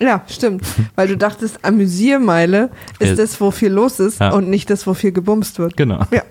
[0.00, 0.64] Ja, stimmt.
[0.96, 4.30] Weil du dachtest, Amüsiermeile ist das, wo viel los ist Ja.
[4.32, 5.76] und nicht das, wo viel gebumst wird.
[5.76, 6.00] Genau.
[6.10, 6.22] Ja.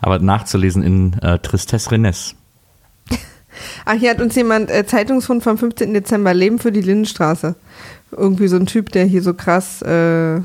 [0.00, 2.36] Aber nachzulesen in äh, Tristesse Rennes.
[3.84, 5.94] Ach, hier hat uns jemand äh, Zeitungsfund vom 15.
[5.94, 7.54] Dezember Leben für die Lindenstraße.
[8.12, 10.40] Irgendwie so ein Typ, der hier so krass äh,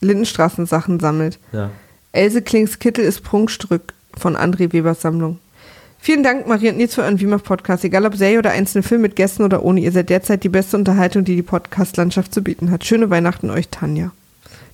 [0.00, 1.38] Lindenstraßensachen sammelt.
[1.52, 1.70] Ja.
[2.12, 5.38] Else Klings Kittel ist Prunkstück von André Webers Sammlung.
[5.98, 7.82] Vielen Dank, Maria und Nils, für euren WIMAF-Podcast.
[7.82, 10.76] Egal ob Serie oder einzelne Film mit Gästen oder ohne, ihr seid derzeit die beste
[10.76, 12.84] Unterhaltung, die die Podcast-Landschaft zu bieten hat.
[12.84, 14.12] Schöne Weihnachten euch, Tanja.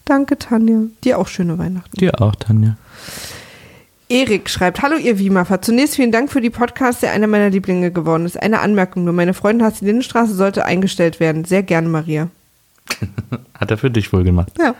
[0.05, 0.81] Danke, Tanja.
[1.05, 1.97] Dir auch schöne Weihnachten.
[1.97, 2.77] Dir auch, Tanja.
[4.11, 5.63] Erik schreibt, hallo ihr Wiemafer.
[5.63, 8.43] Zunächst vielen Dank für die Podcast, der einer meiner Lieblinge geworden ist.
[8.43, 11.45] Eine Anmerkung nur, meine Freundin Hassi Lindenstraße sollte eingestellt werden.
[11.45, 12.29] Sehr gerne, Maria.
[13.55, 14.51] Hat er für dich wohl gemacht.
[14.59, 14.75] Ja.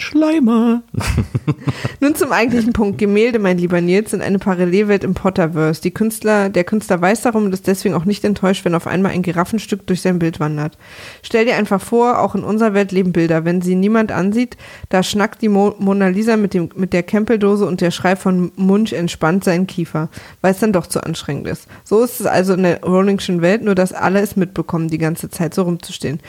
[0.00, 0.82] Schleimer.
[2.00, 2.98] Nun zum eigentlichen Punkt.
[2.98, 5.82] Gemälde, mein lieber Nils, sind eine Parallelwelt im Potterverse.
[5.82, 9.12] Die Künstler, der Künstler weiß darum und ist deswegen auch nicht enttäuscht, wenn auf einmal
[9.12, 10.78] ein Giraffenstück durch sein Bild wandert.
[11.22, 13.44] Stell dir einfach vor, auch in unserer Welt leben Bilder.
[13.44, 14.56] Wenn sie niemand ansieht,
[14.88, 18.52] da schnackt die Mo Mona Lisa mit, dem, mit der Campeldose und der Schrei von
[18.56, 20.08] Munch entspannt seinen Kiefer,
[20.40, 21.68] weil es dann doch zu anstrengend ist.
[21.84, 25.28] So ist es also in der Rollingschen Welt, nur dass alle es mitbekommen, die ganze
[25.28, 26.20] Zeit so rumzustehen.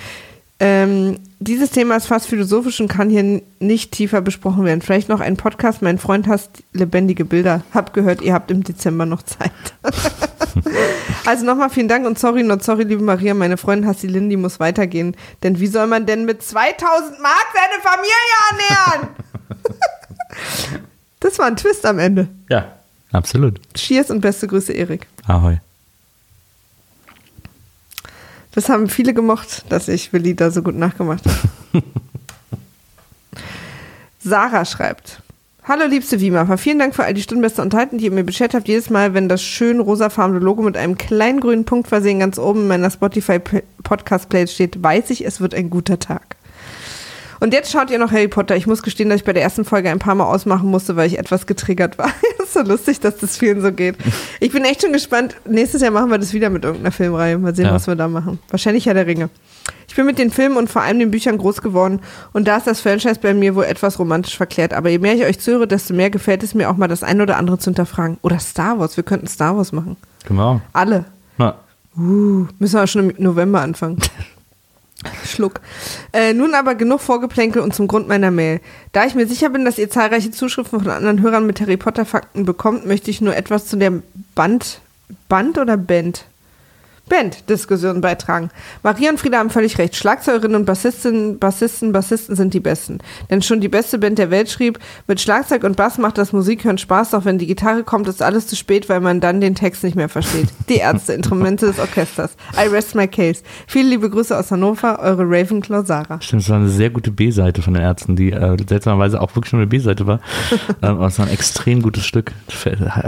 [0.63, 4.83] Ähm, dieses Thema ist fast philosophisch und kann hier nicht tiefer besprochen werden.
[4.83, 5.81] Vielleicht noch ein Podcast.
[5.81, 7.63] Mein Freund hasst lebendige Bilder.
[7.73, 9.51] Hab gehört, ihr habt im Dezember noch Zeit.
[11.25, 13.33] also nochmal vielen Dank und sorry, not sorry, liebe Maria.
[13.33, 15.17] Meine Freundin hasst die Lindy muss weitergehen.
[15.41, 18.11] Denn wie soll man denn mit 2000 Mark seine Familie
[18.51, 19.07] ernähren?
[21.21, 22.27] das war ein Twist am Ende.
[22.49, 22.71] Ja,
[23.11, 23.59] absolut.
[23.73, 25.07] Cheers und beste Grüße, Erik.
[25.25, 25.57] Ahoi.
[28.53, 31.83] Das haben viele gemocht, dass ich Willi da so gut nachgemacht habe.
[34.19, 35.21] Sarah schreibt.
[35.63, 38.67] Hallo liebste Wiemer, vielen Dank für all die Stundenbeste Unterhalten, die ihr mir beschert habt.
[38.67, 42.61] Jedes Mal, wenn das schön rosafarbene Logo mit einem kleinen grünen Punkt versehen ganz oben
[42.61, 43.39] in meiner Spotify
[43.83, 46.35] Podcast Playlist steht, weiß ich, es wird ein guter Tag.
[47.41, 48.55] Und jetzt schaut ihr noch Harry Potter.
[48.55, 51.07] Ich muss gestehen, dass ich bei der ersten Folge ein paar Mal ausmachen musste, weil
[51.07, 52.11] ich etwas getriggert war.
[52.43, 53.95] ist so lustig, dass das vielen so geht.
[54.39, 55.35] Ich bin echt schon gespannt.
[55.45, 57.37] Nächstes Jahr machen wir das wieder mit irgendeiner Filmreihe.
[57.39, 57.73] Mal sehen, Ja.
[57.73, 58.39] was wir da machen.
[58.49, 59.29] Wahrscheinlich Herr der Ringe.
[59.87, 61.99] Ich bin mit den Filmen und vor allem den Büchern groß geworden
[62.31, 64.73] und da ist das Franchise bei mir wohl etwas romantisch verklärt.
[64.73, 67.23] Aber je mehr ich euch zuhöre, desto mehr gefällt es mir auch mal das eine
[67.23, 68.17] oder andere zu hinterfragen.
[68.21, 68.95] Oder Star Wars.
[68.97, 69.97] Wir könnten Star Wars machen.
[70.27, 70.61] Genau.
[70.73, 71.05] Alle.
[71.37, 71.55] Na,
[71.97, 73.97] Uh, müssen wir schon im November anfangen.
[75.25, 75.61] Schluck.
[76.13, 78.59] Äh, nun aber genug Vorgeplänkel und zum Grund meiner Mail.
[78.91, 82.05] Da ich mir sicher bin, dass ihr zahlreiche Zuschriften von anderen Hörern mit Harry Potter
[82.05, 83.93] Fakten bekommt, möchte ich nur etwas zu der
[84.35, 84.81] Band,
[85.27, 86.25] Band oder Band?
[87.11, 88.49] Band-Diskussion beitragen.
[88.83, 89.97] Maria und Frieda haben völlig recht.
[89.97, 92.99] Schlagzeugerinnen und Bassistinnen, Bassisten, Bassisten sind die Besten.
[93.29, 96.77] Denn schon die beste Band der Welt schrieb, mit Schlagzeug und Bass macht das Musikhören
[96.77, 99.83] Spaß, doch wenn die Gitarre kommt, ist alles zu spät, weil man dann den Text
[99.83, 100.47] nicht mehr versteht.
[100.69, 102.37] Die Ärzte, Instrumente des Orchesters.
[102.55, 103.43] I rest my case.
[103.67, 106.21] Viele liebe Grüße aus Hannover, eure Ravenclaw Sarah.
[106.21, 109.51] stimmt, es war eine sehr gute B-Seite von den Ärzten, die äh, seltsamerweise auch wirklich
[109.51, 110.21] nur eine B-Seite war.
[110.81, 112.31] ähm, aber es war ein extrem gutes Stück.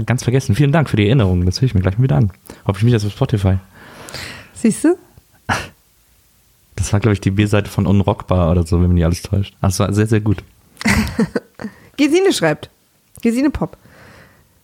[0.05, 0.55] Ganz vergessen.
[0.55, 1.45] Vielen Dank für die Erinnerung.
[1.45, 2.31] Das höre ich mir gleich mal wieder an.
[2.67, 3.59] Hoffe ich mich das auf Spotify.
[4.63, 4.97] Siehst du?
[6.77, 9.53] Das war, glaube ich, die B-Seite von Unrockbar oder so, wenn mich nicht alles täuscht.
[9.61, 10.41] Das war sehr, sehr gut.
[11.97, 12.69] Gesine schreibt.
[13.21, 13.75] Gesine Pop.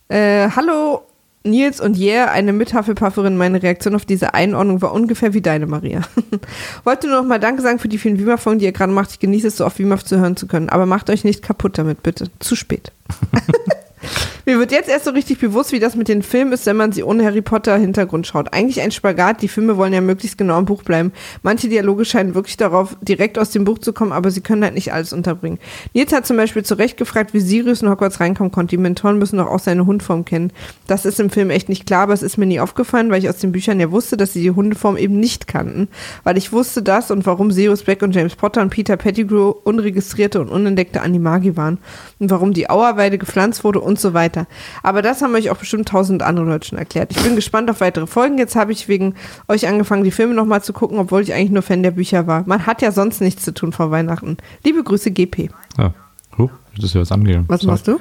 [0.07, 1.03] Äh, hallo
[1.43, 3.35] Nils und Yeah, eine Mithaffelpufferin.
[3.35, 6.03] Meine Reaktion auf diese Einordnung war ungefähr wie deine, Maria.
[6.85, 9.11] Wollte nur noch mal Danke sagen für die vielen Wimaf-Folgen, die ihr gerade macht.
[9.11, 10.69] Ich genieße es, so oft Wimaf zu hören zu können.
[10.69, 12.29] Aber macht euch nicht kaputt damit, bitte.
[12.39, 12.93] Zu spät.
[14.49, 16.91] Mir wird jetzt erst so richtig bewusst, wie das mit den Filmen ist, wenn man
[16.91, 18.51] sie ohne Harry Potter Hintergrund schaut.
[18.51, 19.43] Eigentlich ein Spagat.
[19.43, 21.11] Die Filme wollen ja möglichst genau im Buch bleiben.
[21.43, 24.73] Manche Dialoge scheinen wirklich darauf, direkt aus dem Buch zu kommen, aber sie können halt
[24.73, 25.59] nicht alles unterbringen.
[25.93, 28.71] Nils hat zum Beispiel zu Recht gefragt, wie Sirius in Hogwarts reinkommen konnte.
[28.71, 30.51] Die Mentoren müssen doch auch seine Hundform kennen.
[30.87, 33.29] Das ist im Film echt nicht klar, aber es ist mir nie aufgefallen, weil ich
[33.29, 35.89] aus den Büchern ja wusste, dass sie die Hundeform eben nicht kannten.
[36.23, 40.41] Weil ich wusste das und warum Sirius Black und James Potter und Peter Pettigrew unregistrierte
[40.41, 41.77] und unentdeckte Animagi waren.
[42.17, 44.38] Und warum die Auerweide gepflanzt wurde und so weiter.
[44.83, 47.11] Aber das haben euch auch bestimmt tausend andere Leute schon erklärt.
[47.11, 48.37] Ich bin gespannt auf weitere Folgen.
[48.37, 49.15] Jetzt habe ich wegen
[49.47, 52.43] euch angefangen, die Filme nochmal zu gucken, obwohl ich eigentlich nur Fan der Bücher war.
[52.45, 54.37] Man hat ja sonst nichts zu tun vor Weihnachten.
[54.63, 55.49] Liebe Grüße, GP.
[55.77, 55.93] Ja.
[56.37, 57.45] Huh, das ist ja was angehen.
[57.47, 57.99] Was machst du?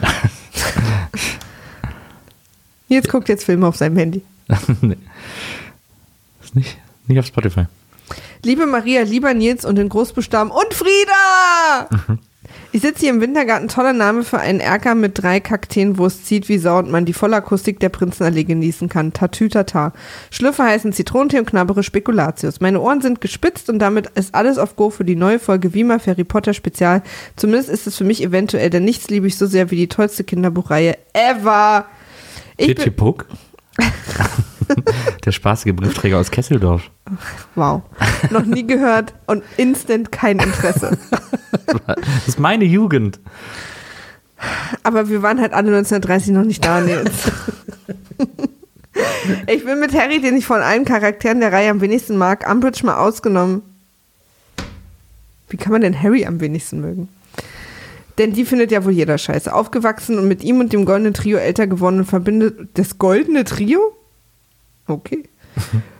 [2.88, 4.22] Jetzt guckt jetzt Filme auf seinem Handy.
[4.80, 4.96] nee.
[6.42, 7.64] Ist nicht, nicht auf Spotify.
[8.44, 12.18] Liebe Maria, lieber Nils und in Großbuchstaben und Frieda!
[12.76, 16.24] Ich sitze hier im Wintergarten, toller Name für einen Erker mit drei Kakteen, wo es
[16.24, 19.14] zieht wie Sau und man die Vollakustik der Prinzenallee genießen kann.
[19.14, 19.94] Tatütata.
[20.30, 22.60] Schlüffe heißen Zitronentee und knabbere Spekulatius.
[22.60, 25.98] Meine Ohren sind gespitzt und damit ist alles auf Go für die neue Folge Wiemer
[26.06, 27.02] Harry Potter Spezial.
[27.36, 30.22] Zumindest ist es für mich eventuell, denn nichts liebe ich so sehr wie die tollste
[30.22, 31.86] Kinderbuchreihe ever.
[32.58, 33.24] Ich Puck.
[35.24, 36.90] Der spaßige Briefträger aus Kesseldorf.
[37.54, 37.82] wow.
[38.30, 40.98] Noch nie gehört und instant kein Interesse.
[41.86, 43.18] Das ist meine Jugend.
[44.82, 47.30] Aber wir waren halt alle 1930 noch nicht da, Nils.
[49.46, 52.84] ich bin mit Harry, den ich von allen Charakteren der Reihe am wenigsten mag, Umbridge
[52.84, 53.62] mal ausgenommen.
[55.48, 57.08] Wie kann man denn Harry am wenigsten mögen?
[58.18, 59.52] Denn die findet ja wohl jeder scheiße.
[59.52, 63.94] Aufgewachsen und mit ihm und dem goldenen Trio älter geworden und verbindet das goldene Trio?
[64.86, 65.24] Okay.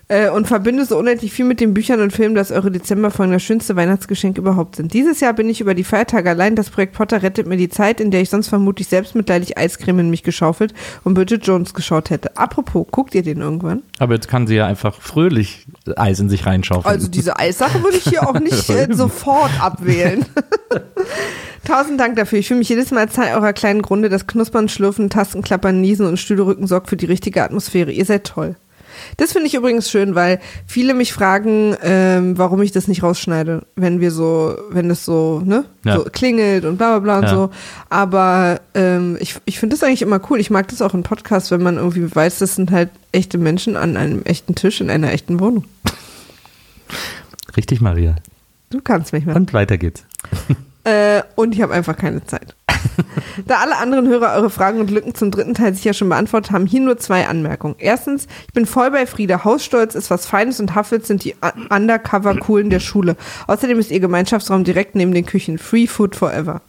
[0.09, 3.43] äh, und verbindet so unendlich viel mit den Büchern und Filmen, dass eure Dezemberfolgen das
[3.43, 4.93] schönste Weihnachtsgeschenk überhaupt sind.
[4.93, 6.55] Dieses Jahr bin ich über die Feiertage allein.
[6.55, 10.11] Das Projekt Potter rettet mir die Zeit, in der ich sonst vermutlich selbstmitleidig Eiscreme in
[10.11, 12.37] mich geschaufelt und Bridget Jones geschaut hätte.
[12.37, 13.83] Apropos, guckt ihr den irgendwann?
[13.99, 16.93] Aber jetzt kann sie ja einfach fröhlich Eis in sich reinschaufeln.
[16.93, 20.25] Also diese Eissache würde ich hier auch nicht äh, sofort abwählen.
[21.65, 22.39] Tausend Dank dafür.
[22.39, 24.09] Ich fühle mich jedes Mal als Teil eurer kleinen Grunde.
[24.09, 27.91] Das Knuspern, Schlürfen, Tasten, Klappern, Niesen und Stühlerücken sorgt für die richtige Atmosphäre.
[27.91, 28.55] Ihr seid toll.
[29.17, 33.67] Das finde ich übrigens schön, weil viele mich fragen, ähm, warum ich das nicht rausschneide,
[33.77, 35.97] wenn wir so, wenn es so, ne, Ja.
[35.97, 37.29] so klingelt und bla bla bla und Ja.
[37.31, 37.51] so.
[37.91, 40.41] Aber ähm, ich, ich finde das eigentlich immer cool.
[40.41, 43.77] Ich mag das auch in Podcasts, wenn man irgendwie weiß, das sind halt echte Menschen
[43.77, 45.65] an einem echten Tisch in einer echten Wohnung.
[47.57, 48.17] Richtig, Maria.
[48.71, 49.37] Du kannst mich mal.
[49.37, 50.05] Und weiter geht's.
[50.85, 52.55] Äh, und ich habe einfach keine Zeit.
[53.47, 56.67] Da alle anderen Hörer eure Fragen und Lücken zum dritten Teil sicher schon beantwortet haben,
[56.67, 57.77] hier nur zwei Anmerkungen.
[57.79, 59.45] Erstens, ich bin voll bei Frieda.
[59.45, 61.35] Hausstolz ist was Feines und Huffels sind die
[61.71, 63.17] Undercover-Coolen der Schule.
[63.47, 65.59] Außerdem ist ihr Gemeinschaftsraum direkt neben den Küchen.
[65.59, 66.61] Free Food Forever.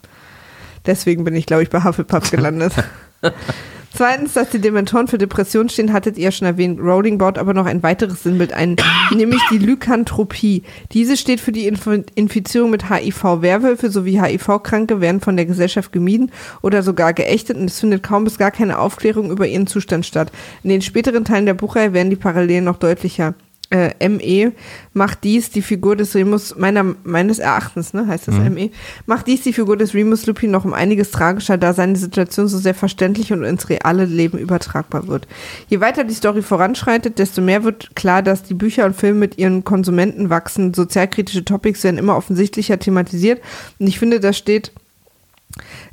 [0.86, 2.74] Deswegen bin ich, glaube ich, bei Hufflepuff gelandet.
[3.94, 6.80] Zweitens, dass die Dementoren für Depressionen stehen, hattet ihr ja schon erwähnt.
[6.80, 8.76] Rowling baut aber noch ein weiteres Sinnbild ein,
[9.16, 10.64] nämlich die Lykanthropie.
[10.92, 13.42] Diese steht für die Inf Infizierung mit HIV.
[13.42, 16.32] Werwölfe sowie HIV-Kranke werden von der Gesellschaft gemieden
[16.62, 20.32] oder sogar geächtet und es findet kaum bis gar keine Aufklärung über ihren Zustand statt.
[20.64, 23.36] In den späteren Teilen der Buchreihe werden die Parallelen noch deutlicher.
[23.70, 24.54] Äh, ME
[24.94, 28.70] macht dies die Figur des Remus, meiner, meines Erachtens, ne, heißt das ME,
[29.06, 32.58] macht dies die Figur des Remus Lupin noch um einiges tragischer, da seine Situation so
[32.58, 35.28] sehr verständlich und ins reale Leben übertragbar wird.
[35.68, 39.38] Je weiter die Story voranschreitet, desto mehr wird klar, dass die Bücher und Filme mit
[39.38, 40.74] ihren Konsumenten wachsen.
[40.74, 43.42] Sozialkritische Topics werden immer offensichtlicher thematisiert
[43.80, 44.72] und ich finde, das steht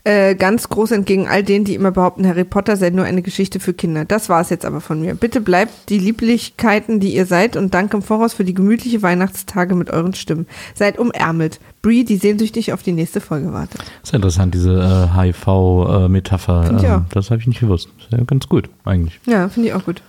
[0.04, 3.60] äh, ganz groß entgegen all denen, die immer behaupten, Harry Potter sei nur eine Geschichte
[3.60, 4.04] für Kinder.
[4.04, 5.14] Das war es jetzt aber von mir.
[5.14, 9.74] Bitte bleibt die Lieblichkeiten, die ihr seid und danke im Voraus für die gemütliche Weihnachtstage
[9.74, 10.46] mit euren Stimmen.
[10.74, 11.60] Seid umärmelt.
[11.82, 13.82] Brie, die sehnsüchtig auf die nächste Folge wartet.
[14.02, 16.74] ist ja interessant, diese äh, HIV-Metapher.
[16.78, 17.88] Ich ähm, das habe ich nicht gewusst.
[17.98, 19.20] Ist ja ganz gut, eigentlich.
[19.26, 20.02] Ja, finde ich auch gut.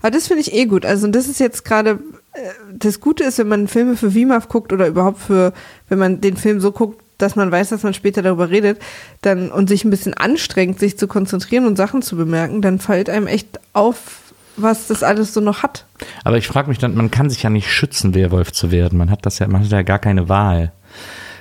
[0.00, 0.84] Aber das finde ich eh gut.
[0.84, 2.00] Also das ist jetzt gerade,
[2.32, 2.40] äh,
[2.72, 5.52] das Gute ist, wenn man Filme für VMAF guckt oder überhaupt für,
[5.88, 8.80] wenn man den Film so guckt, dass man weiß, dass man später darüber redet,
[9.22, 13.08] dann und sich ein bisschen anstrengt, sich zu konzentrieren und Sachen zu bemerken, dann fällt
[13.08, 14.20] einem echt auf,
[14.56, 15.86] was das alles so noch hat.
[16.24, 18.98] Aber ich frage mich dann, man kann sich ja nicht schützen, Werwolf zu werden.
[18.98, 20.72] Man hat das ja, man hat ja gar keine Wahl.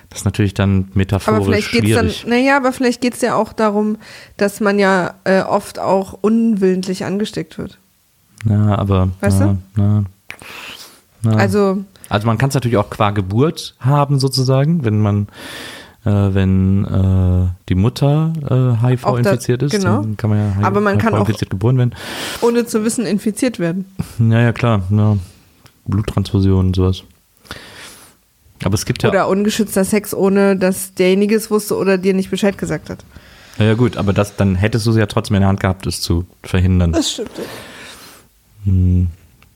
[0.09, 2.27] Das ist natürlich dann metaphorisch Aber vielleicht geht's dann, schwierig.
[2.27, 3.97] naja, aber vielleicht geht's ja auch darum,
[4.35, 7.79] dass man ja äh, oft auch unwillentlich angesteckt wird.
[8.45, 9.09] Ja, aber.
[9.21, 10.03] Weißt na, na,
[11.21, 11.35] na.
[11.37, 15.27] Also, Also man kann es natürlich auch qua Geburt haben sozusagen, wenn man,
[16.05, 18.33] äh, wenn äh, die Mutter
[18.81, 20.01] äh, HIV da- infiziert ist, genau.
[20.01, 21.95] dann kann man ja Aber man kann auch- infiziert geboren werden.
[22.41, 23.85] ohne zu wissen, infiziert werden.
[24.19, 24.81] Ja, ja, klar.
[24.89, 25.17] Ja.
[25.85, 27.03] Bluttransfusion und sowas.
[28.63, 29.09] Aber es gibt ja.
[29.09, 33.03] Oder ungeschützter Sex, ohne dass derjenige es wusste oder dir nicht Bescheid gesagt hat.
[33.57, 35.87] ja, ja, gut, aber das, dann hättest du sie ja trotzdem in der Hand gehabt,
[35.87, 36.91] es zu verhindern.
[36.91, 37.31] Das stimmt.
[38.65, 39.07] Hm.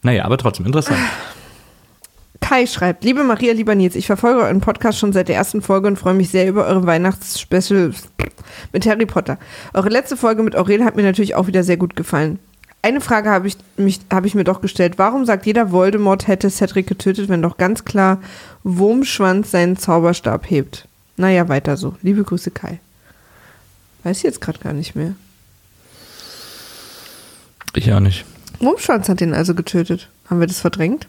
[0.02, 0.98] Naja, aber trotzdem interessant.
[2.46, 5.88] Kai schreibt, liebe Maria, lieber Nils, ich verfolge euren Podcast schon seit der ersten Folge
[5.88, 7.92] und freue mich sehr über eure Weihnachtsspecial
[8.72, 9.40] mit Harry Potter.
[9.74, 12.38] Eure letzte Folge mit Aurel hat mir natürlich auch wieder sehr gut gefallen.
[12.84, 15.00] Eine Frage habe ich, mich, habe ich mir doch gestellt.
[15.00, 18.22] Warum sagt jeder Voldemort hätte Cedric getötet, wenn doch ganz klar
[18.64, 20.88] Wurmschwanz seinen Zauberstab hebt?
[21.18, 21.96] Naja, weiter so.
[22.04, 22.80] Liebe Grüße, Kai.
[24.04, 25.16] Weiß ich jetzt gerade gar nicht mehr.
[27.74, 28.24] Ich auch nicht.
[28.60, 30.10] Wurmschwanz hat ihn also getötet.
[30.30, 31.08] Haben wir das verdrängt?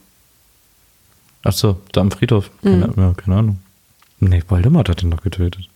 [1.46, 2.50] Ach so, da am Friedhof.
[2.60, 3.60] Keine, ja, keine Ahnung.
[4.18, 5.68] Nee, Voldemort hat ihn doch getötet.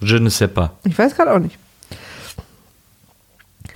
[0.00, 0.70] Je ne sais pas.
[0.84, 1.58] Ich weiß gerade auch nicht.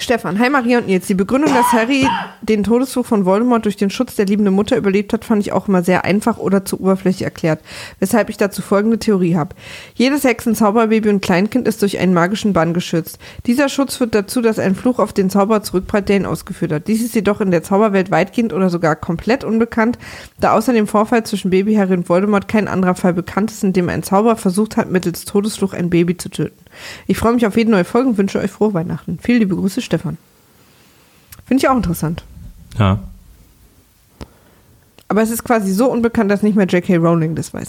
[0.02, 1.06] Stefan, hi Maria und Nils.
[1.06, 2.08] Die Begründung, dass Harry
[2.40, 5.68] den Todesfluch von Voldemort durch den Schutz der liebenden Mutter überlebt hat, fand ich auch
[5.68, 7.60] immer sehr einfach oder zu oberflächlich erklärt,
[8.00, 9.54] weshalb ich dazu folgende Theorie habe.
[9.94, 13.20] Jedes Hexen, Zauberbaby und Kleinkind ist durch einen magischen Bann geschützt.
[13.46, 16.88] Dieser Schutz führt dazu, dass ein Fluch auf den Zauberer zurückprallt, der ihn ausgeführt hat.
[16.88, 19.98] Dies ist jedoch in der Zauberwelt weitgehend oder sogar komplett unbekannt,
[20.40, 23.72] da außer dem Vorfall zwischen Baby Harry und Voldemort kein anderer Fall bekannt ist, in
[23.72, 26.58] dem ein Zauberer versucht hat, mittels Todesfluch ein Baby zu töten.
[27.06, 29.18] Ich freue mich auf jede neue Folge und wünsche euch frohe Weihnachten.
[29.22, 30.16] Viele liebe Grüße, Stefan.
[31.44, 32.24] Finde ich auch interessant.
[32.78, 32.98] Ja.
[35.09, 36.97] Aber es ist quasi so unbekannt, dass nicht mehr J.K.
[36.97, 37.69] Rowling das weiß.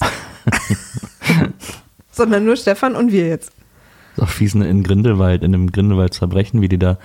[2.13, 3.51] Sondern nur Stefan und wir jetzt.
[4.15, 6.97] Ist auch fies ne, in Grindelwald, in dem Grindelwald Verbrechen, wie die da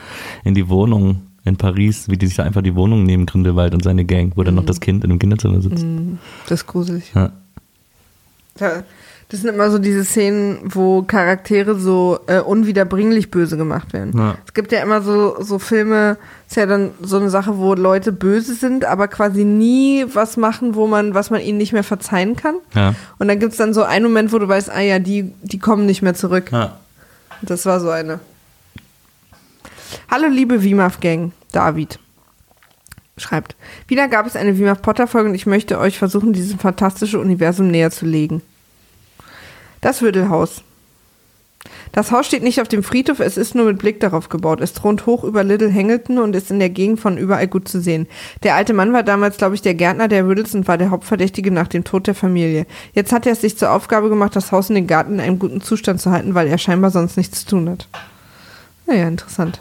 [0.44, 3.82] in die Wohnung in Paris, wie die sich da einfach die Wohnung nehmen, Grindelwald und
[3.82, 5.84] seine Gang, wo dann noch das Kind in dem Kinderzimmer sitzt.
[6.44, 7.10] Das ist gruselig.
[7.12, 7.32] Ja.
[8.58, 8.84] Da-
[9.30, 14.16] Das sind immer so diese Szenen, wo Charaktere so äh, unwiederbringlich böse gemacht werden.
[14.16, 14.38] Ja.
[14.46, 16.16] Es gibt ja immer so, so Filme,
[16.48, 20.74] ist ja dann so eine Sache, wo Leute böse sind, aber quasi nie was machen,
[20.74, 22.54] wo man, was man ihnen nicht mehr verzeihen kann.
[22.74, 22.94] Ja.
[23.18, 25.84] Und dann gibt's dann so einen Moment, wo du weißt, ah ja, die, die kommen
[25.84, 26.50] nicht mehr zurück.
[26.50, 26.78] Ja.
[27.42, 28.20] Das war so eine.
[30.10, 31.98] Hallo liebe WIMAF Gang, David.
[33.18, 33.56] Schreibt.
[33.88, 37.70] Wieder gab es eine WIMAF Potter Folge und ich möchte euch versuchen, dieses fantastische Universum
[37.70, 38.40] näher zu legen.
[39.80, 40.62] Das Würdelhaus.
[41.92, 44.60] Das Haus steht nicht auf dem Friedhof, es ist nur mit Blick darauf gebaut.
[44.60, 47.80] Es thront hoch über Little Hangleton und ist in der Gegend von überall gut zu
[47.80, 48.06] sehen.
[48.42, 51.50] Der alte Mann war damals, glaube ich, der Gärtner der Riddles und war der Hauptverdächtige
[51.50, 52.66] nach dem Tod der Familie.
[52.92, 55.38] Jetzt hat er es sich zur Aufgabe gemacht, das Haus und den Garten in einem
[55.38, 57.88] guten Zustand zu halten, weil er scheinbar sonst nichts zu tun hat.
[58.86, 59.60] Naja, interessant.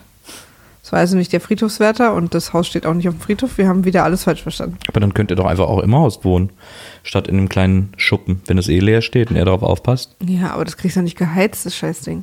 [0.88, 3.58] Das war also nicht der Friedhofswärter und das Haus steht auch nicht auf dem Friedhof.
[3.58, 4.78] Wir haben wieder alles falsch verstanden.
[4.88, 6.50] Aber dann könnt ihr doch einfach auch im Haus wohnen,
[7.04, 10.16] statt in einem kleinen Schuppen, wenn es eh leer steht und er darauf aufpasst.
[10.26, 12.22] Ja, aber das kriegst du nicht geheizt, das Scheißding.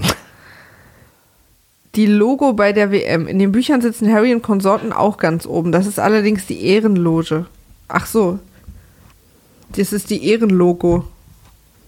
[1.95, 3.27] Die Logo bei der WM.
[3.27, 5.71] In den Büchern sitzen Harry und Konsorten auch ganz oben.
[5.71, 7.45] Das ist allerdings die Ehrenloge.
[7.89, 8.39] Ach so.
[9.77, 11.05] Das ist die Ehrenlogo.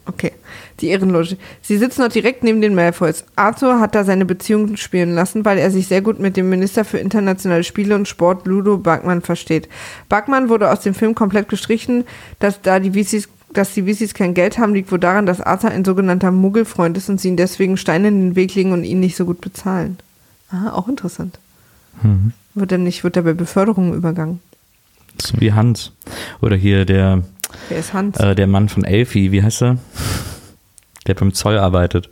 [0.04, 0.32] Okay,
[0.80, 1.36] die Ehrenloge.
[1.62, 3.24] Sie sitzen dort direkt neben den Malfoys.
[3.36, 6.84] Arthur hat da seine Beziehungen spielen lassen, weil er sich sehr gut mit dem Minister
[6.84, 9.68] für internationale Spiele und Sport Ludo Bagman versteht.
[10.08, 12.04] Bagman wurde aus dem Film komplett gestrichen,
[12.38, 15.70] dass da die Weasleys dass die Weasleys kein Geld haben, liegt wohl daran, dass Arthur
[15.70, 19.00] ein sogenannter Muggelfreund ist und sie ihn deswegen Steine in den Weg legen und ihn
[19.00, 19.96] nicht so gut bezahlen.
[20.50, 21.38] Ah, auch interessant.
[22.54, 24.40] Wird er nicht, wird er bei Beförderungen übergangen?
[25.22, 25.92] So wie Hans.
[26.42, 27.22] Oder hier der,
[27.70, 28.18] Wer ist Hans?
[28.18, 29.78] äh, der Mann von Elfi, wie heißt er?
[31.06, 32.08] Der beim Zoll arbeitet.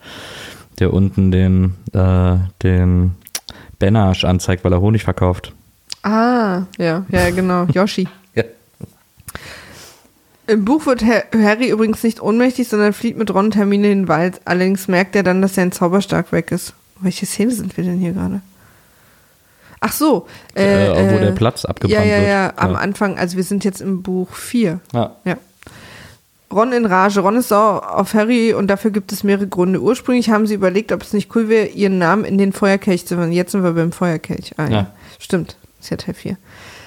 [0.79, 3.15] Der unten den, äh, den
[3.79, 5.53] Benasch anzeigt, weil er Honig verkauft.
[6.03, 7.65] Ah, ja, ja, genau.
[7.73, 8.09] Yoshi.
[8.35, 8.43] Ja.
[10.47, 14.01] Im Buch wird Ha- Harry übrigens nicht ohnmächtig, sondern flieht mit Ron und Hermine in
[14.03, 14.41] den Wald.
[14.45, 16.75] Allerdings merkt er dann, dass sein Zauberstark weg ist.
[17.01, 18.41] Welche Szene sind wir denn hier gerade?
[19.81, 20.27] Ach so.
[20.55, 22.29] Äh, wo äh, der Platz abgebrannt ja, ja, wird.
[22.29, 22.79] Ja, am Ja.
[22.79, 24.81] Anfang, also wir sind jetzt im Buch 4.
[24.93, 25.17] Ja.
[25.25, 25.37] Ja.
[26.55, 27.21] Ron in Rage.
[27.21, 29.81] Ron ist sauer auf Harry und dafür gibt es mehrere Gründe.
[29.81, 33.17] Ursprünglich haben sie überlegt, ob es nicht cool wäre, ihren Namen in den Feuerkelch zu
[33.17, 33.33] machen.
[33.33, 34.53] Jetzt sind wir beim Feuerkelch.
[34.57, 34.71] Ah, ja.
[34.71, 34.87] Ja.
[35.19, 35.57] Stimmt.
[35.81, 36.37] Ist ja Teil 4.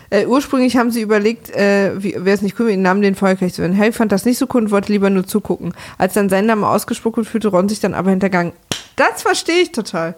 [0.09, 3.53] Äh, ursprünglich haben sie überlegt, äh, wäre es nicht cool, ihren Namen in den Feuerkelch
[3.53, 3.77] zu werden.
[3.77, 5.73] Harry fand das nicht so cool und wollte lieber nur zugucken.
[5.97, 8.53] Als dann sein Name wurde, fühlte Ron sich dann aber hintergangen.
[8.95, 10.15] Das verstehe ich total.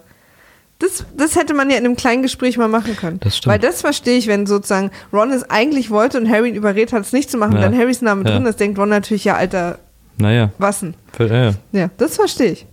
[0.80, 3.20] Das, das hätte man ja in einem kleinen Gespräch mal machen können.
[3.20, 3.52] Das stimmt.
[3.52, 7.02] Weil das verstehe ich, wenn sozusagen Ron es eigentlich wollte und Harry ihn überredet hat,
[7.02, 7.62] es nicht zu machen, Ja.
[7.62, 8.32] dann Harrys Name Ja.
[8.32, 9.80] drin ist, denkt Ron natürlich, ja, Alter,
[10.18, 10.52] Naja.
[10.58, 10.94] was denn?
[11.20, 11.54] Ja.
[11.74, 12.66] Ja, das verstehe ich.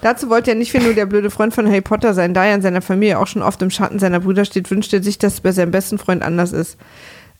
[0.00, 2.54] Dazu wollte er nicht mehr nur der blöde Freund von Harry Potter sein, da er
[2.54, 5.34] in seiner Familie auch schon oft im Schatten seiner Brüder steht, wünscht er sich, dass
[5.34, 6.76] es bei seinem besten Freund anders ist.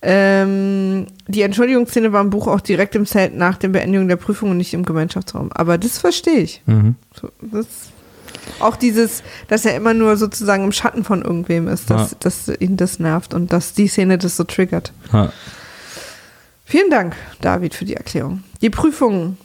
[0.06, 4.50] Ähm, die Entschuldigungsszene war im Buch auch direkt im Zelt nach der Beendigung der Prüfung
[4.50, 5.50] und nicht im Gemeinschaftsraum.
[5.52, 6.62] Aber das verstehe ich.
[6.66, 6.96] Mhm.
[7.18, 7.66] So, das,
[8.60, 12.16] auch dieses, dass er immer nur sozusagen im Schatten von irgendwem ist, dass, Ja.
[12.20, 14.92] dass ihn das nervt und dass die Szene das so triggert.
[15.12, 15.32] Ja.
[16.64, 18.42] Vielen Dank, David, für die Erklärung.
[18.62, 19.36] Die Prüfungen.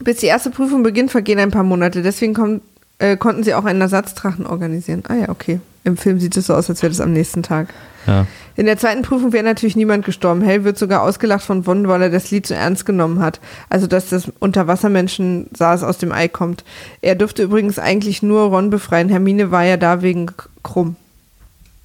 [0.00, 2.02] Bis die erste Prüfung beginnt, vergehen ein paar Monate.
[2.02, 2.60] Deswegen kommen,
[2.98, 5.02] äh, konnten sie auch einen Ersatzdrachen organisieren.
[5.08, 5.60] Ah ja, okay.
[5.84, 7.68] Im Film sieht es so aus, als wäre das am nächsten Tag.
[8.06, 8.26] ja.
[8.56, 10.42] In der zweiten Prüfung wäre natürlich niemand gestorben.
[10.42, 13.40] Hell wird sogar ausgelacht von Won, weil er das Lied so ernst genommen hat.
[13.70, 16.62] Also, dass das Unterwassermenschen saß aus dem Ei kommt.
[17.00, 19.08] Er dürfte übrigens eigentlich nur Ron befreien.
[19.08, 20.26] Hermine war ja da wegen
[20.62, 20.96] Krumm.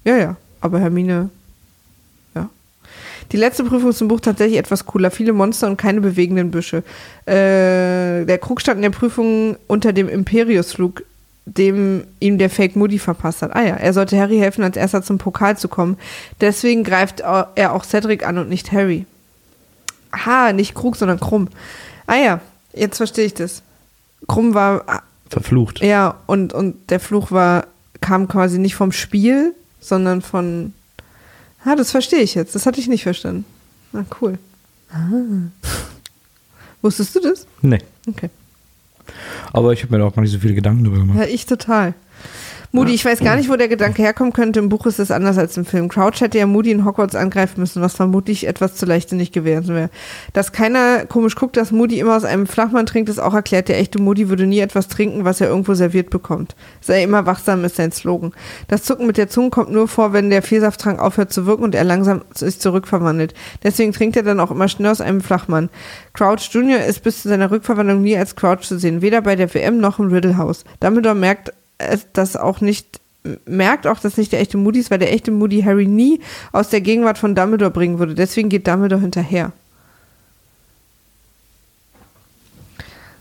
[0.04, 0.36] Ja, ja.
[0.60, 1.30] Aber Hermine,
[2.34, 2.50] ja.
[3.32, 5.10] Die letzte Prüfung ist im Buch tatsächlich etwas cooler.
[5.10, 6.82] Viele Monster und keine bewegenden Büsche.
[7.24, 11.04] Äh, der Krug stand in der Prüfung unter dem Imperiusflug,
[11.46, 13.54] dem ihm der Fake Moody verpasst hat.
[13.54, 15.96] Ah ja, er sollte Harry helfen, als erster zum Pokal zu kommen.
[16.40, 19.06] Deswegen greift er auch Cedric an und nicht Harry.
[20.10, 21.48] Aha, nicht Krug, sondern Krumm.
[22.06, 22.40] Ah ja,
[22.72, 23.62] jetzt verstehe ich das.
[24.26, 25.80] Krumm war, Verflucht.
[25.80, 27.66] ja, und, und der Fluch war,
[28.00, 30.72] kam quasi nicht vom Spiel, sondern von.
[31.64, 32.54] Ah, das verstehe ich jetzt.
[32.54, 33.44] Das hatte ich nicht verstanden.
[33.92, 34.38] Na, cool.
[34.90, 35.10] Ah.
[36.82, 37.46] Wusstest du das?
[37.62, 37.80] Nee.
[38.08, 38.30] Okay.
[39.52, 41.18] Aber ich habe mir da auch gar nicht so viele Gedanken drüber gemacht.
[41.18, 41.94] Ja, ich total.
[42.72, 44.58] Moody, ich weiß gar nicht, wo der Gedanke herkommen könnte.
[44.60, 45.88] Im Buch ist es anders als im Film.
[45.88, 49.90] Crouch hätte ja Moody in Hogwarts angreifen müssen, was vermutlich etwas zu leichtsinnig gewesen wäre.
[50.32, 53.68] Dass keiner komisch guckt, dass Moody immer aus einem Flachmann trinkt, ist auch erklärt.
[53.68, 56.56] Der echte Moody würde nie etwas trinken, was er irgendwo serviert bekommt.
[56.80, 58.32] Sei immer wachsam ist sein Slogan.
[58.68, 61.74] Das Zucken mit der Zunge kommt nur vor, wenn der Vielsafttrank aufhört zu wirken und
[61.74, 63.34] er langsam sich zurückverwandelt.
[63.62, 65.70] Deswegen trinkt er dann auch immer schnell aus einem Flachmann.
[66.14, 66.84] Crouch Jr.
[66.84, 69.98] ist bis zu seiner Rückverwandlung nie als Crouch zu sehen, weder bei der WM noch
[69.98, 70.64] im Riddle House.
[70.80, 71.52] Dumbledore merkt
[72.12, 73.00] das auch nicht
[73.44, 76.20] merkt auch, dass nicht der echte Moody ist, weil der echte Moody Harry nie
[76.52, 78.14] aus der Gegenwart von Dumbledore bringen würde.
[78.14, 79.52] Deswegen geht Dumbledore hinterher.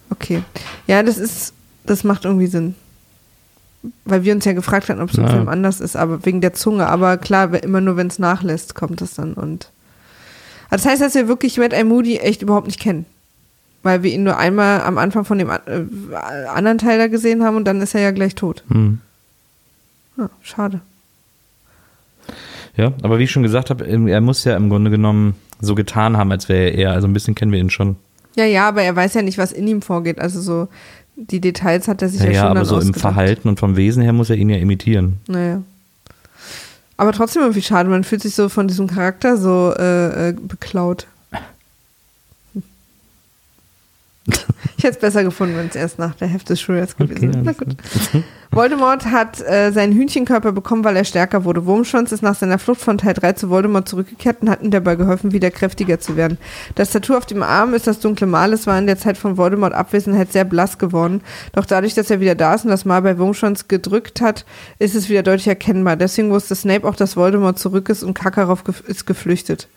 [0.09, 0.43] Okay.
[0.87, 1.53] Ja, das ist,
[1.85, 2.75] das macht irgendwie Sinn.
[4.03, 5.31] Weil wir uns ja gefragt hatten, ob es im Ja.
[5.31, 6.87] Film anders ist, aber wegen der Zunge.
[6.87, 9.33] Aber klar, immer nur wenn es nachlässt, kommt das dann.
[9.33, 9.69] Und
[10.69, 13.05] also das heißt, dass wir wirklich Red Eye Moody echt überhaupt nicht kennen.
[13.85, 16.15] Weil wir ihn nur einmal am Anfang von dem äh,
[16.51, 18.63] anderen Teil da gesehen haben und dann ist er ja gleich tot.
[18.69, 18.97] Hm.
[20.17, 20.81] Ja, schade.
[22.75, 26.17] Ja, aber wie ich schon gesagt habe, er muss ja im Grunde genommen so getan
[26.17, 26.91] haben, als wäre er er.
[26.93, 27.95] Also ein bisschen kennen wir ihn schon.
[28.35, 30.17] Ja, ja, aber er weiß ja nicht, was in ihm vorgeht.
[30.17, 30.67] Also so
[31.15, 33.01] die Details hat er sich Ja, ja, ja schon aber dann so im ausgedacht.
[33.01, 35.19] Verhalten und vom Wesen her muss er ihn ja imitieren.
[35.27, 35.61] Naja.
[36.97, 41.05] Aber trotzdem irgendwie schade, man fühlt sich so von diesem Charakter so äh, äh, beklaut.
[44.77, 47.43] Ich hätte es besser gefunden, wenn es erst nach der Hälfte des Schuljahres gewesen wäre.
[47.43, 47.77] Na alles gut.
[48.51, 51.65] Voldemort hat äh, seinen Hühnchenkörper bekommen, weil er stärker wurde.
[51.65, 54.95] Wurmschwanz ist nach seiner Flucht von Teil 3 zu Voldemort zurückgekehrt und hat ihm dabei
[54.95, 56.37] geholfen, wieder kräftiger zu werden.
[56.75, 58.53] Das Tattoo auf dem Arm ist das dunkle Mal.
[58.53, 61.21] Es war in der Zeit von Voldemort Abwesenheit sehr blass geworden.
[61.51, 64.45] Doch dadurch, dass er wieder da ist und das Mal bei Wurmschwanz gedrückt hat,
[64.79, 65.97] ist es wieder deutlich erkennbar.
[65.97, 69.67] Deswegen wusste Snape auch, dass Voldemort zurück ist und Kakarov gef ist geflüchtet.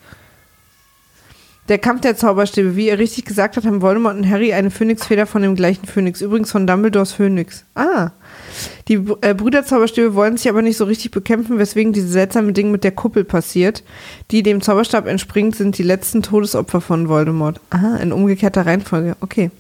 [1.69, 5.27] Der Kampf der Zauberstäbe, wie ihr richtig gesagt habt, haben Voldemort und Harry eine Phönixfeder
[5.27, 7.65] von dem gleichen Phönix, übrigens von Dumbledores Phönix.
[7.75, 8.11] Ah.
[8.89, 12.85] Die äh, Brüderzaubersstäbe wollen sich aber nicht so richtig bekämpfen, weswegen dieses seltsame Ding mit
[12.85, 13.85] der Kuppel passiert.
[14.31, 17.61] Die dem Zauberstab entspringt, sind die letzten Todesopfer von Voldemort.
[17.69, 19.17] Aha, in umgekehrter Reihenfolge.
[19.21, 19.51] Okay.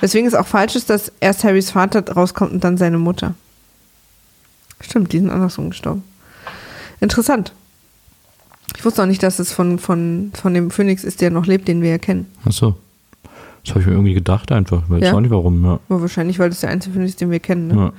[0.00, 3.34] Weswegen es auch falsch ist, dass erst Harrys Vater rauskommt und dann seine Mutter.
[4.80, 6.02] Stimmt, die sind andersrum gestorben.
[7.00, 7.52] Interessant.
[8.76, 11.68] Ich wusste auch nicht, dass es von, von, von dem Phönix ist, der noch lebt,
[11.68, 12.26] den wir ja kennen.
[12.44, 12.74] Ach so.
[13.64, 14.82] Das habe ich mir irgendwie gedacht einfach.
[14.88, 15.12] Weiß Ja?
[15.14, 15.64] auch nicht warum.
[15.64, 15.80] Ja.
[15.88, 17.68] Aber wahrscheinlich, weil das der einzige Phönix ist, den wir kennen.
[17.68, 17.74] Ne?
[17.74, 17.92] Ja.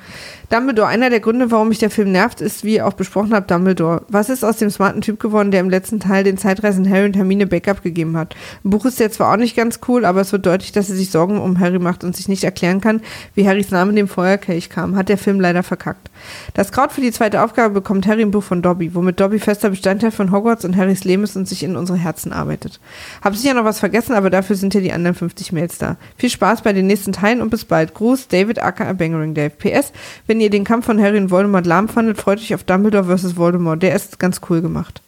[0.49, 3.51] Dumbledore, einer der Gründe, warum mich der Film nervt, ist, wie ihr auch besprochen habt,
[3.51, 4.01] Dumbledore.
[4.07, 7.15] Was ist aus dem smarten Typ geworden, der im letzten Teil den Zeitreisen Harry und
[7.15, 8.35] Hermine Backup gegeben hat?
[8.63, 10.95] Im Buch ist der zwar auch nicht ganz cool, aber es wird deutlich, dass er
[10.95, 13.01] sich Sorgen um Harry macht und sich nicht erklären kann,
[13.35, 14.95] wie Harrys Name dem Feuerkelch kam.
[14.95, 16.09] Hat der Film leider verkackt.
[16.55, 19.69] Das Kraut für die zweite Aufgabe bekommt Harry im Buch von Dobby, womit Dobby fester
[19.69, 22.79] Bestandteil von Hogwarts und Harrys Leben ist und sich in unsere Herzen arbeitet.
[23.21, 25.97] Hab sicher noch was vergessen, aber dafür sind ja die anderen 50 Mails da.
[26.17, 27.93] Viel Spaß bei den nächsten Teilen und bis bald.
[27.93, 29.51] Gruß, David aka Bangering Dave.
[29.51, 29.91] PS,
[30.27, 33.35] wenn ihr den Kampf von Harry und Voldemort lahm fandet, freut euch auf Dumbledore vs.
[33.37, 33.81] Voldemort.
[33.83, 35.01] Der ist ganz cool gemacht.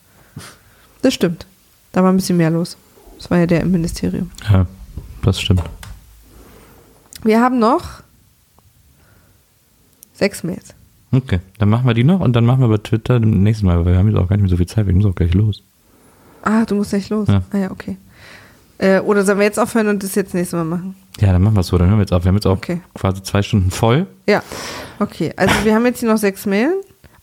[1.02, 1.46] Das stimmt.
[1.92, 2.78] Da war ein bisschen mehr los.
[3.18, 4.32] Das war ja der im Ministerium.
[4.52, 4.66] ja,
[5.24, 5.64] das stimmt.
[7.24, 8.02] Wir haben noch
[10.14, 10.74] sechs Mails.
[11.12, 13.78] Okay, dann machen wir die noch und dann machen wir bei Twitter im nächsten Mal,
[13.86, 14.88] weil wir haben jetzt auch gar nicht mehr so viel Zeit.
[14.88, 15.62] Wir müssen auch gleich los.
[16.42, 17.28] Ah, du musst gleich los.
[17.28, 17.44] Ja.
[17.52, 17.98] Ah ja, okay.
[18.82, 20.96] Äh, oder sollen wir jetzt aufhören und das jetzt nächstes Mal machen?
[21.20, 21.78] Ja, dann machen wir es so.
[21.78, 22.24] Dann hören wir jetzt auf.
[22.24, 22.82] Wir haben jetzt auch Okay.
[22.96, 24.08] quasi zwei Stunden voll.
[24.28, 24.42] Ja.
[25.00, 26.74] Okay, also wir haben jetzt hier noch sechs Mailen.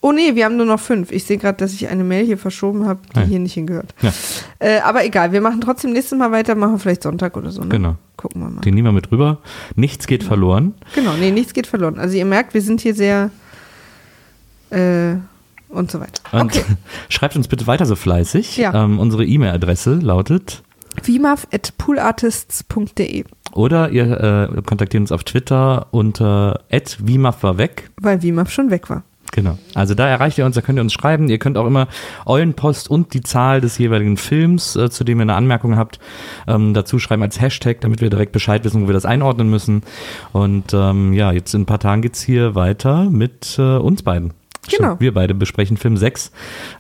[0.01, 1.11] Oh nee, wir haben nur noch fünf.
[1.11, 3.27] Ich sehe gerade, dass ich eine Mail hier verschoben habe, die Ah ja.
[3.27, 3.93] hier nicht hingehört.
[4.01, 4.13] Ja.
[4.61, 7.63] Äh, aber egal, wir machen trotzdem nächstes Mal weiter, machen wir vielleicht Sonntag oder so.
[7.63, 7.69] Ne?
[7.71, 7.97] Genau.
[8.17, 8.61] Gucken wir mal.
[8.61, 9.39] Den nehmen wir mit rüber.
[9.75, 10.75] Nichts geht verloren.
[10.95, 11.99] Genau, nee, nichts geht verloren.
[11.99, 13.31] Also ihr merkt, wir sind hier sehr
[14.71, 15.15] äh,
[15.69, 16.23] und so weiter.
[16.31, 16.63] Und Okay.
[17.09, 18.57] schreibt uns bitte weiter so fleißig.
[18.57, 18.73] Ja.
[18.85, 20.63] Ähm, unsere E-Mail-Adresse lautet
[21.07, 27.91] vimaf.poolartists.de oder ihr äh, kontaktiert uns auf Twitter unter @vimaf war weg.
[28.01, 29.05] Weil Vimaf schon weg war.
[29.33, 29.59] Genau.
[29.75, 31.29] Also da erreicht ihr uns, da könnt ihr uns schreiben.
[31.29, 31.89] Ihr könnt auch immer
[32.25, 35.99] Eulenpost und die Zahl des jeweiligen Films, äh, zu dem ihr eine Anmerkung habt,
[36.47, 39.83] ähm, dazu schreiben als Hashtag, damit wir direkt Bescheid wissen, wo wir das einordnen müssen.
[40.33, 44.33] Und ähm, ja, jetzt in ein paar Tagen geht's hier weiter mit äh, uns beiden.
[44.69, 44.89] Genau.
[44.91, 46.31] Stimmt, Wir beide besprechen Film 6.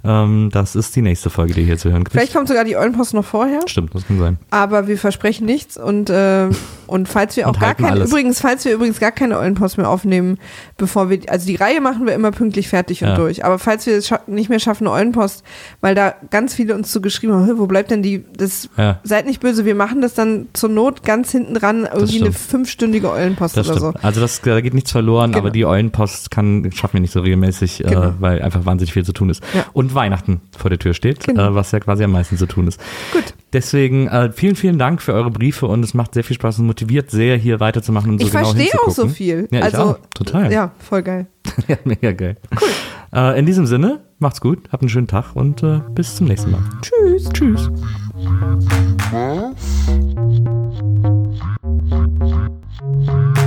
[0.05, 2.12] Ähm, das ist die nächste Folge, die ihr hier zu hören kriegt.
[2.12, 3.60] Vielleicht kommt sogar die Eulenpost noch vorher.
[3.66, 4.39] Stimmt, das kann sein.
[4.51, 6.48] Aber wir versprechen nichts und, äh,
[6.86, 9.89] und falls wir auch Und gar keine, übrigens, falls wir übrigens gar keine Eulenpost mehr
[9.89, 10.39] aufnehmen,
[10.77, 13.16] bevor wir, also die Reihe machen wir immer pünktlich fertig und Ja.
[13.16, 13.44] durch.
[13.44, 15.43] Aber falls wir es nicht mehr schaffen, eine Eulenpost,
[15.81, 19.01] weil da ganz viele uns zu geschrieben haben, "Hä, wo bleibt denn die, das, Ja.
[19.05, 23.10] seid nicht böse, wir machen das dann zur Not ganz hinten dran, irgendwie eine fünfstündige
[23.10, 23.94] Eulenpost Das oder stimmt.
[23.94, 24.01] so.
[24.06, 25.39] Also das, da geht nichts verloren, Genau.
[25.44, 28.02] aber die Eulenpost kann, schaffen wir nicht so regelmäßig, Genau.
[28.02, 29.42] äh, weil einfach wahnsinnig viel zu tun ist.
[29.55, 29.64] Ja.
[29.72, 31.50] Und Weihnachten vor der Tür steht, Genau.
[31.50, 32.80] äh, was ja quasi am meisten zu tun ist.
[33.12, 33.34] Gut.
[33.52, 36.66] Deswegen äh, vielen, vielen Dank für eure Briefe und es macht sehr viel Spaß und
[36.66, 39.14] motiviert sehr, hier weiterzumachen und so Ich genau verstehe auch so hinzugucken.
[39.14, 39.48] viel.
[39.50, 39.98] Ja, ich also, auch.
[40.14, 40.52] Total.
[40.52, 41.26] Ja, voll geil.
[41.68, 42.36] ja, mega geil.
[42.60, 42.68] Cool.
[43.14, 46.50] Äh, in diesem Sinne, macht's gut, habt einen schönen Tag und äh, bis zum nächsten
[46.50, 46.60] Mal.
[46.82, 47.28] Tschüss.
[47.32, 47.70] Tschüss.